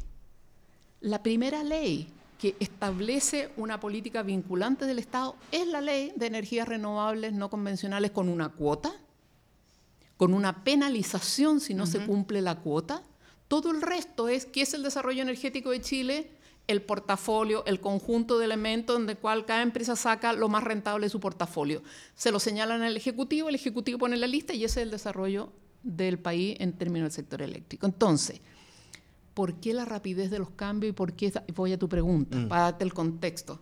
La 1.02 1.24
primera 1.24 1.64
ley 1.64 2.10
que 2.40 2.56
establece 2.60 3.52
una 3.58 3.80
política 3.80 4.24
vinculante 4.24 4.86
del 4.86 4.98
Estado 4.98 5.36
es 5.52 5.68
la 5.68 5.82
ley 5.82 6.12
de 6.16 6.26
energías 6.26 6.68
renovables 6.68 7.34
no 7.34 7.52
convencionales 7.52 8.10
con 8.10 8.30
una 8.30 8.50
cuota 8.50 8.92
con 10.20 10.34
una 10.34 10.66
penalización 10.66 11.62
si 11.62 11.74
no 11.74 11.86
se 11.86 12.06
cumple 12.06 12.42
la 12.42 12.56
cuota. 12.56 13.04
Todo 13.48 13.72
el 13.72 13.82
resto 13.82 14.28
es 14.28 14.46
qué 14.46 14.64
es 14.64 14.74
el 14.74 14.84
desarrollo 14.84 15.22
energético 15.22 15.70
de 15.70 15.80
Chile, 15.80 16.30
el 16.68 16.82
portafolio, 16.82 17.64
el 17.66 17.80
conjunto 17.80 18.38
de 18.38 18.44
elementos 18.44 19.00
en 19.00 19.10
el 19.10 19.18
cual 19.18 19.46
cada 19.46 19.62
empresa 19.62 19.96
saca 19.96 20.34
lo 20.34 20.50
más 20.50 20.66
rentable 20.66 21.06
de 21.06 21.10
su 21.10 21.22
portafolio. 21.22 21.82
Se 22.16 22.34
lo 22.34 22.40
señalan 22.42 22.82
al 22.82 22.98
Ejecutivo, 22.98 23.48
el 23.48 23.56
Ejecutivo 23.56 23.98
pone 23.98 24.18
la 24.18 24.28
lista 24.28 24.54
y 24.54 24.66
ese 24.66 24.82
es 24.82 24.84
el 24.84 24.92
desarrollo 24.92 25.54
del 25.84 26.20
país 26.20 26.58
en 26.60 26.74
términos 26.74 27.06
del 27.06 27.14
sector 27.14 27.42
eléctrico. 27.42 27.86
Entonces, 27.86 28.42
¿por 29.40 29.54
qué 29.62 29.74
la 29.74 29.86
rapidez 29.86 30.30
de 30.30 30.38
los 30.38 30.50
cambios 30.50 30.90
y 30.90 30.94
por 30.94 31.14
qué, 31.14 31.32
voy 31.56 31.72
a 31.72 31.80
tu 31.80 31.88
pregunta, 31.88 32.36
mm. 32.36 32.50
para 32.50 32.64
darte 32.64 32.84
el 32.84 32.94
contexto? 32.94 33.62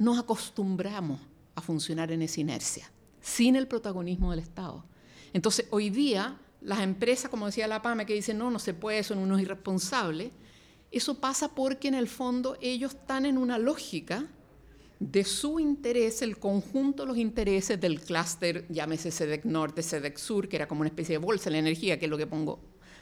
Nos 0.00 0.18
acostumbramos 0.18 1.20
a 1.54 1.60
funcionar 1.60 2.10
en 2.10 2.22
esa 2.22 2.40
inercia, 2.40 2.90
sin 3.20 3.54
el 3.54 3.68
protagonismo 3.68 4.32
del 4.32 4.40
Estado. 4.40 4.84
Entonces, 5.32 5.68
hoy 5.70 5.90
día, 5.90 6.40
las 6.60 6.80
empresas, 6.80 7.30
como 7.30 7.46
decía 7.46 7.68
la 7.68 7.82
PAME, 7.82 8.04
que 8.04 8.14
dicen, 8.14 8.36
no, 8.36 8.50
no 8.50 8.58
se 8.58 8.74
puede, 8.74 9.04
son 9.04 9.18
unos 9.18 9.40
irresponsables, 9.40 10.32
eso 10.90 11.20
pasa 11.20 11.54
porque 11.54 11.86
en 11.86 11.94
el 11.94 12.08
fondo 12.08 12.56
ellos 12.60 12.92
están 12.92 13.26
en 13.26 13.38
una 13.38 13.58
lógica 13.58 14.26
de 14.98 15.22
su 15.22 15.60
interés, 15.60 16.20
el 16.20 16.36
conjunto 16.40 17.04
de 17.04 17.06
los 17.06 17.16
intereses 17.16 17.80
del 17.80 18.00
clúster, 18.00 18.66
llámese 18.68 19.12
SEDEC 19.12 19.44
Norte, 19.44 19.84
SEDEC 19.84 20.18
Sur, 20.18 20.48
que 20.48 20.56
era 20.56 20.66
como 20.66 20.80
una 20.80 20.88
especie 20.88 21.12
de 21.12 21.24
bolsa 21.24 21.44
de 21.44 21.52
la 21.52 21.58
energía, 21.58 21.96
que 21.96 22.06
es 22.06 22.10
lo 22.10 22.18
que 22.18 22.26
pongo, 22.26 22.58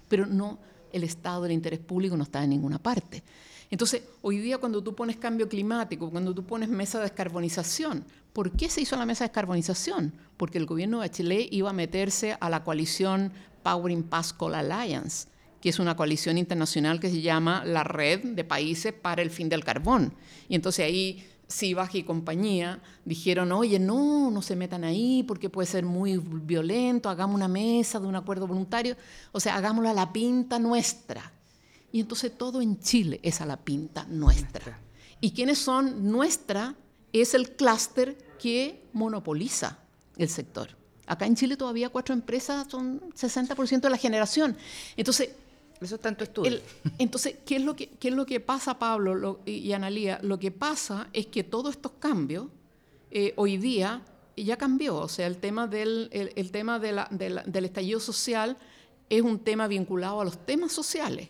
pero 0.07 0.26
no, 0.26 0.59
el 0.93 1.05
Estado 1.05 1.43
del 1.43 1.53
interés 1.53 1.80
público 1.80 2.16
no 2.16 2.24
está 2.24 2.43
en 2.43 2.51
ninguna 2.51 2.78
parte. 2.78 3.22
Entonces, 3.70 4.03
hoy 4.22 4.39
día 4.39 4.59
cuando 4.59 4.82
tú 4.82 4.95
pones 4.95 5.16
cambio 5.16 5.49
climático, 5.49 6.11
cuando 6.11 6.34
tú 6.34 6.45
pones 6.45 6.68
mesa 6.68 6.99
de 6.99 7.05
descarbonización, 7.05 8.05
¿por 8.32 8.53
qué 8.53 8.70
se 8.70 8.80
hizo 8.80 8.97
la 8.97 9.05
mesa 9.05 9.24
de 9.24 9.28
descarbonización? 9.28 10.12
Porque 10.36 10.59
el 10.59 10.66
gobierno 10.66 11.01
de 11.01 11.11
Chile 11.11 11.49
iba 11.51 11.70
a 11.70 11.74
meterse 11.74 12.36
a 12.41 12.49
la 12.49 12.64
coalición 12.64 13.32
Powering 13.62 14.05
Pass 14.05 14.32
Coal 14.32 14.55
Alliance, 14.55 15.28
que 15.61 15.68
es 15.68 15.78
una 15.78 15.97
coalición 15.97 16.39
internacional 16.39 17.01
que 17.01 17.11
se 17.11 17.20
llama 17.20 17.64
la 17.64 17.84
Red 17.84 18.24
de 18.34 18.45
Países 18.45 18.95
para 18.95 19.20
el 19.20 19.30
Fin 19.30 19.49
del 19.49 19.64
Carbón. 19.64 20.14
Y 20.49 20.55
entonces 20.55 20.86
ahí 20.86 21.26
Sibaj 21.49 21.96
y 21.96 22.03
compañía 22.03 22.80
dijeron, 23.07 23.53
oye, 23.53 23.78
no, 23.78 24.30
no 24.30 24.42
se 24.42 24.55
metan 24.55 24.84
ahí 24.84 25.24
porque 25.26 25.49
puede 25.49 25.66
ser 25.66 25.84
muy 25.84 26.18
violento, 26.18 27.09
hagamos 27.09 27.34
una 27.34 27.49
mesa 27.49 27.99
de 27.99 28.07
un 28.07 28.16
acuerdo 28.16 28.46
voluntario, 28.46 28.96
o 29.32 29.40
sea, 29.40 29.57
hagámoslo 29.57 29.88
a 29.88 29.94
la 29.94 30.12
pinta 30.12 30.59
nuestra. 30.59 31.32
Y 31.90 32.01
entonces 32.01 32.36
todo 32.36 32.61
en 32.61 32.78
Chile 32.80 33.18
es 33.22 33.40
a 33.40 33.46
la 33.46 33.57
pinta 33.57 34.05
nuestra. 34.09 34.78
¿Y 35.20 35.32
quiénes 35.32 35.59
son 35.59 36.11
nuestra? 36.11 36.74
Es 37.12 37.32
el 37.32 37.57
clúster 37.57 38.18
que 38.38 38.84
monopoliza 38.92 39.78
el 40.18 40.28
sector. 40.28 40.76
Acá 41.07 41.24
en 41.24 41.34
Chile 41.34 41.57
todavía 41.57 41.88
cuatro 41.88 42.14
empresas 42.14 42.66
son 42.68 43.01
60% 43.12 43.80
de 43.80 43.90
la 43.90 43.96
generación. 43.96 44.55
Entonces, 44.94 45.30
eso 45.81 45.95
es 45.95 46.01
tanto 46.01 46.24
estudio. 46.24 46.61
entonces, 46.99 47.37
¿qué 47.45 47.57
es, 47.57 47.62
lo 47.62 47.74
que, 47.76 47.89
¿qué 47.89 48.09
es 48.09 48.14
lo 48.14 48.26
que 48.26 48.41
pasa, 48.41 48.79
Pablo 48.79 49.41
y 49.47 49.72
Analía? 49.72 50.18
Lo 50.22 50.39
que 50.39 50.51
pasa 50.51 51.09
es 51.12 51.26
que 51.26 51.45
todos 51.45 51.74
estos 51.74 51.93
cambios 51.99 52.47
eh, 53.11 53.33
hoy 53.37 53.57
día 53.57 54.03
ya 54.37 54.57
cambió. 54.57 54.97
O 54.97 55.09
sea, 55.09 55.26
el 55.26 55.39
tema, 55.39 55.66
del, 55.66 56.09
el, 56.12 56.51
tema 56.51 56.79
del 56.79 57.64
estallido 57.64 58.01
social 58.01 58.57
es 59.09 59.22
un 59.22 59.39
tema 59.39 59.68
vinculado 59.68 60.20
a 60.20 60.24
los 60.24 60.45
temas 60.45 60.72
sociales 60.72 61.29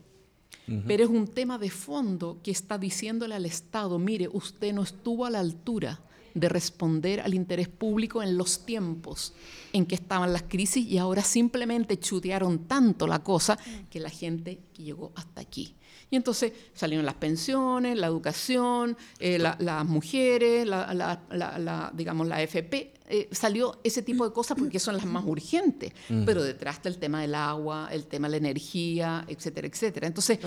pero 0.87 1.05
es 1.05 1.11
un 1.11 1.27
tema 1.27 1.59
de 1.59 1.71
fondo 1.71 2.39
que 2.43 2.51
está 2.51 2.77
diciéndole 2.79 3.35
al 3.35 3.47
Estado, 3.47 3.99
mire, 3.99 4.29
usted 4.31 4.73
no 4.75 4.83
estuvo 4.83 5.25
a 5.25 5.31
la 5.31 5.41
altura 5.41 6.01
de 6.35 6.49
responder 6.49 7.21
al 7.21 7.35
interés 7.35 7.69
público 7.69 8.23
en 8.23 8.37
los 8.37 8.65
tiempos 8.65 9.35
en 9.73 9.87
que 9.87 9.95
estaban 9.95 10.33
las 10.33 10.43
crisis 10.43 10.87
y 10.87 10.99
ahora 10.99 11.23
simplemente 11.23 11.99
chutearon 11.99 12.67
tanto 12.67 13.07
la 13.07 13.23
cosa 13.23 13.59
que 13.91 14.01
la 14.01 14.11
gente 14.11 14.61
llegó 14.77 15.13
hasta 15.15 15.41
aquí. 15.41 15.75
Y 16.11 16.17
entonces 16.17 16.53
salieron 16.73 17.05
las 17.05 17.17
pensiones, 17.17 17.97
la 17.97 18.07
educación, 18.07 18.97
eh, 19.19 19.39
las 19.39 19.85
mujeres, 19.85 20.67
la, 20.67 21.93
digamos, 21.95 22.27
la 22.27 22.43
FP. 22.43 22.95
Eh, 23.11 23.29
salió 23.33 23.81
ese 23.85 24.03
tipo 24.03 24.27
de 24.27 24.33
cosas 24.33 24.57
porque 24.59 24.79
son 24.79 24.97
las 24.97 25.07
más 25.07 25.25
urgentes. 25.27 25.93
Mm. 26.09 26.25
Pero 26.25 26.43
detrás 26.43 26.77
está 26.77 26.89
el 26.89 26.99
tema 26.99 27.21
del 27.21 27.35
agua, 27.35 27.89
el 27.93 28.07
tema 28.07 28.29
de 28.29 28.33
la 28.33 28.37
energía, 28.39 29.25
etcétera, 29.29 29.67
etcétera. 29.67 30.07
Entonces, 30.07 30.39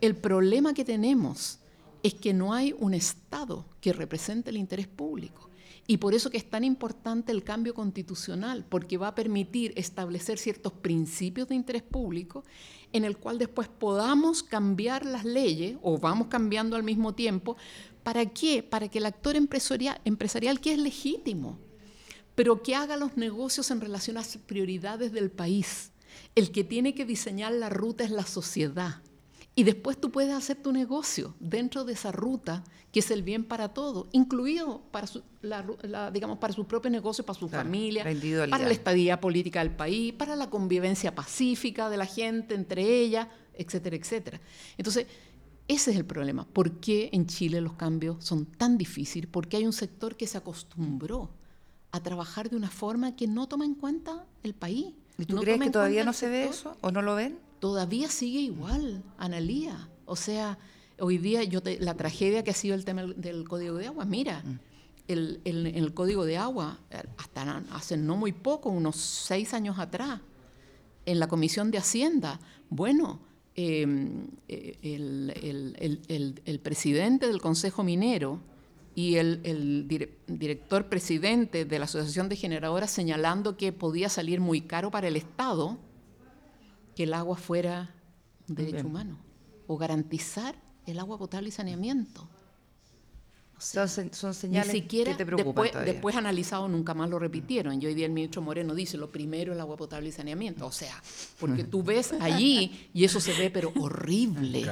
el 0.00 0.14
problema 0.16 0.72
que 0.72 0.84
tenemos 0.84 1.58
es 2.02 2.14
que 2.14 2.32
no 2.32 2.52
hay 2.52 2.74
un 2.78 2.94
Estado 2.94 3.64
que 3.80 3.92
represente 3.92 4.50
el 4.50 4.56
interés 4.56 4.88
público. 4.88 5.48
Y 5.86 5.96
por 5.96 6.14
eso 6.14 6.30
que 6.30 6.36
es 6.36 6.48
tan 6.48 6.62
importante 6.62 7.32
el 7.32 7.42
cambio 7.42 7.74
constitucional, 7.74 8.64
porque 8.68 8.96
va 8.96 9.08
a 9.08 9.14
permitir 9.14 9.72
establecer 9.76 10.38
ciertos 10.38 10.72
principios 10.72 11.48
de 11.48 11.56
interés 11.56 11.82
público 11.82 12.44
en 12.92 13.04
el 13.04 13.16
cual 13.16 13.38
después 13.38 13.68
podamos 13.68 14.42
cambiar 14.42 15.04
las 15.04 15.24
leyes 15.24 15.76
o 15.82 15.98
vamos 15.98 16.28
cambiando 16.28 16.76
al 16.76 16.82
mismo 16.82 17.14
tiempo. 17.14 17.56
¿Para 18.02 18.26
qué? 18.26 18.62
Para 18.62 18.88
que 18.88 18.98
el 18.98 19.06
actor 19.06 19.34
empresarial, 19.34 20.00
empresarial 20.04 20.60
que 20.60 20.72
es 20.72 20.78
legítimo, 20.78 21.58
pero 22.34 22.62
que 22.62 22.74
haga 22.74 22.96
los 22.96 23.16
negocios 23.16 23.70
en 23.70 23.80
relación 23.80 24.16
a 24.16 24.20
las 24.20 24.36
prioridades 24.36 25.12
del 25.12 25.30
país. 25.30 25.90
El 26.34 26.52
que 26.52 26.64
tiene 26.64 26.94
que 26.94 27.04
diseñar 27.04 27.52
la 27.52 27.70
ruta 27.70 28.04
es 28.04 28.10
la 28.10 28.24
sociedad. 28.24 29.02
Y 29.54 29.64
después 29.64 30.00
tú 30.00 30.10
puedes 30.10 30.34
hacer 30.34 30.56
tu 30.56 30.72
negocio 30.72 31.34
dentro 31.38 31.84
de 31.84 31.92
esa 31.92 32.10
ruta, 32.10 32.64
que 32.90 33.00
es 33.00 33.10
el 33.10 33.22
bien 33.22 33.44
para 33.44 33.68
todo, 33.74 34.08
incluido 34.12 34.82
para 34.90 35.06
su, 35.06 35.22
digamos, 36.12 36.38
para 36.38 36.54
su 36.54 36.66
propio 36.66 36.90
negocio, 36.90 37.24
para 37.24 37.38
su 37.38 37.48
familia, 37.48 38.02
para 38.48 38.64
la 38.64 38.72
estadía 38.72 39.20
política 39.20 39.60
del 39.60 39.74
país, 39.74 40.14
para 40.14 40.36
la 40.36 40.48
convivencia 40.48 41.14
pacífica 41.14 41.90
de 41.90 41.98
la 41.98 42.06
gente 42.06 42.54
entre 42.54 42.82
ellas, 42.82 43.28
etcétera, 43.54 43.96
etcétera. 43.96 44.40
Entonces, 44.78 45.06
ese 45.68 45.90
es 45.90 45.96
el 45.98 46.06
problema. 46.06 46.46
¿Por 46.46 46.80
qué 46.80 47.10
en 47.12 47.26
Chile 47.26 47.60
los 47.60 47.74
cambios 47.74 48.24
son 48.24 48.46
tan 48.46 48.78
difíciles? 48.78 49.28
Porque 49.30 49.58
hay 49.58 49.66
un 49.66 49.72
sector 49.74 50.16
que 50.16 50.26
se 50.26 50.38
acostumbró 50.38 51.30
a 51.92 52.00
trabajar 52.02 52.48
de 52.48 52.56
una 52.56 52.70
forma 52.70 53.16
que 53.16 53.26
no 53.26 53.48
toma 53.48 53.66
en 53.66 53.74
cuenta 53.74 54.24
el 54.42 54.54
país. 54.54 54.94
¿Y 55.18 55.26
tú 55.26 55.36
crees 55.36 55.60
que 55.60 55.70
todavía 55.70 56.04
no 56.04 56.14
se 56.14 56.28
ve 56.28 56.44
eso 56.44 56.76
o 56.80 56.90
no 56.90 57.02
lo 57.02 57.14
ven? 57.14 57.38
Todavía 57.62 58.08
sigue 58.08 58.40
igual, 58.40 59.04
Analía. 59.18 59.88
O 60.04 60.16
sea, 60.16 60.58
hoy 60.98 61.16
día 61.18 61.44
yo 61.44 61.60
la 61.78 61.94
tragedia 61.96 62.42
que 62.42 62.50
ha 62.50 62.54
sido 62.54 62.74
el 62.74 62.84
tema 62.84 63.04
del 63.04 63.48
código 63.48 63.76
de 63.76 63.86
agua, 63.86 64.04
mira, 64.04 64.42
mm. 64.44 64.58
el, 65.06 65.40
el, 65.44 65.94
código 65.94 66.24
de 66.24 66.38
agua, 66.38 66.80
hasta 67.16 67.62
hace 67.70 67.96
no 67.96 68.16
muy 68.16 68.32
poco, 68.32 68.68
unos 68.68 68.96
seis 68.96 69.54
años 69.54 69.78
atrás, 69.78 70.20
en 71.06 71.20
la 71.20 71.28
Comisión 71.28 71.70
de 71.70 71.78
Hacienda, 71.78 72.40
bueno, 72.68 73.20
em, 73.54 74.26
eh, 74.48 74.76
el, 76.44 76.60
presidente 76.64 77.28
del 77.28 77.40
Consejo 77.40 77.84
Minero 77.84 78.40
y 78.96 79.18
el, 79.18 79.86
director 80.26 80.88
presidente 80.88 81.64
de 81.64 81.78
la 81.78 81.84
Asociación 81.84 82.28
de 82.28 82.34
Generadoras 82.34 82.90
señalando 82.90 83.56
que 83.56 83.72
podía 83.72 84.08
salir 84.08 84.40
muy 84.40 84.62
caro 84.62 84.90
para 84.90 85.06
el 85.06 85.14
Estado, 85.14 85.78
que 86.94 87.04
el 87.04 87.14
agua 87.14 87.36
fuera 87.36 87.94
un 88.48 88.54
derecho 88.54 88.86
humano 88.86 89.18
o 89.66 89.76
garantizar 89.76 90.54
el 90.86 90.98
agua 90.98 91.18
potable 91.18 91.48
y 91.48 91.52
saneamiento. 91.52 92.28
son, 93.58 94.34
señales 94.34 94.84
que 94.86 95.14
te 95.16 95.24
preocupan 95.24 95.64
después, 95.64 95.86
después 95.86 96.16
analizado 96.16 96.68
nunca 96.68 96.94
más 96.94 97.08
lo 97.08 97.18
repitieron. 97.18 97.80
Y 97.80 97.86
hoy 97.86 97.94
día 97.94 98.06
el 98.06 98.12
ministro 98.12 98.42
Moreno 98.42 98.74
dice, 98.74 98.96
lo 98.96 99.10
primero 99.10 99.52
es 99.52 99.56
el 99.56 99.60
agua 99.60 99.76
potable 99.76 100.08
y 100.08 100.12
saneamiento. 100.12 100.66
O 100.66 100.72
sea, 100.72 101.00
porque 101.38 101.64
tú 101.64 101.82
ves 101.82 102.12
allí 102.20 102.88
y 102.92 103.04
eso 103.04 103.20
se 103.20 103.32
ve 103.34 103.50
pero 103.50 103.72
horrible. 103.78 104.66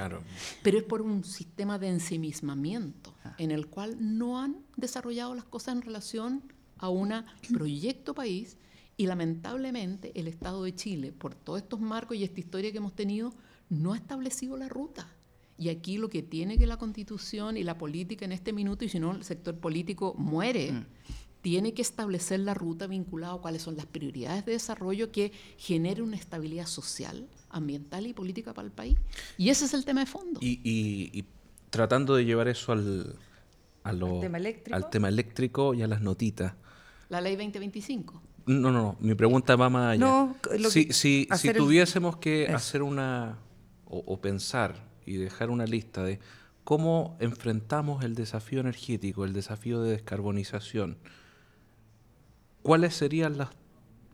Pero 0.63 0.79
es 0.79 0.85
por 0.85 1.03
un 1.03 1.25
sistema 1.25 1.79
de 1.79 1.89
ensimismamiento 1.89 3.15
ah. 3.25 3.35
en 3.39 3.53
el 3.53 3.69
cual 3.69 3.97
no 3.99 4.41
han 4.41 4.57
desarrollado 4.77 5.35
las 5.35 5.45
cosas 5.45 5.77
en 5.77 5.83
relación 5.83 6.43
a 6.79 6.89
un 6.89 7.25
proyecto 7.53 8.15
país 8.15 8.57
y 9.01 9.07
lamentablemente 9.07 10.13
el 10.15 10.29
Estado 10.29 10.63
de 10.63 10.75
Chile, 10.75 11.11
por 11.11 11.35
todos 11.35 11.63
estos 11.63 11.81
marcos 11.81 12.19
y 12.19 12.23
esta 12.23 12.39
historia 12.39 12.71
que 12.71 12.77
hemos 12.77 12.95
tenido, 12.95 13.33
no 13.71 13.95
ha 13.95 13.97
establecido 13.97 14.59
la 14.59 14.69
ruta. 14.69 15.09
Y 15.57 15.71
aquí 15.71 15.97
lo 15.97 16.11
que 16.11 16.23
tiene 16.23 16.59
que 16.59 16.67
la 16.67 16.77
constitución 16.77 17.57
y 17.57 17.65
la 17.65 17.79
política 17.79 18.27
en 18.27 18.33
este 18.33 18.53
minuto, 18.53 18.85
y 18.85 18.91
si 18.91 19.01
no 19.01 19.13
el 19.13 19.25
sector 19.25 19.57
político 19.57 20.15
muere, 20.19 20.73
mm. 20.73 20.87
tiene 21.41 21.73
que 21.73 21.81
establecer 21.81 22.41
la 22.41 22.53
ruta 22.53 22.87
vinculada 22.89 23.33
a 23.33 23.39
cuáles 23.39 23.63
son 23.63 23.75
las 23.75 23.87
prioridades 23.87 24.45
de 24.45 24.53
desarrollo 24.53 25.11
que 25.11 25.33
generen 25.57 26.05
una 26.05 26.17
estabilidad 26.17 26.67
social, 26.67 27.27
ambiental 27.49 28.07
y 28.07 28.13
política 28.13 28.53
para 28.53 28.67
el 28.67 28.73
país. 28.73 28.99
Y 29.39 29.49
ese 29.49 29.65
es 29.65 29.73
el 29.73 29.87
tema 29.87 30.01
de 30.01 30.07
fondo. 30.07 30.41
Y, 30.43 31.25
tratando 31.71 32.17
de 32.17 32.27
llevar 32.27 32.49
eso 32.49 32.73
al, 32.73 33.17
tema 33.83 34.39
al 34.73 34.91
tema 34.91 35.09
eléctrico 35.09 35.73
y 35.73 35.81
a 35.81 35.87
las 35.87 36.03
notitas. 36.03 36.53
La 37.09 37.23
ley 37.23 37.35
2025. 37.37 38.23
No, 38.51 38.73
no, 38.73 38.83
no. 38.83 38.97
Mi 38.99 39.15
pregunta 39.15 39.55
va 39.55 39.71
más 39.71 39.93
allá. 39.93 40.05
No, 40.05 40.37
si, 40.71 40.93
si, 40.93 41.29
si 41.37 41.53
tuviésemos 41.53 42.17
que 42.17 42.49
hacer 42.49 42.83
una. 42.83 43.39
O, 43.85 44.21
pensar 44.21 44.75
y 45.05 45.17
dejar 45.17 45.51
una 45.51 45.67
lista 45.67 46.05
de 46.05 46.21
cómo 46.63 47.17
enfrentamos 47.19 48.05
el 48.05 48.15
desafío 48.15 48.61
energético, 48.61 49.25
el 49.25 49.33
desafío 49.33 49.83
de 49.83 49.93
descarbonización, 49.93 50.97
¿cuáles 52.63 52.95
serían 52.95 53.37
las 53.37 53.51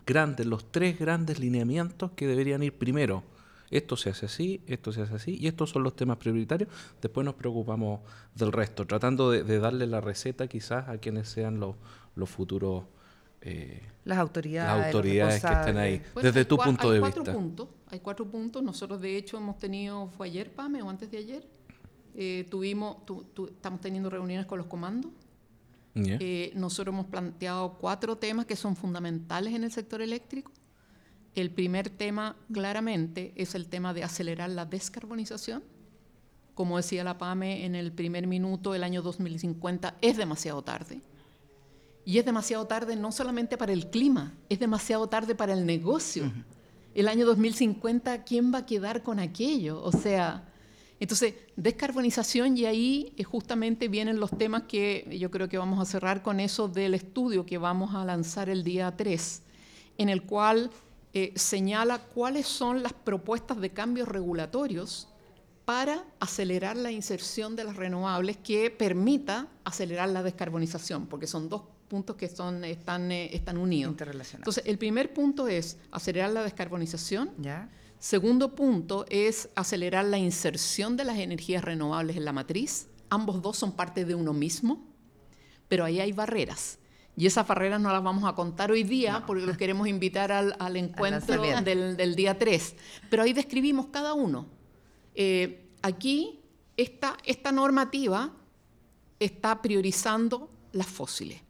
grandes, 0.07 0.47
los 0.47 0.70
tres 0.70 0.99
grandes 0.99 1.39
lineamientos 1.39 2.12
que 2.12 2.26
deberían 2.26 2.62
ir 2.62 2.72
primero? 2.72 3.22
Esto 3.70 3.99
se 3.99 4.09
hace 4.09 4.26
así, 4.26 4.62
esto 4.66 4.93
se 4.93 5.03
hace 5.03 5.14
así, 5.14 5.37
y 5.39 5.47
estos 5.47 5.70
son 5.70 5.82
los 5.82 5.95
temas 5.95 6.16
prioritarios. 6.16 6.70
Después 7.03 7.24
nos 7.24 7.34
preocupamos 7.34 8.01
del 8.34 8.53
resto, 8.53 8.87
tratando 8.87 9.30
de, 9.30 9.59
darle 9.59 9.87
la 9.87 10.01
receta 10.01 10.47
quizás 10.47 10.89
a 10.89 10.97
quienes 10.99 11.28
sean 11.28 11.61
los, 11.61 11.76
los 12.14 12.30
futuros 12.30 12.84
eh, 13.41 13.82
las 14.05 14.18
autoridades, 14.18 14.87
autoridades 14.87 15.43
que 15.43 15.53
estén 15.53 15.76
ahí, 15.76 16.03
desde 16.22 16.45
tu 16.45 16.57
punto 16.57 16.91
de 16.91 17.01
vista. 17.01 17.32
Puntos, 17.32 17.68
hay 17.89 18.01
cuatro 18.01 18.26
puntos. 18.26 18.62
Nosotros, 18.62 19.01
de 19.01 19.16
hecho, 19.16 19.37
hemos 19.37 19.59
tenido, 19.59 20.09
fue 20.09 20.28
ayer, 20.28 20.53
Pame, 20.53 20.82
o 20.82 20.89
antes 20.89 21.11
de 21.11 21.18
ayer, 21.18 21.47
eh, 22.14 22.47
tuvimos, 22.51 22.99
estamos 23.49 23.80
teniendo 23.80 24.09
reuniones 24.09 24.47
con 24.47 24.59
los 24.59 24.66
comandos. 24.66 25.12
Eh, 25.95 26.53
nosotros 26.55 26.93
hemos 26.93 27.07
planteado 27.07 27.78
cuatro 27.78 28.16
temas 28.16 28.45
que 28.45 28.55
son 28.55 28.76
fundamentales 28.76 29.55
en 29.55 29.64
el 29.64 29.72
sector 29.72 30.03
eléctrico. 30.03 30.53
El 31.34 31.51
primer 31.51 31.89
tema, 31.89 32.37
claramente, 32.53 33.32
es 33.34 33.55
el 33.55 33.66
tema 33.66 33.95
de 33.95 34.05
acelerar 34.05 34.51
la 34.51 34.66
descarbonización. 34.66 35.62
Como 36.55 36.76
decía 36.76 37.05
la 37.05 37.18
PAME 37.18 37.64
en 37.64 37.74
el 37.74 37.93
primer 37.93 38.26
minuto, 38.26 38.74
el 38.74 38.84
año 38.84 39.03
2050 39.03 39.97
es 40.01 40.16
demasiado 40.16 40.62
tarde. 40.62 41.01
Y 42.07 42.19
es 42.19 42.25
demasiado 42.25 42.65
tarde 42.69 42.95
no 42.95 43.11
solamente 43.11 43.59
para 43.59 43.73
el 43.73 43.91
clima, 43.91 44.33
es 44.49 44.61
demasiado 44.61 45.09
tarde 45.09 45.35
para 45.35 45.53
el 45.53 45.67
negocio. 45.67 46.33
El 46.95 47.09
año 47.09 47.27
2050, 47.27 48.23
¿quién 48.23 48.55
va 48.55 48.59
a 48.59 48.67
quedar 48.67 49.03
con 49.03 49.19
aquello? 49.19 49.83
O 49.83 49.91
sea, 49.91 50.45
entonces, 51.01 51.35
descarbonización 51.57 52.57
y 52.57 52.65
ahí 52.65 53.13
eh, 53.17 53.25
justamente 53.25 53.89
vienen 53.89 54.21
los 54.21 54.31
temas 54.31 54.63
que 54.69 55.19
yo 55.19 55.33
creo 55.33 55.49
que 55.49 55.59
vamos 55.59 55.81
a 55.81 55.85
cerrar 55.85 56.23
con 56.23 56.39
eso 56.39 56.69
del 56.69 56.95
estudio 56.95 57.45
que 57.45 57.59
vamos 57.59 57.93
a 57.97 58.05
lanzar 58.05 58.49
el 58.49 58.63
día 58.63 58.95
3, 58.97 59.43
en 59.99 60.09
el 60.09 60.23
cual 60.23 60.71
eh, 61.13 61.33
señala 61.35 61.99
cuáles 61.99 62.47
son 62.47 62.85
las 62.85 62.93
propuestas 62.93 63.61
de 63.61 63.71
cambios 63.71 64.07
regulatorios 64.07 65.09
para 65.65 66.05
acelerar 66.21 66.77
la 66.77 66.93
inserción 66.93 67.57
de 67.57 67.65
las 67.65 67.75
renovables 67.75 68.37
que 68.37 68.71
permita 68.71 69.49
acelerar 69.65 70.09
la 70.11 70.23
descarbonización, 70.23 71.09
porque 71.09 71.27
son 71.27 71.49
dos 71.49 71.63
puntos 71.87 72.16
que 72.16 72.28
son, 72.28 72.64
están, 72.64 73.11
eh, 73.11 73.30
están 73.34 73.57
unidos. 73.57 73.97
Entonces, 74.34 74.64
el 74.66 74.78
primer 74.78 75.14
punto 75.14 75.49
es 75.49 75.78
acelerar 75.91 76.30
la 76.30 76.43
descarbonización. 76.43 77.30
¿Ya? 77.39 77.70
Segundo 77.99 78.55
punto 78.55 79.07
es 79.09 79.49
acelerar 79.55 80.05
la 80.05 80.18
inserción 80.18 80.97
de 80.97 81.05
las 81.05 81.18
energías 81.18 81.64
renovables 81.64 82.16
en 82.16 82.24
la 82.24 82.32
matriz. 82.32 82.89
Ambos 83.09 83.41
dos 83.41 83.57
son 83.57 83.72
parte 83.72 84.05
de 84.05 84.14
uno 84.14 84.32
mismo, 84.32 84.84
pero 85.68 85.84
ahí 85.84 86.01
hay 86.01 86.12
barreras. 86.12 86.78
Y 87.16 87.26
esas 87.26 87.47
barreras 87.47 87.80
no 87.80 87.91
las 87.91 88.03
vamos 88.03 88.24
a 88.24 88.34
contar 88.34 88.70
hoy 88.70 88.82
día 88.82 89.24
porque 89.26 89.47
los 89.47 89.57
queremos 89.59 89.89
invitar 89.89 90.30
al, 90.30 90.76
encuentro 90.76 91.41
del, 91.62 92.14
día 92.14 92.39
3. 92.39 92.76
Pero 93.09 93.22
ahí 93.22 93.32
describimos 93.32 93.87
cada 93.87 94.12
uno. 94.12 94.47
Eh, 95.14 95.70
aquí, 95.80 96.41
esta, 96.76 97.16
esta 97.24 97.53
normativa 97.53 98.32
está 99.18 99.62
priorizando 99.62 100.51
las 100.72 100.87
fósiles. 100.87 101.46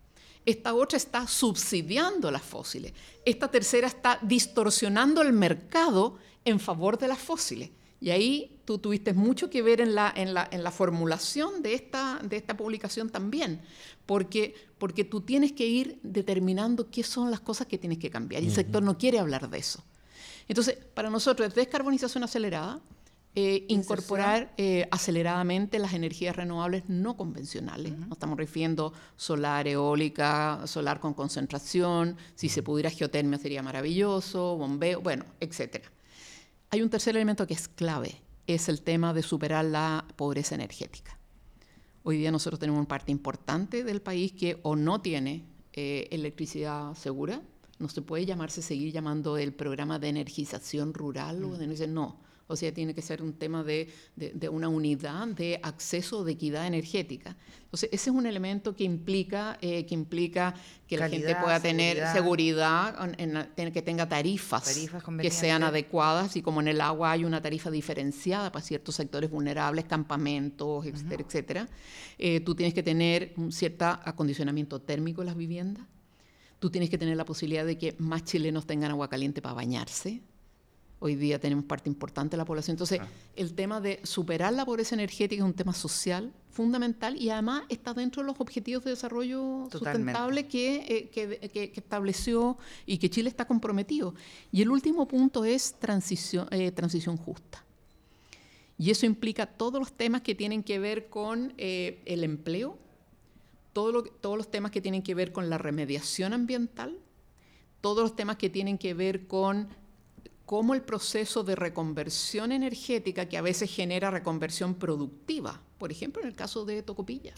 Esta 0.47 0.75
otra 0.75 0.97
está 0.97 1.27
subsidiando 1.27 2.31
las 2.31 2.43
fósiles. 2.43 2.93
Esta 3.25 3.51
tercera 3.51 3.89
está 3.89 4.19
distorsionando 4.23 5.21
el 5.21 5.33
mercado 5.33 6.17
en 6.45 6.61
favor 6.61 6.99
de 6.99 7.09
las 7.09 7.19
fósiles. 7.19 7.71
Y 8.01 8.11
ahí 8.11 8.61
tú 8.65 8.79
tuviste 8.79 9.13
mucho 9.13 9.51
que 9.51 9.63
ver 9.63 9.81
en 9.81 9.95
la, 9.95 10.13
en 10.15 10.35
la, 10.35 10.49
en 10.51 10.63
la 10.63 10.71
formulación 10.71 11.63
de 11.63 11.75
esta, 11.75 12.21
de 12.23 12.37
esta 12.37 12.57
publicación 12.57 13.11
también, 13.11 13.63
porque, 14.05 14.55
porque 14.79 15.03
tú 15.03 15.23
tienes 15.23 15.53
que 15.53 15.67
ir 15.67 15.99
determinando 16.03 16.91
qué 16.91 17.03
son 17.03 17.31
las 17.31 17.41
cosas 17.41 17.67
que 17.67 17.79
tienes 17.79 17.99
que 17.99 18.11
cambiar. 18.11 18.43
Y 18.43 18.47
el 18.47 18.53
sector 18.53 18.83
no 18.83 18.97
quiere 18.99 19.19
hablar 19.19 19.51
de 19.51 19.59
eso. 19.59 19.83
Entonces, 20.47 20.79
para 20.95 21.11
nosotros 21.11 21.49
es 21.49 21.55
descarbonización 21.55 22.23
acelerada, 22.23 22.81
eh, 23.39 23.67
incorporar 23.69 24.55
eh, 24.57 24.89
aceleradamente 24.91 25.79
las 25.79 25.93
energías 25.93 26.35
renovables 26.35 26.85
no 26.89 27.19
convencionales. 27.19 27.93
Nos 27.93 28.13
estamos 28.13 28.39
refiriendo 28.39 28.95
solar, 29.15 29.69
eólica, 29.69 30.63
solar 30.67 31.01
con 31.01 31.13
concentración, 31.13 32.17
si 32.35 32.49
se 32.49 32.63
pudiera 32.63 32.89
geotermia 32.89 33.39
sería 33.39 33.63
maravilloso, 33.63 34.57
bombeo, 34.57 35.03
bueno, 35.03 35.27
etcétera. 35.39 35.93
Hay 36.71 36.81
un 36.81 36.89
tercer 36.89 37.15
elemento 37.15 37.47
que 37.47 37.53
es 37.53 37.69
clave, 37.69 38.23
es 38.47 38.71
el 38.71 38.81
tema 38.81 39.13
de 39.13 39.23
superar 39.23 39.67
la 39.67 40.07
pobreza 40.17 40.55
energética. 40.55 41.19
Hoy 42.05 42.17
día 42.17 42.31
nosotros 42.31 42.59
tenemos 42.59 42.79
una 42.79 42.89
parte 42.89 43.13
importante 43.13 43.85
del 43.85 44.01
país 44.01 44.33
que 44.33 44.61
o 44.63 44.77
no 44.77 45.03
tiene 45.03 45.45
eh, 45.75 46.09
electricidad 46.11 46.95
segura, 46.95 47.43
no 47.79 47.91
se 47.91 48.01
puede 48.01 48.25
llamarse, 48.25 48.63
seguir 48.63 48.95
llamando 48.95 49.37
el 49.37 49.53
programa 49.53 49.99
de 49.99 50.09
energización 50.09 50.95
rural, 50.95 51.45
o 51.45 51.59
de, 51.59 51.87
no, 51.87 52.25
o 52.49 52.55
sea, 52.55 52.73
tiene 52.73 52.95
que 52.95 53.03
ser 53.03 53.23
un 53.23 53.33
tema 53.33 53.65
de, 53.65 53.89
una 54.51 54.69
unidad 54.69 55.27
de 55.29 55.59
acceso 55.63 56.25
de 56.25 56.33
equidad 56.33 56.67
energética. 56.67 57.37
Entonces, 57.65 57.91
ese 57.93 58.11
es 58.11 58.17
un 58.17 58.27
elemento 58.27 58.77
que 58.77 58.85
implica, 58.85 59.59
eh, 59.61 59.85
que, 59.85 59.95
implica 59.95 60.55
que 60.87 60.97
la 60.97 61.09
gente 61.09 61.35
pueda 61.35 61.59
tener 61.61 62.07
seguridad, 62.13 62.95
en, 63.19 63.73
que 63.73 63.83
tenga 63.83 64.09
tarifas, 64.09 64.79
que 65.21 65.31
sean 65.31 65.65
adecuadas 65.65 66.37
y 66.37 66.43
como 66.43 66.61
en 66.61 66.69
el 66.69 66.81
agua 66.81 67.11
hay 67.13 67.25
una 67.25 67.43
tarifa 67.43 67.71
diferenciada 67.71 68.53
para 68.53 68.65
ciertos 68.65 68.95
sectores 68.95 69.31
vulnerables, 69.31 69.85
campamentos, 69.85 70.87
etcétera, 70.87 71.25
etcétera, 71.27 71.69
eh, 72.19 72.41
tú 72.41 72.55
tienes 72.55 72.75
que 72.75 72.83
tener 72.83 73.33
un 73.37 73.51
cierto 73.51 73.87
acondicionamiento 73.87 74.81
térmico 74.81 75.23
en 75.23 75.27
las 75.27 75.37
viviendas, 75.37 75.85
tú 76.61 76.71
tienes 76.71 76.91
que 76.91 76.99
tener 76.99 77.17
la 77.17 77.25
posibilidad 77.25 77.67
de 77.67 77.77
que 77.77 77.97
más 77.99 78.25
chilenos 78.25 78.67
tengan 78.67 78.93
agua 78.93 79.09
caliente 79.09 79.43
para 79.43 79.55
bañarse, 79.55 80.23
Hoy 80.99 81.15
día 81.15 81.39
tenemos 81.39 81.65
parte 81.67 81.91
importante 81.91 82.33
de 82.33 82.39
la 82.39 82.47
población. 82.47 82.75
Entonces, 82.75 83.01
ah. 83.03 83.09
el 83.35 83.55
tema 83.55 83.81
de 83.81 84.01
superar 84.03 84.53
la 84.55 84.65
pobreza 84.65 84.95
energética 84.95 85.43
es 85.43 85.47
un 85.47 85.55
tema 85.55 85.75
social 85.75 86.33
fundamental 86.51 87.21
y 87.21 87.29
además 87.29 87.65
está 87.69 87.93
dentro 87.93 88.23
de 88.23 88.29
los 88.29 88.41
objetivos 88.41 88.83
de 88.83 88.91
desarrollo 88.91 89.69
sustentable 89.71 90.47
que, 90.47 91.11
eh, 91.15 91.51
que, 91.51 91.73
estableció 91.77 92.57
y 92.87 92.97
que 92.97 93.11
Chile 93.11 93.29
está 93.29 93.45
comprometido. 93.47 94.15
Y 94.51 94.63
el 94.63 94.71
último 94.71 95.07
punto 95.07 95.45
es 95.45 95.75
transición, 95.79 96.49
eh, 96.51 96.73
transición 96.73 97.19
justa. 97.19 97.63
Y 98.79 98.91
eso 98.91 99.05
implica 99.05 99.45
todos 99.45 99.79
los 99.79 99.93
temas 99.93 100.23
que 100.23 100.35
tienen 100.35 100.63
que 100.63 100.79
ver 100.79 101.09
con 101.09 101.53
eh, 101.59 102.01
el 102.07 102.25
empleo, 102.25 102.79
todo 103.75 104.05
todos 104.05 104.39
los 104.39 104.51
temas 104.51 104.71
que 104.71 104.81
tienen 104.81 105.03
que 105.03 105.15
ver 105.15 105.33
con 105.33 105.51
la 105.51 105.59
remediación 105.59 106.33
ambiental, 106.33 106.99
todos 107.83 108.03
los 108.03 108.17
temas 108.17 108.37
que 108.37 108.49
tienen 108.49 108.79
que 108.79 108.95
ver 108.95 109.27
con 109.27 109.69
cómo 110.47 110.75
el 110.75 110.83
proceso 110.83 111.43
de 111.43 111.57
reconversión 111.57 112.53
energética, 112.53 113.29
que 113.29 113.37
a 113.37 113.43
veces 113.43 113.71
genera 113.71 114.13
reconversión 114.13 114.77
productiva, 114.77 115.61
por 115.77 115.91
ejemplo 115.91 116.23
en 116.23 116.29
el 116.29 116.35
caso 116.35 116.65
de 116.65 116.83
Tocopilla, 116.83 117.35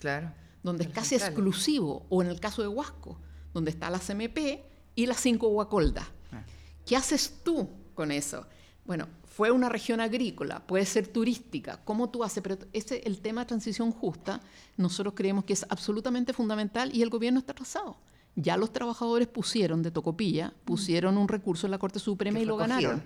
donde 0.62 0.84
es 0.84 0.90
casi 0.90 1.14
exclusivo, 1.14 2.06
o 2.10 2.22
en 2.22 2.28
el 2.28 2.38
caso 2.38 2.60
de 2.60 2.68
Huasco, 2.68 3.18
donde 3.54 3.70
está 3.70 3.88
la 3.88 3.98
CMP 3.98 4.60
y 4.94 5.06
las 5.06 5.20
cinco 5.20 5.48
Huacolda. 5.48 6.06
Ah. 6.30 6.44
¿Qué 6.84 6.96
haces 6.96 7.40
tú 7.42 7.70
con 7.94 8.12
eso? 8.12 8.46
Bueno, 8.84 9.08
fue 9.24 9.50
una 9.50 9.70
región 9.70 10.00
agrícola, 10.00 10.66
puede 10.66 10.84
ser 10.84 11.08
turística, 11.08 11.80
¿cómo 11.84 12.10
tú 12.10 12.24
haces? 12.24 12.42
Pero 12.42 12.58
ese, 12.74 12.98
el 13.06 13.20
tema 13.20 13.42
de 13.42 13.46
transición 13.46 13.90
justa, 13.90 14.40
nosotros 14.76 15.14
creemos 15.16 15.44
que 15.44 15.54
es 15.54 15.64
absolutamente 15.70 16.34
fundamental 16.34 16.94
y 16.94 17.02
el 17.02 17.08
gobierno 17.08 17.40
está 17.40 17.52
atrasado 17.52 17.96
ya 18.40 18.56
los 18.56 18.72
trabajadores 18.72 19.26
pusieron 19.26 19.82
de 19.82 19.90
Tocopilla, 19.90 20.54
pusieron 20.64 21.18
un 21.18 21.26
recurso 21.26 21.66
en 21.66 21.72
la 21.72 21.78
Corte 21.78 21.98
Suprema 21.98 22.38
y 22.38 22.44
lo 22.44 22.56
ganaron. 22.56 23.02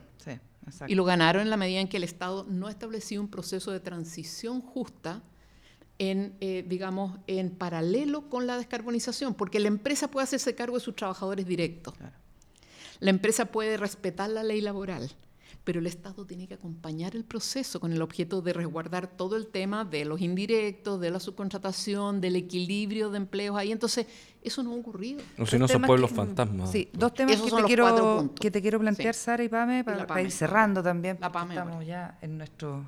y 0.87 0.95
lo 0.95 1.05
ganaron 1.05 1.43
en 1.43 1.51
la 1.51 1.57
medida 1.57 1.81
en 1.81 1.89
que 1.89 1.97
el 1.97 2.05
Estado 2.05 2.45
no 2.49 2.69
estableció 2.69 3.21
un 3.21 3.29
proceso 3.29 3.73
de 3.73 3.81
transición 3.81 4.61
justa 4.61 5.23
en, 5.99 6.37
eh, 6.41 6.65
digamos, 6.69 7.19
en 7.27 7.51
paralelo 7.51 8.29
con 8.29 8.47
la 8.47 8.59
descarbonización, 8.59 9.35
porque 9.35 9.59
la 9.59 9.69
empresa 9.69 10.11
puede 10.11 10.25
hacerse 10.25 10.55
cargo 10.55 10.77
de 10.77 10.85
sus 10.85 10.95
trabajadores 10.95 11.47
directos. 11.47 11.95
La 13.01 13.11
empresa 13.11 13.47
puede 13.47 13.79
respetar 13.79 14.29
la 14.29 14.43
ley 14.43 14.61
laboral, 14.61 15.11
pero 15.65 15.79
el 15.79 15.87
Estado 15.87 16.27
tiene 16.27 16.49
que 16.49 16.55
acompañar 16.55 17.15
el 17.15 17.25
proceso 17.25 17.79
con 17.79 17.93
el 17.93 18.03
objeto 18.03 18.43
de 18.43 18.53
resguardar 18.53 19.07
todo 19.07 19.37
el 19.37 19.47
tema 19.47 19.85
de 19.85 20.05
los 20.05 20.21
indirectos, 20.21 21.01
de 21.01 21.11
la 21.11 21.21
subcontratación, 21.21 22.21
del 22.21 22.37
equilibrio 22.37 23.11
de 23.11 23.19
empleos 23.19 23.57
ahí. 23.57 23.71
Entonces, 23.71 24.07
eso 24.43 24.63
no 24.63 24.73
ha 24.73 24.77
ocurrido. 24.77 25.23
O 25.39 25.47
si 25.47 25.59
no, 25.59 25.69
son 25.69 25.83
pueblos 25.83 26.11
fantasmas. 26.11 26.73
Sí, 26.73 26.89
dos 26.93 27.15
temas 27.15 27.41
que 27.41 27.51
te, 27.51 27.63
quiero, 27.65 28.35
que 28.35 28.51
te 28.51 28.61
quiero 28.61 28.81
plantear, 28.81 29.15
Sara 29.15 29.45
y 29.45 29.49
Pame, 29.49 29.85
para, 29.85 30.23
ir 30.23 30.33
cerrando 30.33 30.83
también. 30.83 31.19
La 31.21 31.31
Pame, 31.31 31.55
estamos 31.55 31.87
ya 31.87 32.19
en 32.21 32.39
nuestro... 32.39 32.85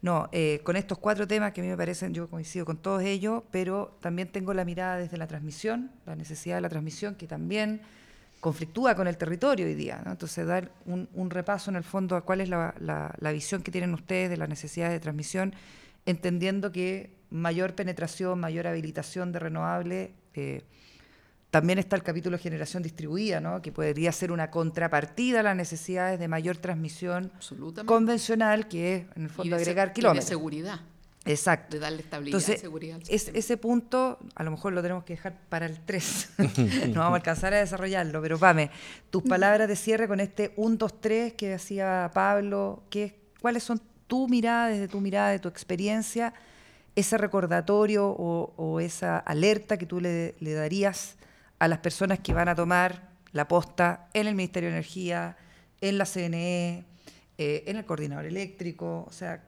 No, 0.00 0.28
eh, 0.30 0.60
con 0.62 0.76
estos 0.76 0.98
cuatro 0.98 1.26
temas 1.26 1.52
que 1.52 1.60
a 1.60 1.64
mí 1.64 1.70
me 1.70 1.76
parecen, 1.76 2.14
yo 2.14 2.28
coincido 2.28 2.64
con 2.64 2.76
todos 2.76 3.02
ellos, 3.02 3.42
pero 3.50 3.96
también 4.00 4.30
tengo 4.30 4.54
la 4.54 4.64
mirada 4.64 4.96
desde 4.96 5.16
la 5.16 5.26
transmisión, 5.26 5.90
la 6.06 6.14
necesidad 6.14 6.56
de 6.56 6.60
la 6.60 6.68
transmisión, 6.68 7.16
que 7.16 7.26
también 7.26 7.80
conflictúa 8.40 8.94
con 8.94 9.08
el 9.08 9.16
territorio 9.16 9.66
hoy 9.66 9.74
día. 9.74 10.02
Entonces, 10.06 10.46
dar 10.46 10.70
un, 10.86 11.30
repaso 11.30 11.70
en 11.70 11.76
el 11.76 11.84
fondo 11.84 12.16
a 12.16 12.22
cuál 12.22 12.40
es 12.40 12.48
la, 12.48 13.32
visión 13.32 13.62
que 13.62 13.70
tienen 13.70 13.94
ustedes 13.94 14.30
de 14.30 14.36
la 14.36 14.46
necesidad 14.46 14.90
de 14.90 15.00
transmisión, 15.00 15.54
entendiendo 16.06 16.72
que 16.72 17.10
mayor 17.30 17.74
penetración, 17.74 18.38
mayor 18.40 18.66
habilitación 18.66 19.32
de 19.32 19.38
renovables, 19.38 20.10
eh, 20.34 20.62
también 21.50 21.78
está 21.78 21.96
el 21.96 22.02
capítulo 22.02 22.36
de 22.36 22.42
generación 22.42 22.82
distribuida, 22.82 23.40
¿no? 23.40 23.62
que 23.62 23.72
podría 23.72 24.12
ser 24.12 24.32
una 24.32 24.50
contrapartida 24.50 25.40
a 25.40 25.42
las 25.42 25.56
necesidades 25.56 26.20
de 26.20 26.28
mayor 26.28 26.58
transmisión 26.58 27.32
convencional, 27.86 28.68
que 28.68 28.96
es, 28.96 29.04
en 29.16 29.24
el 29.24 29.30
fondo, 29.30 29.56
agregar 29.56 29.92
kilómetros. 29.92 30.26
de 30.26 30.28
seguridad. 30.28 30.80
Exacto. 31.28 31.76
De 31.76 31.80
darle 31.80 32.00
estabilidad 32.00 32.38
Entonces, 32.38 32.60
seguridad 32.60 33.00
es, 33.08 33.28
ese 33.28 33.56
punto, 33.56 34.18
a 34.34 34.42
lo 34.42 34.50
mejor 34.50 34.72
lo 34.72 34.82
tenemos 34.82 35.04
que 35.04 35.14
dejar 35.14 35.38
para 35.48 35.66
el 35.66 35.78
3. 35.80 36.30
no 36.88 37.00
vamos 37.00 37.12
a 37.12 37.16
alcanzar 37.16 37.54
a 37.54 37.58
desarrollarlo, 37.58 38.22
pero 38.22 38.38
Pame, 38.38 38.70
tus 39.10 39.22
palabras 39.22 39.68
de 39.68 39.76
cierre 39.76 40.08
con 40.08 40.20
este 40.20 40.52
1, 40.56 40.76
2, 40.76 41.00
3 41.00 41.32
que 41.34 41.48
decía 41.48 42.10
Pablo, 42.14 42.82
¿qué, 42.90 43.20
¿cuáles 43.40 43.62
son 43.62 43.80
tu 44.06 44.26
mirada, 44.28 44.68
desde 44.68 44.88
tu 44.88 45.00
mirada, 45.00 45.30
de 45.30 45.38
tu 45.38 45.48
experiencia, 45.48 46.32
ese 46.96 47.16
recordatorio 47.16 48.08
o, 48.08 48.80
esa 48.80 49.18
alerta 49.18 49.76
que 49.76 49.86
tú 49.86 50.00
le, 50.00 50.34
darías 50.40 51.16
a 51.60 51.68
las 51.68 51.78
personas 51.78 52.18
que 52.18 52.32
van 52.32 52.48
a 52.48 52.54
tomar 52.54 53.10
la 53.32 53.46
posta 53.46 54.08
en 54.14 54.26
el 54.26 54.34
Ministerio 54.34 54.70
de 54.70 54.76
Energía, 54.76 55.36
en 55.80 55.98
la 55.98 56.06
CNE, 56.06 56.84
eh, 57.36 57.64
en 57.66 57.76
el 57.76 57.84
coordinador 57.84 58.24
eléctrico? 58.24 59.04
O 59.06 59.12
sea, 59.12 59.47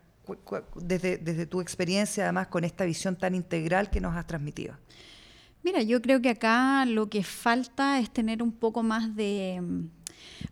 desde, 0.77 1.19
desde 1.19 1.47
tu 1.47 1.61
experiencia, 1.61 2.25
además, 2.25 2.49
con 2.49 2.65
esta 2.65 2.85
visión 2.85 3.17
tan 3.17 3.35
integral 3.35 3.91
que 3.91 4.01
nos 4.01 4.17
has 4.17 4.27
transmitido? 4.27 4.77
Mira, 5.63 5.83
yo 5.83 6.01
creo 6.01 6.23
que 6.23 6.31
acá 6.31 6.85
lo 6.87 7.09
que 7.11 7.23
falta 7.23 7.99
es 7.99 8.11
tener 8.11 8.43
un 8.43 8.53
poco 8.53 8.83
más 8.83 9.15
de... 9.15 9.61
Mm, 9.61 9.89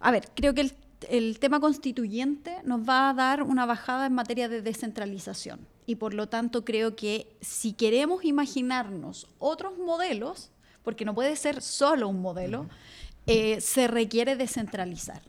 a 0.01 0.11
ver, 0.11 0.29
creo 0.35 0.55
que 0.55 0.63
el, 0.63 0.73
el 1.09 1.39
tema 1.39 1.61
constituyente 1.61 2.57
nos 2.65 2.87
va 2.89 3.11
a 3.11 3.15
dar 3.15 3.43
una 3.43 3.67
bajada 3.67 4.07
en 4.07 4.15
materia 4.15 4.49
de 4.49 4.63
descentralización 4.63 5.61
y 5.87 5.97
por 5.97 6.13
lo 6.13 6.29
tanto 6.29 6.67
creo 6.67 6.97
que 6.97 7.35
si 7.41 7.73
queremos 7.73 8.23
imaginarnos 8.23 9.27
otros 9.39 9.79
modelos, 9.79 10.51
porque 10.83 11.07
no 11.07 11.15
puede 11.15 11.35
ser 11.37 11.63
solo 11.63 12.09
un 12.09 12.21
modelo, 12.21 12.69
eh, 13.27 13.61
se 13.61 13.89
requiere 13.89 14.37
descentralizar. 14.37 15.23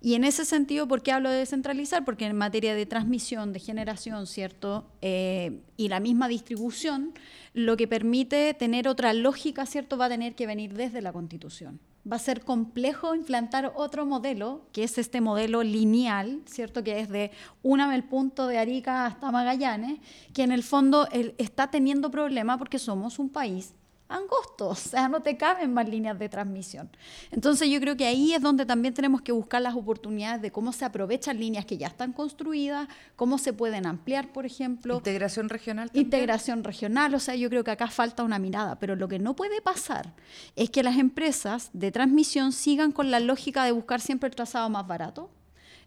Y 0.00 0.14
en 0.14 0.22
ese 0.22 0.44
sentido, 0.44 0.86
¿por 0.86 1.02
qué 1.02 1.10
hablo 1.10 1.28
de 1.28 1.38
descentralizar? 1.38 2.04
Porque 2.04 2.24
en 2.24 2.36
materia 2.36 2.74
de 2.74 2.86
transmisión, 2.86 3.52
de 3.52 3.58
generación, 3.58 4.28
¿cierto? 4.28 4.86
Eh, 5.02 5.60
y 5.76 5.88
la 5.88 5.98
misma 5.98 6.28
distribución, 6.28 7.14
lo 7.52 7.76
que 7.76 7.88
permite 7.88 8.54
tener 8.54 8.86
otra 8.86 9.12
lógica, 9.12 9.66
¿cierto? 9.66 9.98
Va 9.98 10.04
a 10.04 10.08
tener 10.08 10.36
que 10.36 10.46
venir 10.46 10.74
desde 10.74 11.02
la 11.02 11.12
Constitución. 11.12 11.80
Va 12.10 12.14
a 12.14 12.20
ser 12.20 12.42
complejo 12.42 13.16
implantar 13.16 13.72
otro 13.74 14.06
modelo, 14.06 14.68
que 14.72 14.84
es 14.84 14.98
este 14.98 15.20
modelo 15.20 15.64
lineal, 15.64 16.42
¿cierto? 16.46 16.84
Que 16.84 17.00
es 17.00 17.08
de 17.08 17.32
una 17.64 17.92
el 17.94 18.04
punto 18.04 18.46
de 18.46 18.58
Arica 18.58 19.04
hasta 19.04 19.32
Magallanes, 19.32 19.98
que 20.32 20.44
en 20.44 20.52
el 20.52 20.62
fondo 20.62 21.08
está 21.10 21.72
teniendo 21.72 22.12
problemas 22.12 22.58
porque 22.58 22.78
somos 22.78 23.18
un 23.18 23.30
país 23.30 23.74
angostos, 24.08 24.86
o 24.86 24.88
sea, 24.90 25.08
no 25.08 25.20
te 25.20 25.36
caben 25.36 25.72
más 25.72 25.88
líneas 25.88 26.18
de 26.18 26.28
transmisión. 26.28 26.88
Entonces 27.30 27.68
yo 27.68 27.78
creo 27.80 27.96
que 27.96 28.06
ahí 28.06 28.32
es 28.32 28.40
donde 28.40 28.64
también 28.64 28.94
tenemos 28.94 29.20
que 29.20 29.32
buscar 29.32 29.60
las 29.60 29.74
oportunidades 29.74 30.40
de 30.40 30.50
cómo 30.50 30.72
se 30.72 30.84
aprovechan 30.84 31.38
líneas 31.38 31.66
que 31.66 31.76
ya 31.76 31.88
están 31.88 32.12
construidas, 32.12 32.88
cómo 33.16 33.38
se 33.38 33.52
pueden 33.52 33.86
ampliar, 33.86 34.32
por 34.32 34.46
ejemplo. 34.46 34.96
Integración 34.96 35.48
regional. 35.48 35.90
Integración 35.92 36.64
regional, 36.64 37.14
o 37.14 37.20
sea, 37.20 37.34
yo 37.34 37.50
creo 37.50 37.64
que 37.64 37.70
acá 37.70 37.88
falta 37.88 38.22
una 38.22 38.38
mirada, 38.38 38.78
pero 38.78 38.96
lo 38.96 39.08
que 39.08 39.18
no 39.18 39.36
puede 39.36 39.60
pasar 39.60 40.14
es 40.56 40.70
que 40.70 40.82
las 40.82 40.96
empresas 40.96 41.70
de 41.72 41.92
transmisión 41.92 42.52
sigan 42.52 42.92
con 42.92 43.10
la 43.10 43.20
lógica 43.20 43.64
de 43.64 43.72
buscar 43.72 44.00
siempre 44.00 44.28
el 44.28 44.34
trazado 44.34 44.70
más 44.70 44.86
barato. 44.86 45.30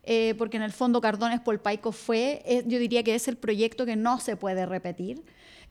Eh, 0.03 0.34
porque 0.39 0.57
en 0.57 0.63
el 0.63 0.72
fondo 0.72 0.99
Cardones 0.99 1.41
Polpaico 1.41 1.91
fue, 1.91 2.41
eh, 2.45 2.63
yo 2.65 2.80
diría 2.80 3.03
que 3.03 3.13
es 3.13 3.28
el 3.28 3.38
proyecto 3.38 3.86
que 3.86 3.95
no 3.95 4.19
se 4.19 4.36
puede 4.36 4.65
repetir. 4.65 5.24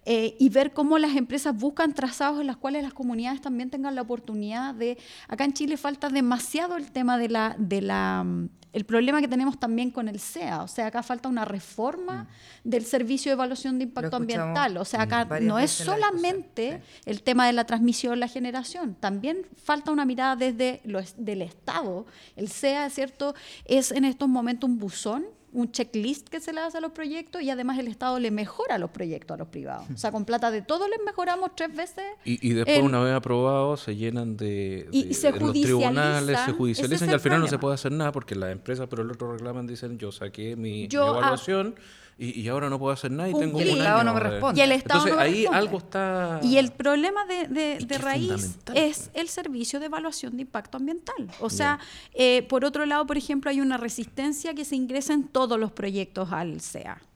Eh, 0.06 0.34
y 0.38 0.48
ver 0.48 0.72
cómo 0.72 0.98
las 0.98 1.14
empresas 1.14 1.54
buscan 1.54 1.92
trazados 1.92 2.40
en 2.40 2.46
los 2.46 2.56
cuales 2.56 2.82
las 2.82 2.94
comunidades 2.94 3.42
también 3.42 3.68
tengan 3.68 3.94
la 3.94 4.02
oportunidad 4.02 4.74
de... 4.74 4.96
Acá 5.28 5.44
en 5.44 5.52
Chile 5.52 5.76
falta 5.76 6.08
demasiado 6.08 6.76
el 6.76 6.90
tema 6.90 7.18
de 7.18 7.28
la... 7.28 7.54
De 7.58 7.82
la 7.82 8.24
mm, 8.24 8.48
el 8.72 8.84
problema 8.84 9.20
que 9.20 9.26
tenemos 9.26 9.58
también 9.58 9.90
con 9.90 10.08
el 10.08 10.20
SEA, 10.20 10.62
o 10.62 10.68
sea, 10.68 10.86
acá 10.86 11.02
falta 11.02 11.28
una 11.28 11.44
reforma 11.44 12.28
mm. 12.64 12.68
del 12.68 12.84
servicio 12.84 13.30
de 13.30 13.34
evaluación 13.34 13.78
de 13.78 13.84
impacto 13.84 14.16
ambiental, 14.16 14.76
o 14.76 14.84
sea, 14.84 15.02
acá 15.02 15.24
no 15.40 15.58
es 15.58 15.72
solamente 15.72 16.80
el 17.04 17.22
tema 17.22 17.46
de 17.46 17.52
la 17.52 17.64
transmisión, 17.64 18.20
la 18.20 18.28
generación, 18.28 18.94
también 18.94 19.44
falta 19.56 19.90
una 19.90 20.04
mirada 20.04 20.36
desde 20.36 20.80
lo, 20.84 21.00
del 21.16 21.42
Estado. 21.42 22.06
El 22.36 22.48
SEA, 22.48 22.86
es 22.86 22.94
cierto, 22.94 23.34
es 23.64 23.90
en 23.90 24.04
estos 24.04 24.28
momentos 24.28 24.70
un 24.70 24.78
buzón 24.78 25.26
un 25.52 25.72
checklist 25.72 26.28
que 26.28 26.40
se 26.40 26.52
le 26.52 26.60
hace 26.60 26.78
a 26.78 26.80
los 26.80 26.92
proyectos 26.92 27.42
y 27.42 27.50
además 27.50 27.78
el 27.78 27.88
Estado 27.88 28.18
le 28.18 28.30
mejora 28.30 28.78
los 28.78 28.90
proyectos 28.90 29.34
a 29.34 29.38
los 29.38 29.48
privados. 29.48 29.86
O 29.92 29.96
sea, 29.96 30.12
con 30.12 30.24
plata 30.24 30.50
de 30.50 30.62
todos 30.62 30.88
les 30.88 31.00
mejoramos 31.04 31.50
tres 31.56 31.74
veces. 31.74 32.04
Y, 32.24 32.52
después, 32.52 32.82
una 32.82 33.00
vez 33.00 33.14
aprobado, 33.14 33.76
se 33.76 33.96
llenan 33.96 34.36
de, 34.36 34.88
los 34.92 35.52
tribunales, 35.52 36.38
se 36.44 36.52
judicializan 36.52 37.10
y 37.10 37.12
al 37.12 37.20
final 37.20 37.40
no 37.40 37.46
se 37.48 37.58
puede 37.58 37.74
hacer 37.74 37.92
nada 37.92 38.12
porque 38.12 38.34
las 38.34 38.52
empresas, 38.52 38.86
pero 38.88 39.02
el 39.02 39.10
otro 39.10 39.32
reclaman, 39.32 39.66
dicen, 39.66 39.98
yo 39.98 40.12
saqué 40.12 40.56
mi, 40.56 40.84
evaluación. 40.84 41.74
Y, 42.22 42.46
ahora 42.48 42.68
no 42.68 42.78
puedo 42.78 42.92
hacer 42.92 43.10
nada 43.10 43.30
y 43.30 43.32
tengo 43.32 43.58
y 43.58 43.62
el 43.62 43.78
Estado 43.78 44.04
no 44.04 44.12
me 44.12 44.20
responde. 44.20 44.60
Y 44.60 44.62
el 44.62 44.72
Estado 44.72 45.06
Entonces 45.06 45.26
ahí 45.26 45.46
algo 45.46 45.78
está... 45.78 46.38
Y 46.42 46.58
el 46.58 46.70
problema 46.70 47.24
de, 47.24 47.78
de, 47.78 47.98
raíz 47.98 48.58
es 48.74 49.10
el 49.14 49.28
servicio 49.28 49.80
de 49.80 49.86
evaluación 49.86 50.36
de 50.36 50.42
impacto 50.42 50.76
ambiental. 50.76 51.30
O 51.40 51.48
sea, 51.48 51.78
eh, 52.12 52.42
por 52.42 52.66
otro 52.66 52.84
lado, 52.84 53.06
por 53.06 53.16
ejemplo, 53.16 53.50
hay 53.50 53.62
una 53.62 53.78
resistencia 53.78 54.52
que 54.52 54.66
se 54.66 54.76
ingresa 54.76 55.14
en 55.14 55.28
todos 55.28 55.58
los 55.58 55.72
proyectos 55.72 56.30
al 56.30 56.60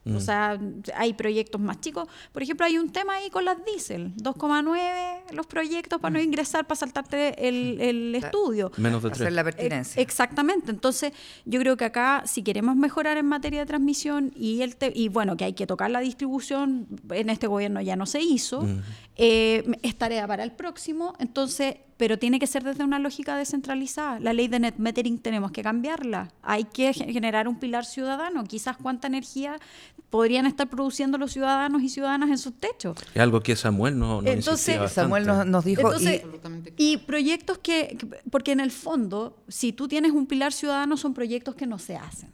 O 0.07 0.11
mm. 0.11 0.21
sea, 0.21 0.59
hay 0.97 1.15
proyectos 1.15 1.61
más 1.61 1.81
chicos. 1.81 2.09
Por 2.33 2.43
ejemplo, 2.43 2.67
hay 2.67 2.79
un 2.79 2.91
tema 2.91 3.15
ahí 3.15 3.31
con 3.31 3.45
las 3.45 3.65
diésel. 3.65 4.15
2,9 4.17 5.33
los 5.33 5.47
proyectos 5.47 6.01
para 6.01 6.13
no 6.13 6.19
mm. 6.19 6.25
ingresar, 6.25 6.67
para 6.67 6.79
saltarte 6.79 7.49
el, 7.49 8.15
estudio. 8.23 8.71
Menos 8.77 9.03
de 9.03 9.11
Hacer 9.11 9.33
la 9.33 9.45
pertinencia. 9.45 10.03
exactamente. 10.03 10.71
Entonces, 10.71 11.13
yo 11.45 11.61
creo 11.61 11.77
que 11.77 11.85
acá, 11.85 12.23
si 12.27 12.43
queremos 12.43 12.77
mejorar 12.77 13.17
en 13.17 13.27
materia 13.27 13.61
de 13.61 13.67
transmisión 13.67 14.33
y, 14.37 14.63
el 14.63 14.77
y 14.95 15.09
bueno, 15.09 15.37
que 15.37 15.45
hay 15.45 15.53
que 15.55 15.67
tocar 15.67 15.91
la 15.91 16.01
distribución, 16.01 16.87
en 17.11 17.31
este 17.31 17.47
gobierno 17.47 17.81
ya 17.81 17.97
no 17.97 18.07
se 18.07 18.21
hizo, 18.21 18.63
mm. 18.63 18.83
eh, 19.17 19.79
es 19.83 19.97
tarea 19.97 20.27
para 20.27 20.45
el 20.45 20.53
próximo. 20.53 21.15
Entonces, 21.19 21.77
pero 21.97 22.19
tiene 22.19 22.39
que 22.39 22.47
ser 22.47 22.65
desde 22.65 22.85
una 22.85 22.99
lógica 22.99 23.37
descentralizada. 23.37 24.19
La 24.21 24.33
ley 24.33 24.49
de 24.49 24.59
net 24.59 24.75
metering 24.79 25.19
tenemos 25.19 25.53
que 25.53 25.63
cambiarla. 25.63 26.33
Hay 26.43 26.65
que 26.65 26.93
generar 26.93 27.49
un 27.49 27.59
pilar 27.59 27.85
ciudadano. 27.85 28.45
Quizás 28.45 28.77
cuánta 28.77 29.07
energía 29.07 29.59
podrían 30.11 30.47
estar 30.47 30.69
produciendo 30.69 31.19
los 31.19 31.33
ciudadanos 31.33 31.83
y 31.83 31.89
ciudadanas 31.89 32.31
en 32.31 32.39
sus 32.39 32.55
techos. 32.55 32.97
Es 33.15 33.21
algo 33.21 33.41
que 33.41 33.57
Samuel 33.57 33.99
no, 33.99 34.23
no 34.23 34.29
Entonces, 34.29 34.93
Samuel 34.93 35.27
nos, 35.27 35.65
dijo... 35.65 35.91
y, 36.77 36.97
proyectos 36.99 37.59
que, 37.59 37.97
porque 38.31 38.53
en 38.53 38.61
el 38.61 38.71
fondo, 38.71 39.37
si 39.49 39.73
tú 39.73 39.89
tienes 39.89 40.13
un 40.13 40.27
pilar 40.27 40.53
ciudadano, 40.53 40.97
son 40.97 41.15
proyectos 41.15 41.55
que 41.55 41.67
no 41.67 41.79
se 41.79 41.97
hacen 41.97 42.33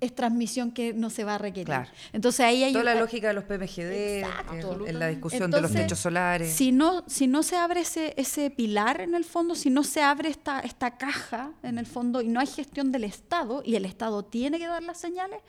es 0.00 0.14
transmisión 0.14 0.70
que 0.70 0.94
no 0.94 1.10
se 1.10 1.24
va 1.24 1.34
a 1.34 1.38
requerir. 1.38 1.74
Entonces 2.12 2.40
ahí 2.40 2.64
hay 2.64 2.72
toda 2.72 2.84
la 2.84 2.94
lógica 2.94 3.28
de 3.28 3.34
los 3.34 3.44
PMGD 3.44 4.86
en 4.86 4.98
la 4.98 5.08
discusión 5.08 5.50
de 5.50 5.60
los 5.60 5.72
techos 5.72 5.98
solares. 5.98 6.52
Si 6.52 6.72
no 6.72 7.04
si 7.06 7.26
no 7.26 7.42
se 7.42 7.56
abre 7.56 7.80
ese 7.80 8.14
ese 8.16 8.50
pilar 8.50 9.00
en 9.00 9.14
el 9.14 9.24
fondo, 9.24 9.54
si 9.54 9.70
no 9.70 9.82
se 9.84 10.02
abre 10.02 10.28
esta 10.28 10.60
esta 10.60 10.96
caja 10.96 11.52
en 11.62 11.78
el 11.78 11.86
fondo 11.86 12.20
y 12.20 12.28
no 12.28 12.40
hay 12.40 12.46
gestión 12.46 12.92
del 12.92 13.04
Estado 13.04 13.62
y 13.64 13.76
el 13.76 13.84
Estado 13.84 14.24
tiene 14.24 14.58
que 14.58 14.66
dar 14.66 14.82
las 14.82 14.98
señales, 14.98 15.40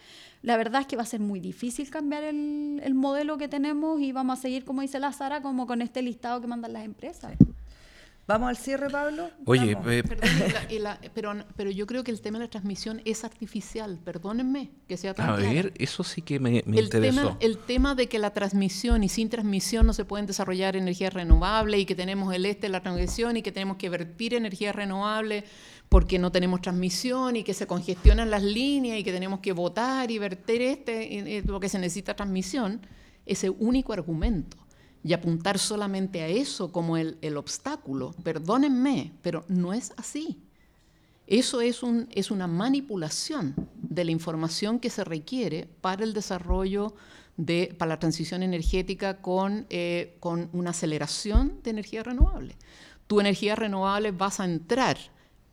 la 0.41 0.57
verdad 0.57 0.81
es 0.81 0.87
que 0.87 0.95
va 0.95 1.03
a 1.03 1.07
ser 1.07 1.19
muy 1.19 1.39
difícil 1.39 1.89
cambiar 1.89 2.23
el, 2.23 2.81
el 2.83 2.93
modelo 2.95 3.37
que 3.37 3.47
tenemos 3.47 4.01
y 4.01 4.11
vamos 4.11 4.39
a 4.39 4.41
seguir 4.41 4.65
como 4.65 4.81
dice 4.81 4.99
la 4.99 5.13
Sara 5.13 5.41
como 5.41 5.67
con 5.67 5.81
este 5.81 6.01
listado 6.01 6.41
que 6.41 6.47
mandan 6.47 6.73
las 6.73 6.85
empresas. 6.85 7.33
¿Vamos 8.29 8.49
al 8.49 8.57
cierre, 8.57 8.91
Pablo? 8.91 9.31
Oye, 9.45 9.75
eh, 9.87 10.03
pero, 11.15 11.33
pero 11.55 11.71
yo 11.71 11.87
creo 11.87 12.03
que 12.03 12.11
el 12.11 12.21
tema 12.21 12.37
de 12.37 12.43
la 12.43 12.49
transmisión 12.51 13.01
es 13.03 13.23
artificial, 13.23 13.97
perdónenme 14.05 14.69
que 14.87 14.97
sea 14.97 15.15
tan 15.15 15.31
A 15.31 15.35
ver, 15.35 15.73
eso 15.79 16.03
sí 16.03 16.21
que 16.21 16.39
me, 16.39 16.61
me 16.67 16.77
el 16.77 16.85
interesó. 16.85 17.21
Tema, 17.21 17.37
el 17.39 17.57
tema 17.57 17.95
de 17.95 18.07
que 18.07 18.19
la 18.19 18.29
transmisión 18.29 19.03
y 19.03 19.09
sin 19.09 19.29
transmisión 19.29 19.87
no 19.87 19.93
se 19.93 20.05
pueden 20.05 20.27
desarrollar 20.27 20.75
energías 20.75 21.11
renovables 21.11 21.79
y 21.81 21.85
que 21.87 21.95
tenemos 21.95 22.31
el 22.31 22.45
este 22.45 22.67
de 22.67 22.69
la 22.69 22.83
transmisión 22.83 23.35
y 23.35 23.41
que 23.41 23.51
tenemos 23.51 23.77
que 23.77 23.89
vertir 23.89 24.35
energías 24.35 24.75
renovables 24.75 25.45
porque 25.89 26.19
no 26.19 26.31
tenemos 26.31 26.61
transmisión 26.61 27.35
y 27.35 27.43
que 27.43 27.55
se 27.55 27.65
congestionan 27.65 28.29
las 28.29 28.43
líneas 28.43 28.99
y 28.99 29.03
que 29.03 29.11
tenemos 29.11 29.39
que 29.39 29.53
votar 29.53 30.11
y 30.11 30.19
verter 30.19 30.61
este, 30.61 31.41
lo 31.47 31.59
que 31.59 31.67
se 31.67 31.79
necesita 31.79 32.15
transmisión, 32.15 32.79
ese 33.25 33.49
único 33.49 33.91
argumento 33.91 34.68
y 35.03 35.13
apuntar 35.13 35.57
solamente 35.57 36.21
a 36.21 36.27
eso 36.27 36.71
como 36.71 36.97
el, 36.97 37.37
obstáculo, 37.37 38.13
perdónenme, 38.23 39.13
pero 39.21 39.45
no 39.47 39.73
es 39.73 39.93
así. 39.97 40.39
Eso 41.25 41.61
es, 41.61 41.83
un, 41.83 42.07
es 42.11 42.31
una 42.31 42.47
manipulación 42.47 43.55
de 43.75 44.03
la 44.03 44.11
información 44.11 44.79
que 44.79 44.89
se 44.89 45.03
requiere 45.03 45.67
para 45.81 46.03
el 46.03 46.13
desarrollo 46.13 46.95
de, 47.37 47.73
para 47.77 47.89
la 47.89 47.99
transición 47.99 48.43
energética 48.43 49.21
con, 49.21 49.65
eh, 49.69 50.17
una 50.51 50.71
aceleración 50.71 51.61
de 51.63 51.69
energía 51.69 52.03
renovable. 52.03 52.55
Tu 53.07 53.19
energía 53.19 53.55
renovable 53.55 54.11
vas 54.11 54.39
a 54.39 54.45
entrar, 54.45 54.97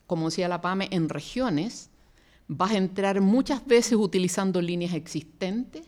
como 0.07 0.29
decía 0.31 0.49
la 0.49 0.61
PAME, 0.61 0.89
en 0.91 1.09
regiones, 1.09 1.91
vas 2.49 2.73
a 2.73 2.79
entrar 2.79 3.21
muchas 3.21 3.65
veces 3.67 3.95
utilizando 3.95 4.61
líneas 4.61 4.95
existentes, 4.95 5.87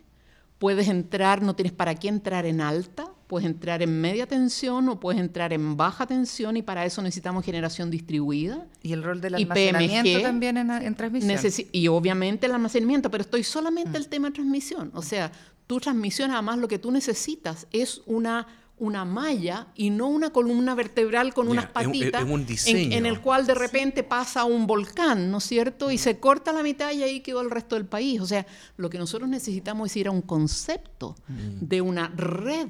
puedes 0.59 0.89
entrar, 0.89 1.43
no 1.43 1.57
tienes 1.57 1.73
para 1.73 1.95
qué 1.95 2.09
entrar 2.09 2.47
en 2.47 2.61
alta, 2.61 3.13
puedes 3.29 3.47
entrar 3.47 3.83
en 3.83 4.01
media 4.01 4.27
tensión 4.27 4.89
o 4.89 4.99
puedes 4.99 5.21
entrar 5.21 5.53
en 5.53 5.77
baja 5.77 6.07
tensión 6.07 6.57
y 6.57 6.63
para 6.63 6.85
eso 6.85 7.03
necesitamos 7.03 7.45
generación 7.45 7.91
distribuida. 7.91 8.67
Y 8.83 8.95
el 8.95 9.05
rol 9.05 9.21
del 9.21 9.37
almacenamiento 9.37 10.23
también 10.23 10.57
en, 10.57 10.95
transmisión. 10.95 11.69
y 11.71 11.89
obviamente 11.89 12.47
el 12.47 12.53
almacenamiento, 12.53 13.11
pero 13.11 13.23
estoy 13.23 13.45
solamente 13.45 13.91
mm. 13.91 13.97
el 13.97 14.09
tema 14.09 14.29
de 14.29 14.35
transmisión. 14.35 14.91
O 14.95 15.03
sea, 15.03 15.31
tu 15.67 15.79
transmisión 15.79 16.31
además 16.31 16.59
lo 16.59 16.67
que 16.67 16.79
tú 16.79 16.91
necesitas 16.91 17.69
es 17.71 18.01
una 18.07 18.47
una 18.81 19.05
malla 19.05 19.67
y 19.75 19.91
no 19.91 20.07
una 20.07 20.31
columna 20.31 20.75
vertebral 20.75 21.35
con 21.35 21.49
unas 21.49 21.67
patitas 21.67 22.25
en, 22.67 23.07
el 23.07 23.21
cual 23.21 23.45
de 23.45 23.55
repente 23.55 24.05
pasa 24.05 24.45
un 24.45 24.67
volcán, 24.67 25.31
¿no 25.31 25.39
es 25.39 25.45
cierto? 25.45 25.91
Y 25.91 25.99
se 25.99 26.21
corta 26.21 26.53
la 26.53 26.63
mitad 26.63 26.93
y 26.93 27.03
ahí 27.03 27.21
quedó 27.21 27.41
el 27.41 27.51
resto 27.51 27.75
del 27.75 27.87
país. 27.87 28.21
O 28.21 28.27
sea, 28.27 28.47
lo 28.77 28.89
que 28.89 28.99
nosotros 28.99 29.29
necesitamos 29.29 29.91
es 29.91 29.97
ir 29.97 30.07
a 30.07 30.11
un 30.11 30.23
concepto 30.23 31.17
mm. 31.27 31.59
de 31.61 31.81
una 31.81 32.09
red 32.17 32.69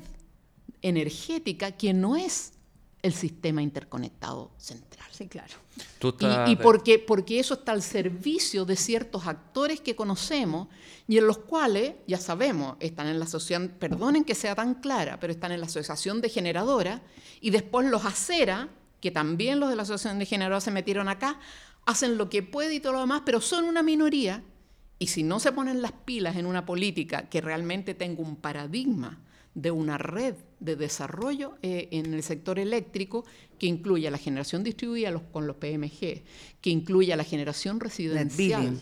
energética 0.82 1.72
que 1.72 1.92
no 1.92 2.16
es 2.16 2.52
el 3.02 3.12
sistema 3.12 3.62
interconectado 3.62 4.50
central. 4.58 5.08
Sí, 5.12 5.26
claro. 5.28 5.54
Y, 6.48 6.56
porque, 6.56 6.98
porque 6.98 7.40
eso 7.40 7.54
está 7.54 7.72
al 7.72 7.82
servicio 7.82 8.64
de 8.64 8.76
ciertos 8.76 9.26
actores 9.26 9.80
que 9.80 9.96
conocemos 9.96 10.68
y 11.08 11.18
en 11.18 11.26
los 11.26 11.38
cuales, 11.38 11.94
ya 12.06 12.18
sabemos, 12.18 12.76
están 12.80 13.06
en 13.08 13.18
la 13.18 13.24
asociación, 13.24 13.74
perdonen 13.78 14.24
que 14.24 14.34
sea 14.34 14.54
tan 14.54 14.74
clara, 14.74 15.18
pero 15.18 15.32
están 15.32 15.52
en 15.52 15.60
la 15.60 15.66
asociación 15.66 16.20
de 16.20 16.28
generadoras 16.28 17.00
y 17.40 17.50
después 17.50 17.86
los 17.86 18.04
acera, 18.04 18.68
que 19.00 19.10
también 19.10 19.60
los 19.60 19.70
de 19.70 19.76
la 19.76 19.82
asociación 19.82 20.18
de 20.18 20.26
generadoras 20.26 20.64
se 20.64 20.70
metieron 20.70 21.08
acá, 21.08 21.40
hacen 21.86 22.18
lo 22.18 22.28
que 22.28 22.42
pueden 22.42 22.74
y 22.74 22.80
todo 22.80 22.92
lo 22.92 23.00
demás, 23.00 23.22
pero 23.24 23.40
son 23.40 23.64
una 23.64 23.82
minoría. 23.82 24.42
Y 25.00 25.08
si 25.08 25.22
no 25.22 25.38
se 25.40 25.52
ponen 25.52 25.80
las 25.80 25.92
pilas 25.92 26.36
en 26.36 26.46
una 26.46 26.66
política 26.66 27.28
que 27.28 27.40
realmente 27.40 27.94
tenga 27.94 28.20
un 28.20 28.36
paradigma 28.36 29.20
de 29.61 29.72
una 29.72 29.98
red 29.98 30.36
de 30.61 30.76
desarrollo 30.76 31.54
eh, 31.62 31.88
en 31.90 32.14
el 32.14 32.22
sector 32.22 32.61
eléctrico 32.61 33.24
que 33.59 33.66
incluya 33.66 34.11
la 34.11 34.18
generación 34.18 34.62
distribuida 34.62 35.12
con 35.32 35.48
los 35.48 35.56
PMG, 35.56 36.22
que 36.61 36.70
incluya 36.70 37.16
la 37.16 37.24
generación 37.24 37.80
residencial 37.80 38.80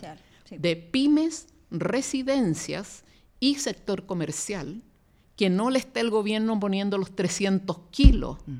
de 0.51 0.75
pymes, 0.75 1.47
residencias 1.71 3.03
y 3.39 3.55
sector 3.55 4.05
comercial, 4.05 4.83
que 5.35 5.49
no 5.49 5.71
le 5.71 5.79
esté 5.79 5.99
el 5.99 6.11
gobierno 6.11 6.59
poniendo 6.59 6.97
los 6.97 7.15
300 7.15 7.79
kilos 7.91 8.37
mm. 8.45 8.57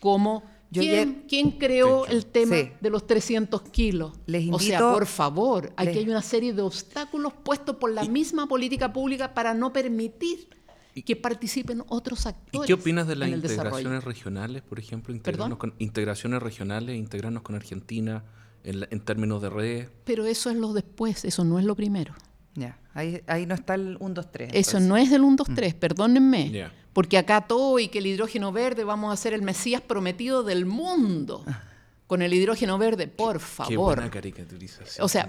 como... 0.00 0.42
¿Quién, 0.72 1.26
creó 1.58 2.06
el 2.06 2.26
tema 2.26 2.54
de 2.80 2.90
los 2.90 3.04
300 3.04 3.60
kilos? 3.70 4.12
o 4.52 4.58
sea, 4.60 4.78
por 4.78 5.04
favor, 5.06 5.72
aquí 5.74 5.98
hay 5.98 6.08
una 6.08 6.22
serie 6.22 6.52
de 6.52 6.62
obstáculos 6.62 7.32
puestos 7.42 7.74
por 7.74 7.90
la 7.90 8.04
misma 8.04 8.46
política 8.46 8.92
pública 8.92 9.34
para 9.34 9.52
no 9.52 9.72
permitir 9.72 10.48
que 10.94 11.16
participen 11.16 11.82
otros 11.88 12.26
actores. 12.26 12.66
¿Y 12.66 12.66
qué 12.66 12.74
opinas 12.74 13.06
de 13.06 13.16
las 13.16 13.28
integraciones 13.28 14.04
regionales, 14.04 14.62
por 14.62 14.78
ejemplo? 14.78 15.14
Integrarnos 15.14 15.58
con, 15.58 15.74
integraciones 15.78 16.42
regionales, 16.42 16.96
integrarnos 16.96 17.42
con 17.42 17.54
Argentina 17.54 18.24
en, 18.64 19.00
términos 19.00 19.40
de 19.42 19.50
redes. 19.50 19.88
Pero 20.04 20.26
eso 20.26 20.50
es 20.50 20.56
lo 20.56 20.72
después, 20.72 21.24
eso 21.24 21.44
no 21.44 21.58
es 21.58 21.64
lo 21.64 21.74
primero. 21.74 22.14
Ya, 22.54 22.78
ahí, 22.94 23.22
ahí 23.26 23.46
no 23.46 23.54
está 23.54 23.74
el 23.74 23.96
1, 24.00 24.14
2, 24.14 24.32
3. 24.32 24.50
Eso 24.54 24.80
no 24.80 24.96
es 24.96 25.10
del 25.10 25.22
1, 25.22 25.36
2, 25.36 25.48
3, 25.54 25.74
perdónenme. 25.74 26.70
Porque 26.92 27.18
acá 27.18 27.42
todo 27.42 27.78
y 27.78 27.88
que 27.88 27.98
el 27.98 28.06
hidrógeno 28.06 28.50
verde 28.50 28.82
vamos 28.82 29.12
a 29.12 29.16
ser 29.16 29.32
el 29.32 29.42
Mesías 29.42 29.80
prometido 29.80 30.42
del 30.42 30.66
mundo. 30.66 31.44
con 32.10 32.22
el 32.22 32.34
hidrógeno 32.34 32.76
verde, 32.76 33.06
por 33.06 33.38
favor. 33.38 33.70
Qué 33.70 33.76
buena 33.76 34.10
caricaturización. 34.10 35.04
O 35.04 35.08
sea, 35.08 35.28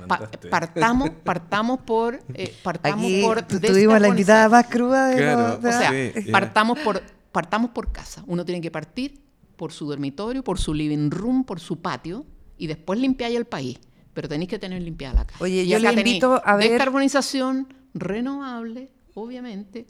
partamos, 0.49 1.11
partamos 1.23 1.81
por, 1.81 2.19
eh, 2.33 2.55
partamos 2.63 3.05
Aquí 3.05 3.21
por 3.21 3.43
tuvimos 3.43 4.01
la 4.01 4.07
invitada 4.07 4.49
más 4.49 4.65
cruda 4.65 5.09
de, 5.09 5.17
claro, 5.17 5.59
O 5.59 5.61
sea, 5.61 5.91
partamos 6.31 6.79
por, 6.79 7.03
partamos 7.31 7.69
por 7.69 7.91
casa. 7.91 8.23
Uno 8.25 8.43
tiene 8.45 8.61
que 8.61 8.71
partir 8.71 9.21
por 9.57 9.71
su 9.71 9.85
dormitorio, 9.85 10.43
por 10.43 10.57
su 10.57 10.73
living 10.73 11.11
room, 11.11 11.43
por 11.43 11.59
su 11.59 11.79
patio 11.79 12.25
y 12.57 12.65
después 12.65 12.99
limpiar 12.99 13.31
el 13.31 13.45
país. 13.45 13.77
Pero 14.15 14.27
tenéis 14.27 14.49
que 14.49 14.57
tener 14.57 14.81
limpiada 14.81 15.13
la 15.13 15.27
casa. 15.27 15.43
Oye, 15.43 15.67
yo 15.67 15.77
le 15.77 15.93
invito 15.93 16.41
a 16.43 16.55
ver 16.55 16.71
descarbonización 16.71 17.71
renovable, 17.93 18.89
obviamente, 19.13 19.85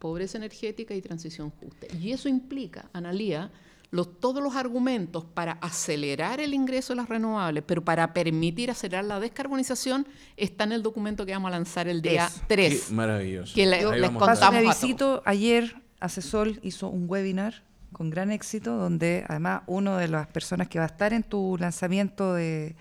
pobreza 0.00 0.38
energética 0.38 0.92
y 0.92 1.02
transición 1.02 1.50
justa. 1.50 1.86
Y 1.96 2.10
eso 2.10 2.28
implica, 2.28 2.90
Analía, 2.92 3.52
todos 3.92 4.42
los 4.42 4.56
argumentos 4.56 5.24
para 5.24 5.52
acelerar 5.60 6.40
el 6.40 6.54
ingreso 6.54 6.94
de 6.94 6.96
las 6.96 7.08
renovables, 7.10 7.62
pero 7.66 7.84
para 7.84 8.14
permitir 8.14 8.70
acelerar 8.70 9.04
la 9.04 9.20
descarbonización, 9.20 10.06
está 10.36 10.64
en 10.64 10.72
el 10.72 10.82
documento 10.82 11.26
que 11.26 11.32
vamos 11.32 11.48
a 11.48 11.50
lanzar 11.50 11.88
el 11.88 12.00
día 12.00 12.30
3. 12.48 12.86
Qué 12.88 12.94
maravilloso. 12.94 13.54
Que 13.54 13.66
le, 13.66 13.98
les 13.98 14.10
contamos. 14.10 14.54
Me 14.54 14.62
visito 14.62 15.22
ayer, 15.26 15.76
Asesol 16.00 16.58
hizo 16.62 16.88
un 16.88 17.04
webinar 17.06 17.62
con 17.92 18.08
gran 18.08 18.30
éxito, 18.30 18.78
donde 18.78 19.26
además 19.28 19.62
una 19.66 19.98
de 19.98 20.08
las 20.08 20.26
personas 20.26 20.68
que 20.68 20.78
va 20.78 20.86
a 20.86 20.88
estar 20.88 21.12
en 21.12 21.22
tu 21.22 21.58
lanzamiento 21.60 22.32
del, 22.32 22.74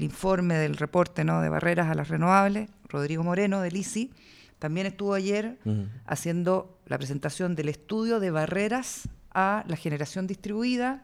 informe, 0.00 0.54
del 0.54 0.78
reporte 0.78 1.22
¿no? 1.22 1.42
de 1.42 1.50
barreras 1.50 1.90
a 1.90 1.94
las 1.94 2.08
renovables, 2.08 2.70
Rodrigo 2.88 3.22
Moreno, 3.24 3.60
del 3.60 3.76
ICI, 3.76 4.10
también 4.58 4.86
estuvo 4.86 5.12
ayer 5.12 5.58
haciendo 6.06 6.78
la 6.86 6.96
presentación 6.96 7.54
del 7.56 7.68
estudio 7.68 8.20
de 8.20 8.30
barreras 8.30 9.08
a 9.34 9.64
la 9.66 9.76
generación 9.76 10.26
distribuida, 10.26 11.02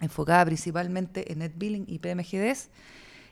enfocada 0.00 0.44
principalmente 0.46 1.32
en 1.32 1.40
NetBilling 1.40 1.84
y 1.88 1.98
PMGDs. 1.98 2.68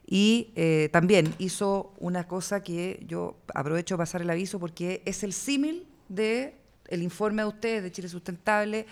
Y 0.06 0.52
eh, 0.54 0.88
también 0.92 1.34
hizo 1.38 1.92
una 1.98 2.28
cosa 2.28 2.62
que 2.62 3.04
yo 3.08 3.36
aprovecho 3.54 3.94
de 3.94 3.98
pasar 3.98 4.22
el 4.22 4.30
aviso 4.30 4.60
porque 4.60 5.02
es 5.04 5.24
el 5.24 5.32
símil 5.32 5.86
de 6.08 6.54
el 6.88 7.02
informe 7.02 7.42
de 7.42 7.48
ustedes 7.48 7.82
de 7.82 7.90
Chile 7.90 8.08
Sustentable, 8.08 8.86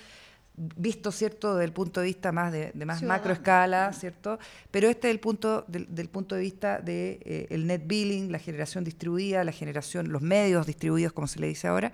visto 0.56 1.10
cierto 1.10 1.54
desde 1.54 1.64
el 1.64 1.72
punto 1.72 2.00
de 2.00 2.06
vista 2.06 2.32
más 2.32 2.52
de, 2.52 2.72
más 2.84 3.02
macro 3.02 3.32
escala, 3.32 3.92
cierto, 3.92 4.38
pero 4.70 4.88
este 4.88 5.08
es 5.08 5.14
el 5.14 5.20
punto 5.20 5.64
del, 5.66 6.08
punto 6.08 6.34
de 6.34 6.40
vista 6.40 6.78
de 6.78 7.20
eh, 7.24 7.46
el 7.50 7.66
net 7.66 7.82
billing, 7.84 8.30
la 8.30 8.38
generación 8.38 8.84
distribuida, 8.84 9.42
la 9.42 9.52
generación, 9.52 10.10
los 10.10 10.22
medios 10.22 10.66
distribuidos, 10.66 11.12
como 11.12 11.26
se 11.26 11.40
le 11.40 11.48
dice 11.48 11.66
ahora, 11.66 11.92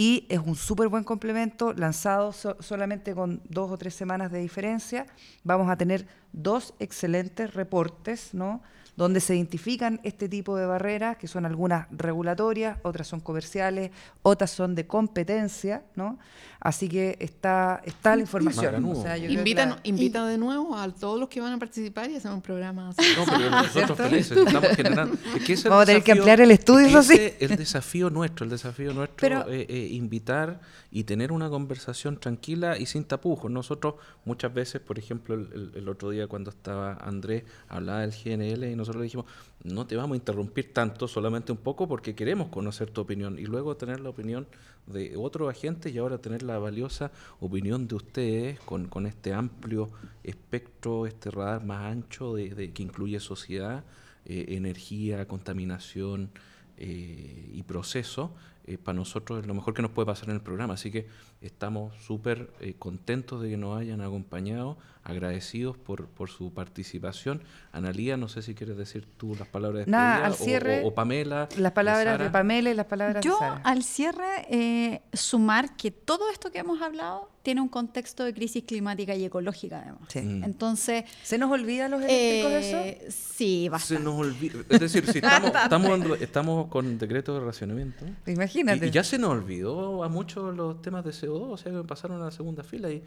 y 0.00 0.24
es 0.30 0.38
un 0.38 0.56
súper 0.56 0.88
buen 0.88 1.04
complemento, 1.04 1.74
lanzado 1.74 2.32
solamente 2.32 3.14
con 3.14 3.42
dos 3.50 3.70
o 3.70 3.76
tres 3.76 3.94
semanas 3.94 4.32
de 4.32 4.38
diferencia. 4.38 5.06
Vamos 5.44 5.68
a 5.68 5.76
tener 5.76 6.06
dos 6.32 6.72
excelentes 6.78 7.52
reportes, 7.52 8.32
¿no? 8.32 8.62
donde 8.96 9.20
se 9.20 9.36
identifican 9.36 10.00
este 10.02 10.26
tipo 10.26 10.56
de 10.56 10.64
barreras, 10.64 11.18
que 11.18 11.28
son 11.28 11.44
algunas 11.44 11.86
regulatorias, 11.90 12.78
otras 12.82 13.08
son 13.08 13.20
comerciales, 13.20 13.90
otras 14.22 14.50
son 14.50 14.74
de 14.74 14.86
competencia, 14.86 15.84
¿no? 15.96 16.18
Así 16.60 16.88
que 16.88 17.16
está, 17.20 17.80
está 17.84 18.14
la 18.14 18.22
información. 18.22 18.84
O 18.84 19.02
sea, 19.02 19.16
invita 19.16 20.26
de 20.26 20.36
nuevo 20.36 20.76
a 20.76 20.88
todos 20.92 21.18
los 21.18 21.28
que 21.28 21.40
van 21.40 21.54
a 21.54 21.58
participar 21.58 22.10
y 22.10 22.16
hacer 22.16 22.30
un 22.30 22.42
programa 22.42 22.90
así. 22.90 23.02
No, 23.16 23.24
pero 23.24 23.50
nosotros 23.50 23.96
felices, 23.96 24.36
estamos 24.36 24.68
generando. 24.76 25.16
Vamos 25.64 25.82
a 25.82 25.86
tener 25.86 26.02
que 26.02 26.12
ampliar 26.12 26.40
el 26.42 26.50
estudio, 26.50 26.98
así. 26.98 27.18
El 27.40 27.56
desafío 27.56 28.10
nuestro, 28.10 28.44
el 28.44 28.50
desafío 28.50 28.92
nuestro 28.92 29.48
es 29.48 29.66
eh, 29.70 29.88
invitar 29.92 30.60
y 30.90 31.04
tener 31.04 31.32
una 31.32 31.48
conversación 31.48 32.18
tranquila 32.18 32.76
y 32.76 32.86
sin 32.86 33.04
tapujos. 33.04 33.50
Nosotros 33.50 33.94
muchas 34.24 34.52
veces, 34.52 34.80
por 34.80 34.98
ejemplo, 34.98 35.34
el, 35.34 35.88
otro 35.88 36.10
día 36.10 36.10
día 36.10 36.26
cuando 36.26 36.50
estaba 36.50 36.94
Andrés, 36.94 37.44
hablaba 37.68 38.00
del 38.00 38.12
GNL 38.12 38.64
y 38.64 38.76
nosotros 38.76 39.00
le 39.00 39.04
dijimos, 39.04 39.26
no 39.64 39.86
te 39.86 39.96
vamos 39.96 40.14
a 40.14 40.16
interrumpir 40.16 40.72
tanto, 40.72 41.08
solamente 41.08 41.52
un 41.52 41.58
poco 41.58 41.88
porque 41.88 42.14
queremos 42.14 42.48
conocer 42.48 42.90
tu 42.90 43.00
opinión 43.00 43.38
y 43.38 43.46
luego 43.46 43.76
tener 43.76 44.00
la 44.00 44.10
opinión 44.10 44.46
de 44.92 45.16
otros 45.16 45.50
agentes 45.50 45.94
y 45.94 45.98
ahora 45.98 46.18
tener 46.18 46.42
la 46.42 46.58
valiosa 46.58 47.10
opinión 47.40 47.88
de 47.88 47.94
ustedes 47.94 48.60
con, 48.60 48.86
con 48.86 49.06
este 49.06 49.32
amplio 49.32 49.90
espectro, 50.22 51.06
este 51.06 51.30
radar 51.30 51.64
más 51.64 51.92
ancho 51.92 52.34
de, 52.34 52.72
que 52.72 52.82
incluye 52.82 53.20
sociedad, 53.20 53.84
eh, 54.26 54.46
energía, 54.48 55.26
contaminación 55.26 56.30
eh, 56.76 57.50
y 57.52 57.62
proceso 57.62 58.32
eh, 58.66 58.78
para 58.78 58.96
nosotros 58.96 59.40
es 59.40 59.46
lo 59.46 59.54
mejor 59.54 59.74
que 59.74 59.82
nos 59.82 59.90
puede 59.90 60.06
pasar 60.06 60.28
en 60.28 60.36
el 60.36 60.40
programa. 60.40 60.74
Así 60.74 60.90
que 60.90 61.06
estamos 61.40 61.94
súper 62.02 62.50
eh, 62.60 62.74
contentos 62.78 63.40
de 63.42 63.50
que 63.50 63.56
nos 63.56 63.80
hayan 63.80 64.00
acompañado, 64.00 64.76
agradecidos 65.02 65.76
por, 65.78 66.06
por 66.06 66.28
su 66.28 66.52
participación. 66.52 67.42
Analía, 67.72 68.16
no 68.16 68.28
sé 68.28 68.42
si 68.42 68.54
quieres 68.54 68.76
decir 68.76 69.06
tú 69.16 69.34
las 69.38 69.48
palabras 69.48 69.86
de 69.86 69.90
Nada, 69.90 70.26
al 70.26 70.34
cierre, 70.34 70.82
o, 70.84 70.94
Pamela. 70.94 71.48
Las 71.56 71.72
palabras 71.72 72.18
de, 72.18 72.30
Pamela 72.30 72.70
y 72.70 72.74
las 72.74 72.86
palabras 72.86 73.24
Yo, 73.24 73.32
de 73.32 73.38
Sara. 73.38 73.62
al 73.64 73.82
cierre, 73.82 74.46
eh, 74.50 75.02
sumar 75.12 75.76
que 75.76 75.90
todo 75.90 76.30
esto 76.30 76.50
que 76.50 76.58
hemos 76.58 76.82
hablado 76.82 77.30
tiene 77.42 77.60
un 77.60 77.68
contexto 77.68 78.24
de 78.24 78.34
crisis 78.34 78.64
climática 78.64 79.14
y 79.14 79.24
ecológica, 79.24 79.80
además. 79.80 80.14
Mm. 80.14 80.44
Entonces. 80.44 81.04
¿Se 81.22 81.38
nos 81.38 81.50
olvida 81.50 81.88
los 81.88 82.02
eléctricos 82.02 82.52
eso? 82.52 83.06
Sí, 83.08 83.68
bastante. 83.68 84.02
Se 84.02 84.04
nos 84.04 84.20
olvida. 84.20 84.58
Es 84.68 84.80
decir, 84.80 85.06
si 85.06 85.18
estamos, 85.18 85.52
estamos, 85.54 86.20
estamos, 86.20 86.66
con 86.68 86.98
decreto 86.98 87.34
de 87.38 87.46
racionamiento. 87.46 88.04
Imagínate. 88.26 88.86
Y, 88.86 88.90
ya 88.90 89.02
se 89.04 89.18
nos 89.18 89.30
olvidó 89.30 90.04
a 90.04 90.08
muchos 90.08 90.54
los 90.54 90.82
temas 90.82 91.04
de 91.04 91.12
CO2, 91.12 91.29
o 91.34 91.56
sea, 91.56 91.72
que 91.72 91.82
pasaron 91.84 92.20
a 92.20 92.26
la 92.26 92.30
segunda 92.30 92.62
fila 92.62 92.90
y 92.90 93.02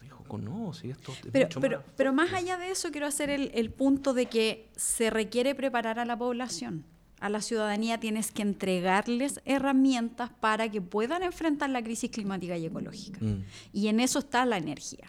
dijo, 0.00 0.38
no, 0.38 0.72
si 0.72 0.90
esto 0.90 1.12
es 1.12 1.18
pero, 1.30 1.46
mucho 1.46 1.60
pero, 1.60 1.78
más. 1.78 1.86
Pero 1.96 2.12
más 2.12 2.32
allá 2.32 2.58
de 2.58 2.70
eso, 2.70 2.90
quiero 2.90 3.06
hacer 3.06 3.30
el, 3.30 3.50
el 3.54 3.70
punto 3.70 4.14
de 4.14 4.26
que 4.26 4.68
se 4.76 5.10
requiere 5.10 5.54
preparar 5.54 5.98
a 5.98 6.04
la 6.04 6.16
población 6.16 6.84
a 7.22 7.28
la 7.28 7.40
ciudadanía 7.40 8.00
tienes 8.00 8.32
que 8.32 8.42
entregarles 8.42 9.40
herramientas 9.44 10.30
para 10.40 10.68
que 10.68 10.82
puedan 10.82 11.22
enfrentar 11.22 11.70
la 11.70 11.80
crisis 11.80 12.10
climática 12.10 12.58
y 12.58 12.66
ecológica. 12.66 13.20
Mm. 13.20 13.44
Y 13.72 13.86
en 13.86 14.00
eso 14.00 14.18
está 14.18 14.44
la 14.44 14.58
energía. 14.58 15.06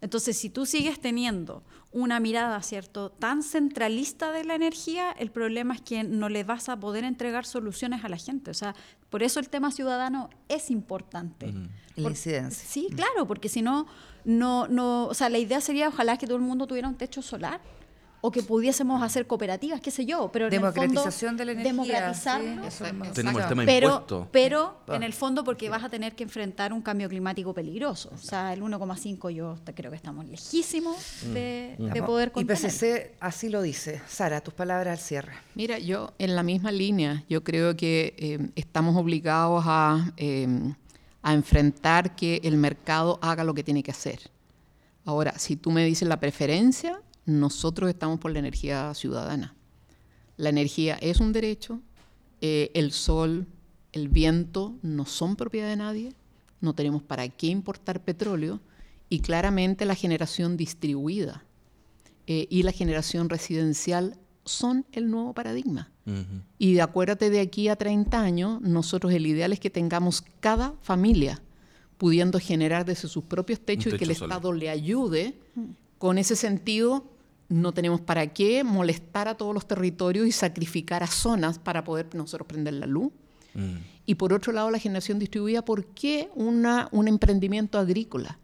Entonces, 0.00 0.38
si 0.38 0.48
tú 0.48 0.64
sigues 0.64 1.00
teniendo 1.00 1.62
una 1.90 2.20
mirada, 2.20 2.62
¿cierto?, 2.62 3.10
tan 3.10 3.42
centralista 3.42 4.30
de 4.30 4.44
la 4.44 4.54
energía, 4.54 5.10
el 5.12 5.30
problema 5.30 5.74
es 5.74 5.80
que 5.80 6.04
no 6.04 6.28
le 6.28 6.44
vas 6.44 6.68
a 6.68 6.78
poder 6.78 7.04
entregar 7.04 7.44
soluciones 7.44 8.04
a 8.04 8.08
la 8.08 8.16
gente. 8.16 8.50
O 8.50 8.54
sea, 8.54 8.74
por 9.10 9.22
eso 9.22 9.40
el 9.40 9.48
tema 9.48 9.72
ciudadano 9.72 10.30
es 10.48 10.70
importante. 10.70 11.52
La 11.96 12.10
incidencia. 12.10 12.68
Sí, 12.68 12.88
claro, 12.94 13.26
porque 13.26 13.48
si 13.48 13.62
no, 13.62 13.86
no, 14.24 14.68
no, 14.68 15.06
o 15.06 15.14
sea, 15.14 15.28
la 15.28 15.38
idea 15.38 15.60
sería 15.60 15.88
ojalá 15.88 16.16
que 16.16 16.26
todo 16.26 16.36
el 16.36 16.42
mundo 16.42 16.66
tuviera 16.66 16.86
un 16.86 16.96
techo 16.96 17.22
solar 17.22 17.60
o 18.20 18.30
que 18.30 18.42
pudiésemos 18.42 19.02
hacer 19.02 19.26
cooperativas, 19.26 19.80
qué 19.80 19.90
sé 19.90 20.04
yo, 20.04 20.30
pero 20.32 20.50
democratización 20.50 21.32
en 21.32 21.36
de 21.36 21.44
la 21.44 21.52
energía, 21.52 21.72
democratizarlo, 21.72 22.68
tenemos 23.14 23.42
el 23.42 23.48
tema 23.48 23.62
pero, 23.64 24.28
pero 24.32 24.78
en 24.88 25.02
el 25.02 25.12
fondo 25.12 25.44
porque 25.44 25.68
vas 25.68 25.84
a 25.84 25.88
tener 25.88 26.14
que 26.14 26.24
enfrentar 26.24 26.72
un 26.72 26.82
cambio 26.82 27.08
climático 27.08 27.54
peligroso, 27.54 28.10
o 28.12 28.18
sea, 28.18 28.52
el 28.52 28.62
1,5 28.62 29.30
yo 29.30 29.56
creo 29.74 29.90
que 29.90 29.96
estamos 29.96 30.26
lejísimos 30.26 30.96
mm. 31.26 31.32
de, 31.32 31.76
mm. 31.78 32.04
poder 32.04 32.32
contener. 32.32 32.58
Y 32.58 32.66
PCC 32.66 33.14
así 33.20 33.48
lo 33.48 33.62
dice. 33.62 34.00
Sara, 34.08 34.40
tus 34.40 34.54
palabras 34.54 34.98
al 34.98 35.04
cierre. 35.04 35.32
Mira, 35.54 35.78
yo 35.78 36.12
en 36.18 36.34
la 36.34 36.42
misma 36.42 36.72
línea, 36.72 37.24
yo 37.28 37.44
creo 37.44 37.76
que 37.76 38.14
eh, 38.18 38.50
estamos 38.56 38.96
obligados 38.96 39.64
a, 39.66 40.12
eh, 40.16 40.74
a 41.22 41.34
enfrentar 41.34 42.16
que 42.16 42.40
el 42.44 42.56
mercado 42.56 43.18
haga 43.22 43.44
lo 43.44 43.54
que 43.54 43.62
tiene 43.62 43.82
que 43.82 43.90
hacer. 43.90 44.18
Ahora, 45.04 45.38
si 45.38 45.56
tú 45.56 45.70
me 45.70 45.84
dices 45.84 46.06
la 46.08 46.20
preferencia, 46.20 47.00
nosotros 47.28 47.90
estamos 47.90 48.18
por 48.18 48.32
la 48.32 48.38
energía 48.38 48.92
ciudadana. 48.94 49.54
La 50.38 50.48
energía 50.48 50.96
es 51.00 51.20
un 51.20 51.32
derecho, 51.32 51.80
eh, 52.40 52.70
el 52.74 52.90
sol, 52.90 53.46
el 53.92 54.08
viento 54.08 54.76
no 54.82 55.04
son 55.04 55.36
propiedad 55.36 55.68
de 55.68 55.76
nadie, 55.76 56.14
no 56.62 56.74
tenemos 56.74 57.02
para 57.02 57.28
qué 57.28 57.48
importar 57.48 58.02
petróleo 58.02 58.60
y 59.10 59.20
claramente 59.20 59.84
la 59.84 59.94
generación 59.94 60.56
distribuida 60.56 61.44
eh, 62.26 62.46
y 62.48 62.62
la 62.62 62.72
generación 62.72 63.28
residencial 63.28 64.16
son 64.44 64.86
el 64.92 65.10
nuevo 65.10 65.34
paradigma. 65.34 65.92
Y 66.58 66.78
acuérdate 66.78 67.28
de 67.28 67.40
aquí 67.40 67.68
a 67.68 67.76
30 67.76 68.18
años, 68.18 68.62
nosotros 68.62 69.12
el 69.12 69.26
ideal 69.26 69.52
es 69.52 69.60
que 69.60 69.68
tengamos 69.68 70.24
cada 70.40 70.72
familia 70.80 71.42
pudiendo 71.98 72.40
generar 72.40 72.86
desde 72.86 73.08
sus 73.08 73.24
propios 73.24 73.60
techos 73.60 73.92
y 73.92 73.96
que 73.98 74.04
el 74.04 74.12
Estado 74.12 74.54
le 74.54 74.70
ayude 74.70 75.38
con 75.98 76.16
ese 76.16 76.34
sentido 76.34 77.04
no 77.48 77.72
tenemos 77.72 78.00
para 78.00 78.26
qué 78.32 78.62
molestar 78.64 79.28
a 79.28 79.36
todos 79.36 79.54
los 79.54 79.66
territorios 79.66 80.26
y 80.26 80.32
sacrificar 80.32 81.02
a 81.02 81.06
zonas 81.06 81.58
para 81.58 81.84
poder 81.84 82.14
nosotros 82.14 82.46
prender 82.46 82.74
la 82.74 82.86
luz. 82.86 83.12
Mm. 83.54 83.76
Y 84.06 84.14
por 84.16 84.32
otro 84.32 84.52
lado, 84.52 84.70
la 84.70 84.78
generación 84.78 85.18
distribuida, 85.18 85.64
¿por 85.64 85.86
qué 85.86 86.30
una, 86.34 86.88
un 86.92 87.08
emprendimiento 87.08 87.78
agrícola? 87.78 88.38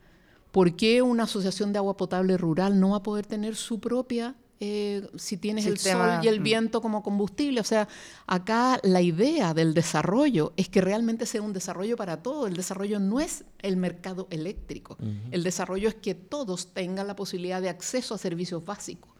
¿Por 0.53 0.77
qué 0.77 1.03
una 1.03 1.25
asociación 1.25 1.73
de 1.73 1.79
agua 1.79 1.97
potable 1.97 2.37
rural 2.37 2.79
no 2.79 2.91
va 2.91 2.99
a 2.99 3.03
poder 3.03 3.27
tener 3.27 3.57
su 3.57 3.81
propia 3.81 4.35
eh, 4.67 5.07
si 5.17 5.37
tienes 5.37 5.67
el 5.67 5.77
sol 5.79 6.21
y 6.23 6.29
el 6.29 6.41
mm. 6.41 6.43
viento 6.43 6.81
como 6.81 7.03
combustible. 7.03 7.61
O 7.61 7.65
sea, 7.65 7.87
acá 8.27 8.81
la 8.83 9.03
idea 9.03 9.53
del 9.53 9.75
desarrollo 9.75 10.55
es 10.57 10.71
que 10.71 10.81
realmente 10.81 11.27
sea 11.27 11.43
un 11.43 11.53
desarrollo 11.53 11.97
para 11.97 12.23
todo. 12.23 12.47
El 12.47 12.55
desarrollo 12.55 12.99
no 12.99 13.21
es 13.21 13.45
el 13.61 13.77
mercado 13.77 14.27
eléctrico. 14.31 14.97
El 15.31 15.43
desarrollo 15.43 15.89
es 15.89 15.95
que 15.95 16.15
todos 16.15 16.73
tengan 16.73 17.07
la 17.07 17.15
posibilidad 17.15 17.61
de 17.61 17.69
acceso 17.69 18.15
a 18.15 18.19
servicios 18.19 18.65
básicos 18.65 19.11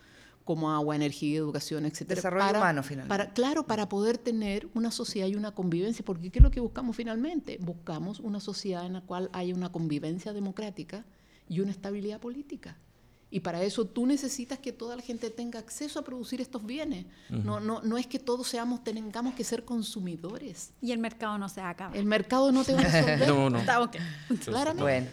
como 0.45 0.71
agua, 0.71 0.95
energía, 0.95 1.39
educación, 1.39 1.87
etcétera. 1.87 2.17
Desarrollo 2.17 2.59
humano, 2.59 2.83
finalmente. 2.83 3.09
Para, 3.09 3.33
claro, 3.33 3.67
para 3.67 3.89
poder 3.89 4.19
tener 4.19 4.69
una 4.75 4.91
sociedad 4.91 5.27
y 5.27 5.35
una 5.37 5.53
convivencia, 5.53 6.05
porque 6.05 6.31
¿qué 6.31 6.39
es 6.39 6.43
lo 6.43 6.51
que 6.51 6.61
buscamos 6.61 6.97
finalmente? 6.97 7.59
Buscamos 7.61 8.21
una 8.21 8.41
sociedad 8.41 8.85
en 8.85 8.95
la 8.95 9.01
cual 9.01 9.31
haya 9.33 9.55
una 9.55 9.73
convivencia 9.73 10.33
democrática 10.33 11.05
y 11.49 11.61
una 11.61 11.71
estabilidad 11.71 12.21
política. 12.21 12.77
Y 13.35 13.41
para 13.41 13.61
eso 13.65 13.85
tú 13.85 14.07
necesitas 14.07 14.61
que 14.61 14.73
toda 14.73 14.95
la 14.95 15.03
gente 15.03 15.29
tenga 15.29 15.59
acceso 15.59 15.99
a 15.99 16.05
producir 16.05 16.41
estos 16.41 16.65
bienes. 16.65 17.07
no, 17.29 17.59
no, 17.59 17.83
no 17.83 17.99
es 17.99 18.07
que 18.07 18.21
todos 18.21 18.47
seamos, 18.47 18.85
tengamos 18.85 19.35
que 19.35 19.43
ser 19.43 19.65
consumidores. 19.65 20.73
Y 20.81 20.93
el 20.93 21.01
mercado 21.01 21.37
no 21.37 21.49
se 21.49 21.61
acaba. 21.61 21.97
El 21.97 22.07
mercado 22.07 22.53
no 22.53 22.63
te 22.63 22.75
va 22.75 22.83
a 22.83 22.85
resolver. 22.85 23.27
no, 23.29 23.51
no. 23.51 23.59
Está 23.59 23.81
okay. 23.81 24.01
Claramente. 24.45 24.83
Bueno. 24.83 25.09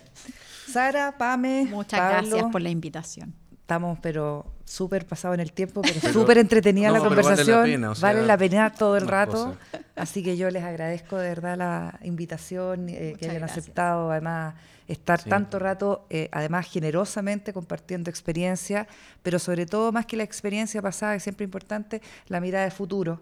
Sara, 0.68 1.18
Pame, 1.18 1.66
Muchas 1.72 2.00
gracias 2.00 2.46
por 2.52 2.62
la 2.62 2.70
invitación. 2.70 3.34
Estamos, 3.72 4.00
pero 4.02 4.46
súper 4.66 5.06
pasado 5.06 5.34
en 5.34 5.40
el 5.40 5.54
tiempo, 5.54 5.82
pero 5.82 6.02
súper 6.12 6.40
entretenida 6.40 6.92
la 6.92 7.00
conversación. 7.00 7.60
Vale 7.62 7.78
la, 7.78 7.88
pena, 7.88 7.94
vale 8.02 8.26
la 8.26 8.38
pena, 8.38 8.74
todo 8.74 8.98
el 8.98 9.08
rato. 9.08 9.56
Así 9.96 10.22
que 10.22 10.36
yo 10.36 10.50
les 10.50 10.62
agradezco 10.62 11.16
de 11.16 11.30
verdad 11.30 11.58
la 11.58 11.98
invitación, 12.04 12.90
eh, 12.90 13.16
que 13.18 13.30
hayan 13.30 13.46
aceptado 13.46 14.12
además 14.12 14.56
estar 14.90 15.24
tanto 15.24 15.58
rato, 15.58 16.06
eh, 16.10 16.28
además 16.34 16.68
generosamente 16.70 17.54
compartiendo 17.54 18.10
experiencia, 18.10 18.90
pero 19.24 19.40
sobre 19.40 19.66
todo 19.66 19.94
más 19.94 20.06
que 20.06 20.18
la 20.18 20.24
experiencia 20.24 20.82
pasada, 20.82 21.16
es 21.16 21.24
siempre 21.24 21.46
importante, 21.46 22.02
la 22.28 22.42
mirada 22.42 22.66
de 22.66 22.72
futuro, 22.72 23.22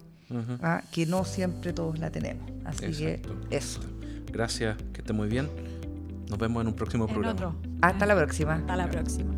¿ah? 0.64 0.82
que 0.92 1.06
no 1.06 1.26
siempre 1.26 1.74
todos 1.74 2.00
la 2.00 2.10
tenemos. 2.10 2.50
Así 2.66 2.92
que 2.92 3.22
eso. 3.52 3.82
Gracias, 4.32 4.78
que 4.94 5.02
esté 5.02 5.14
muy 5.14 5.28
bien. 5.28 5.48
Nos 6.28 6.40
vemos 6.40 6.62
en 6.62 6.70
un 6.70 6.74
próximo 6.74 7.06
programa. 7.06 7.56
Hasta 7.84 8.08
la 8.08 8.16
próxima. 8.16 8.56
Hasta 8.56 8.76
la 8.76 8.90
próxima. 8.90 9.32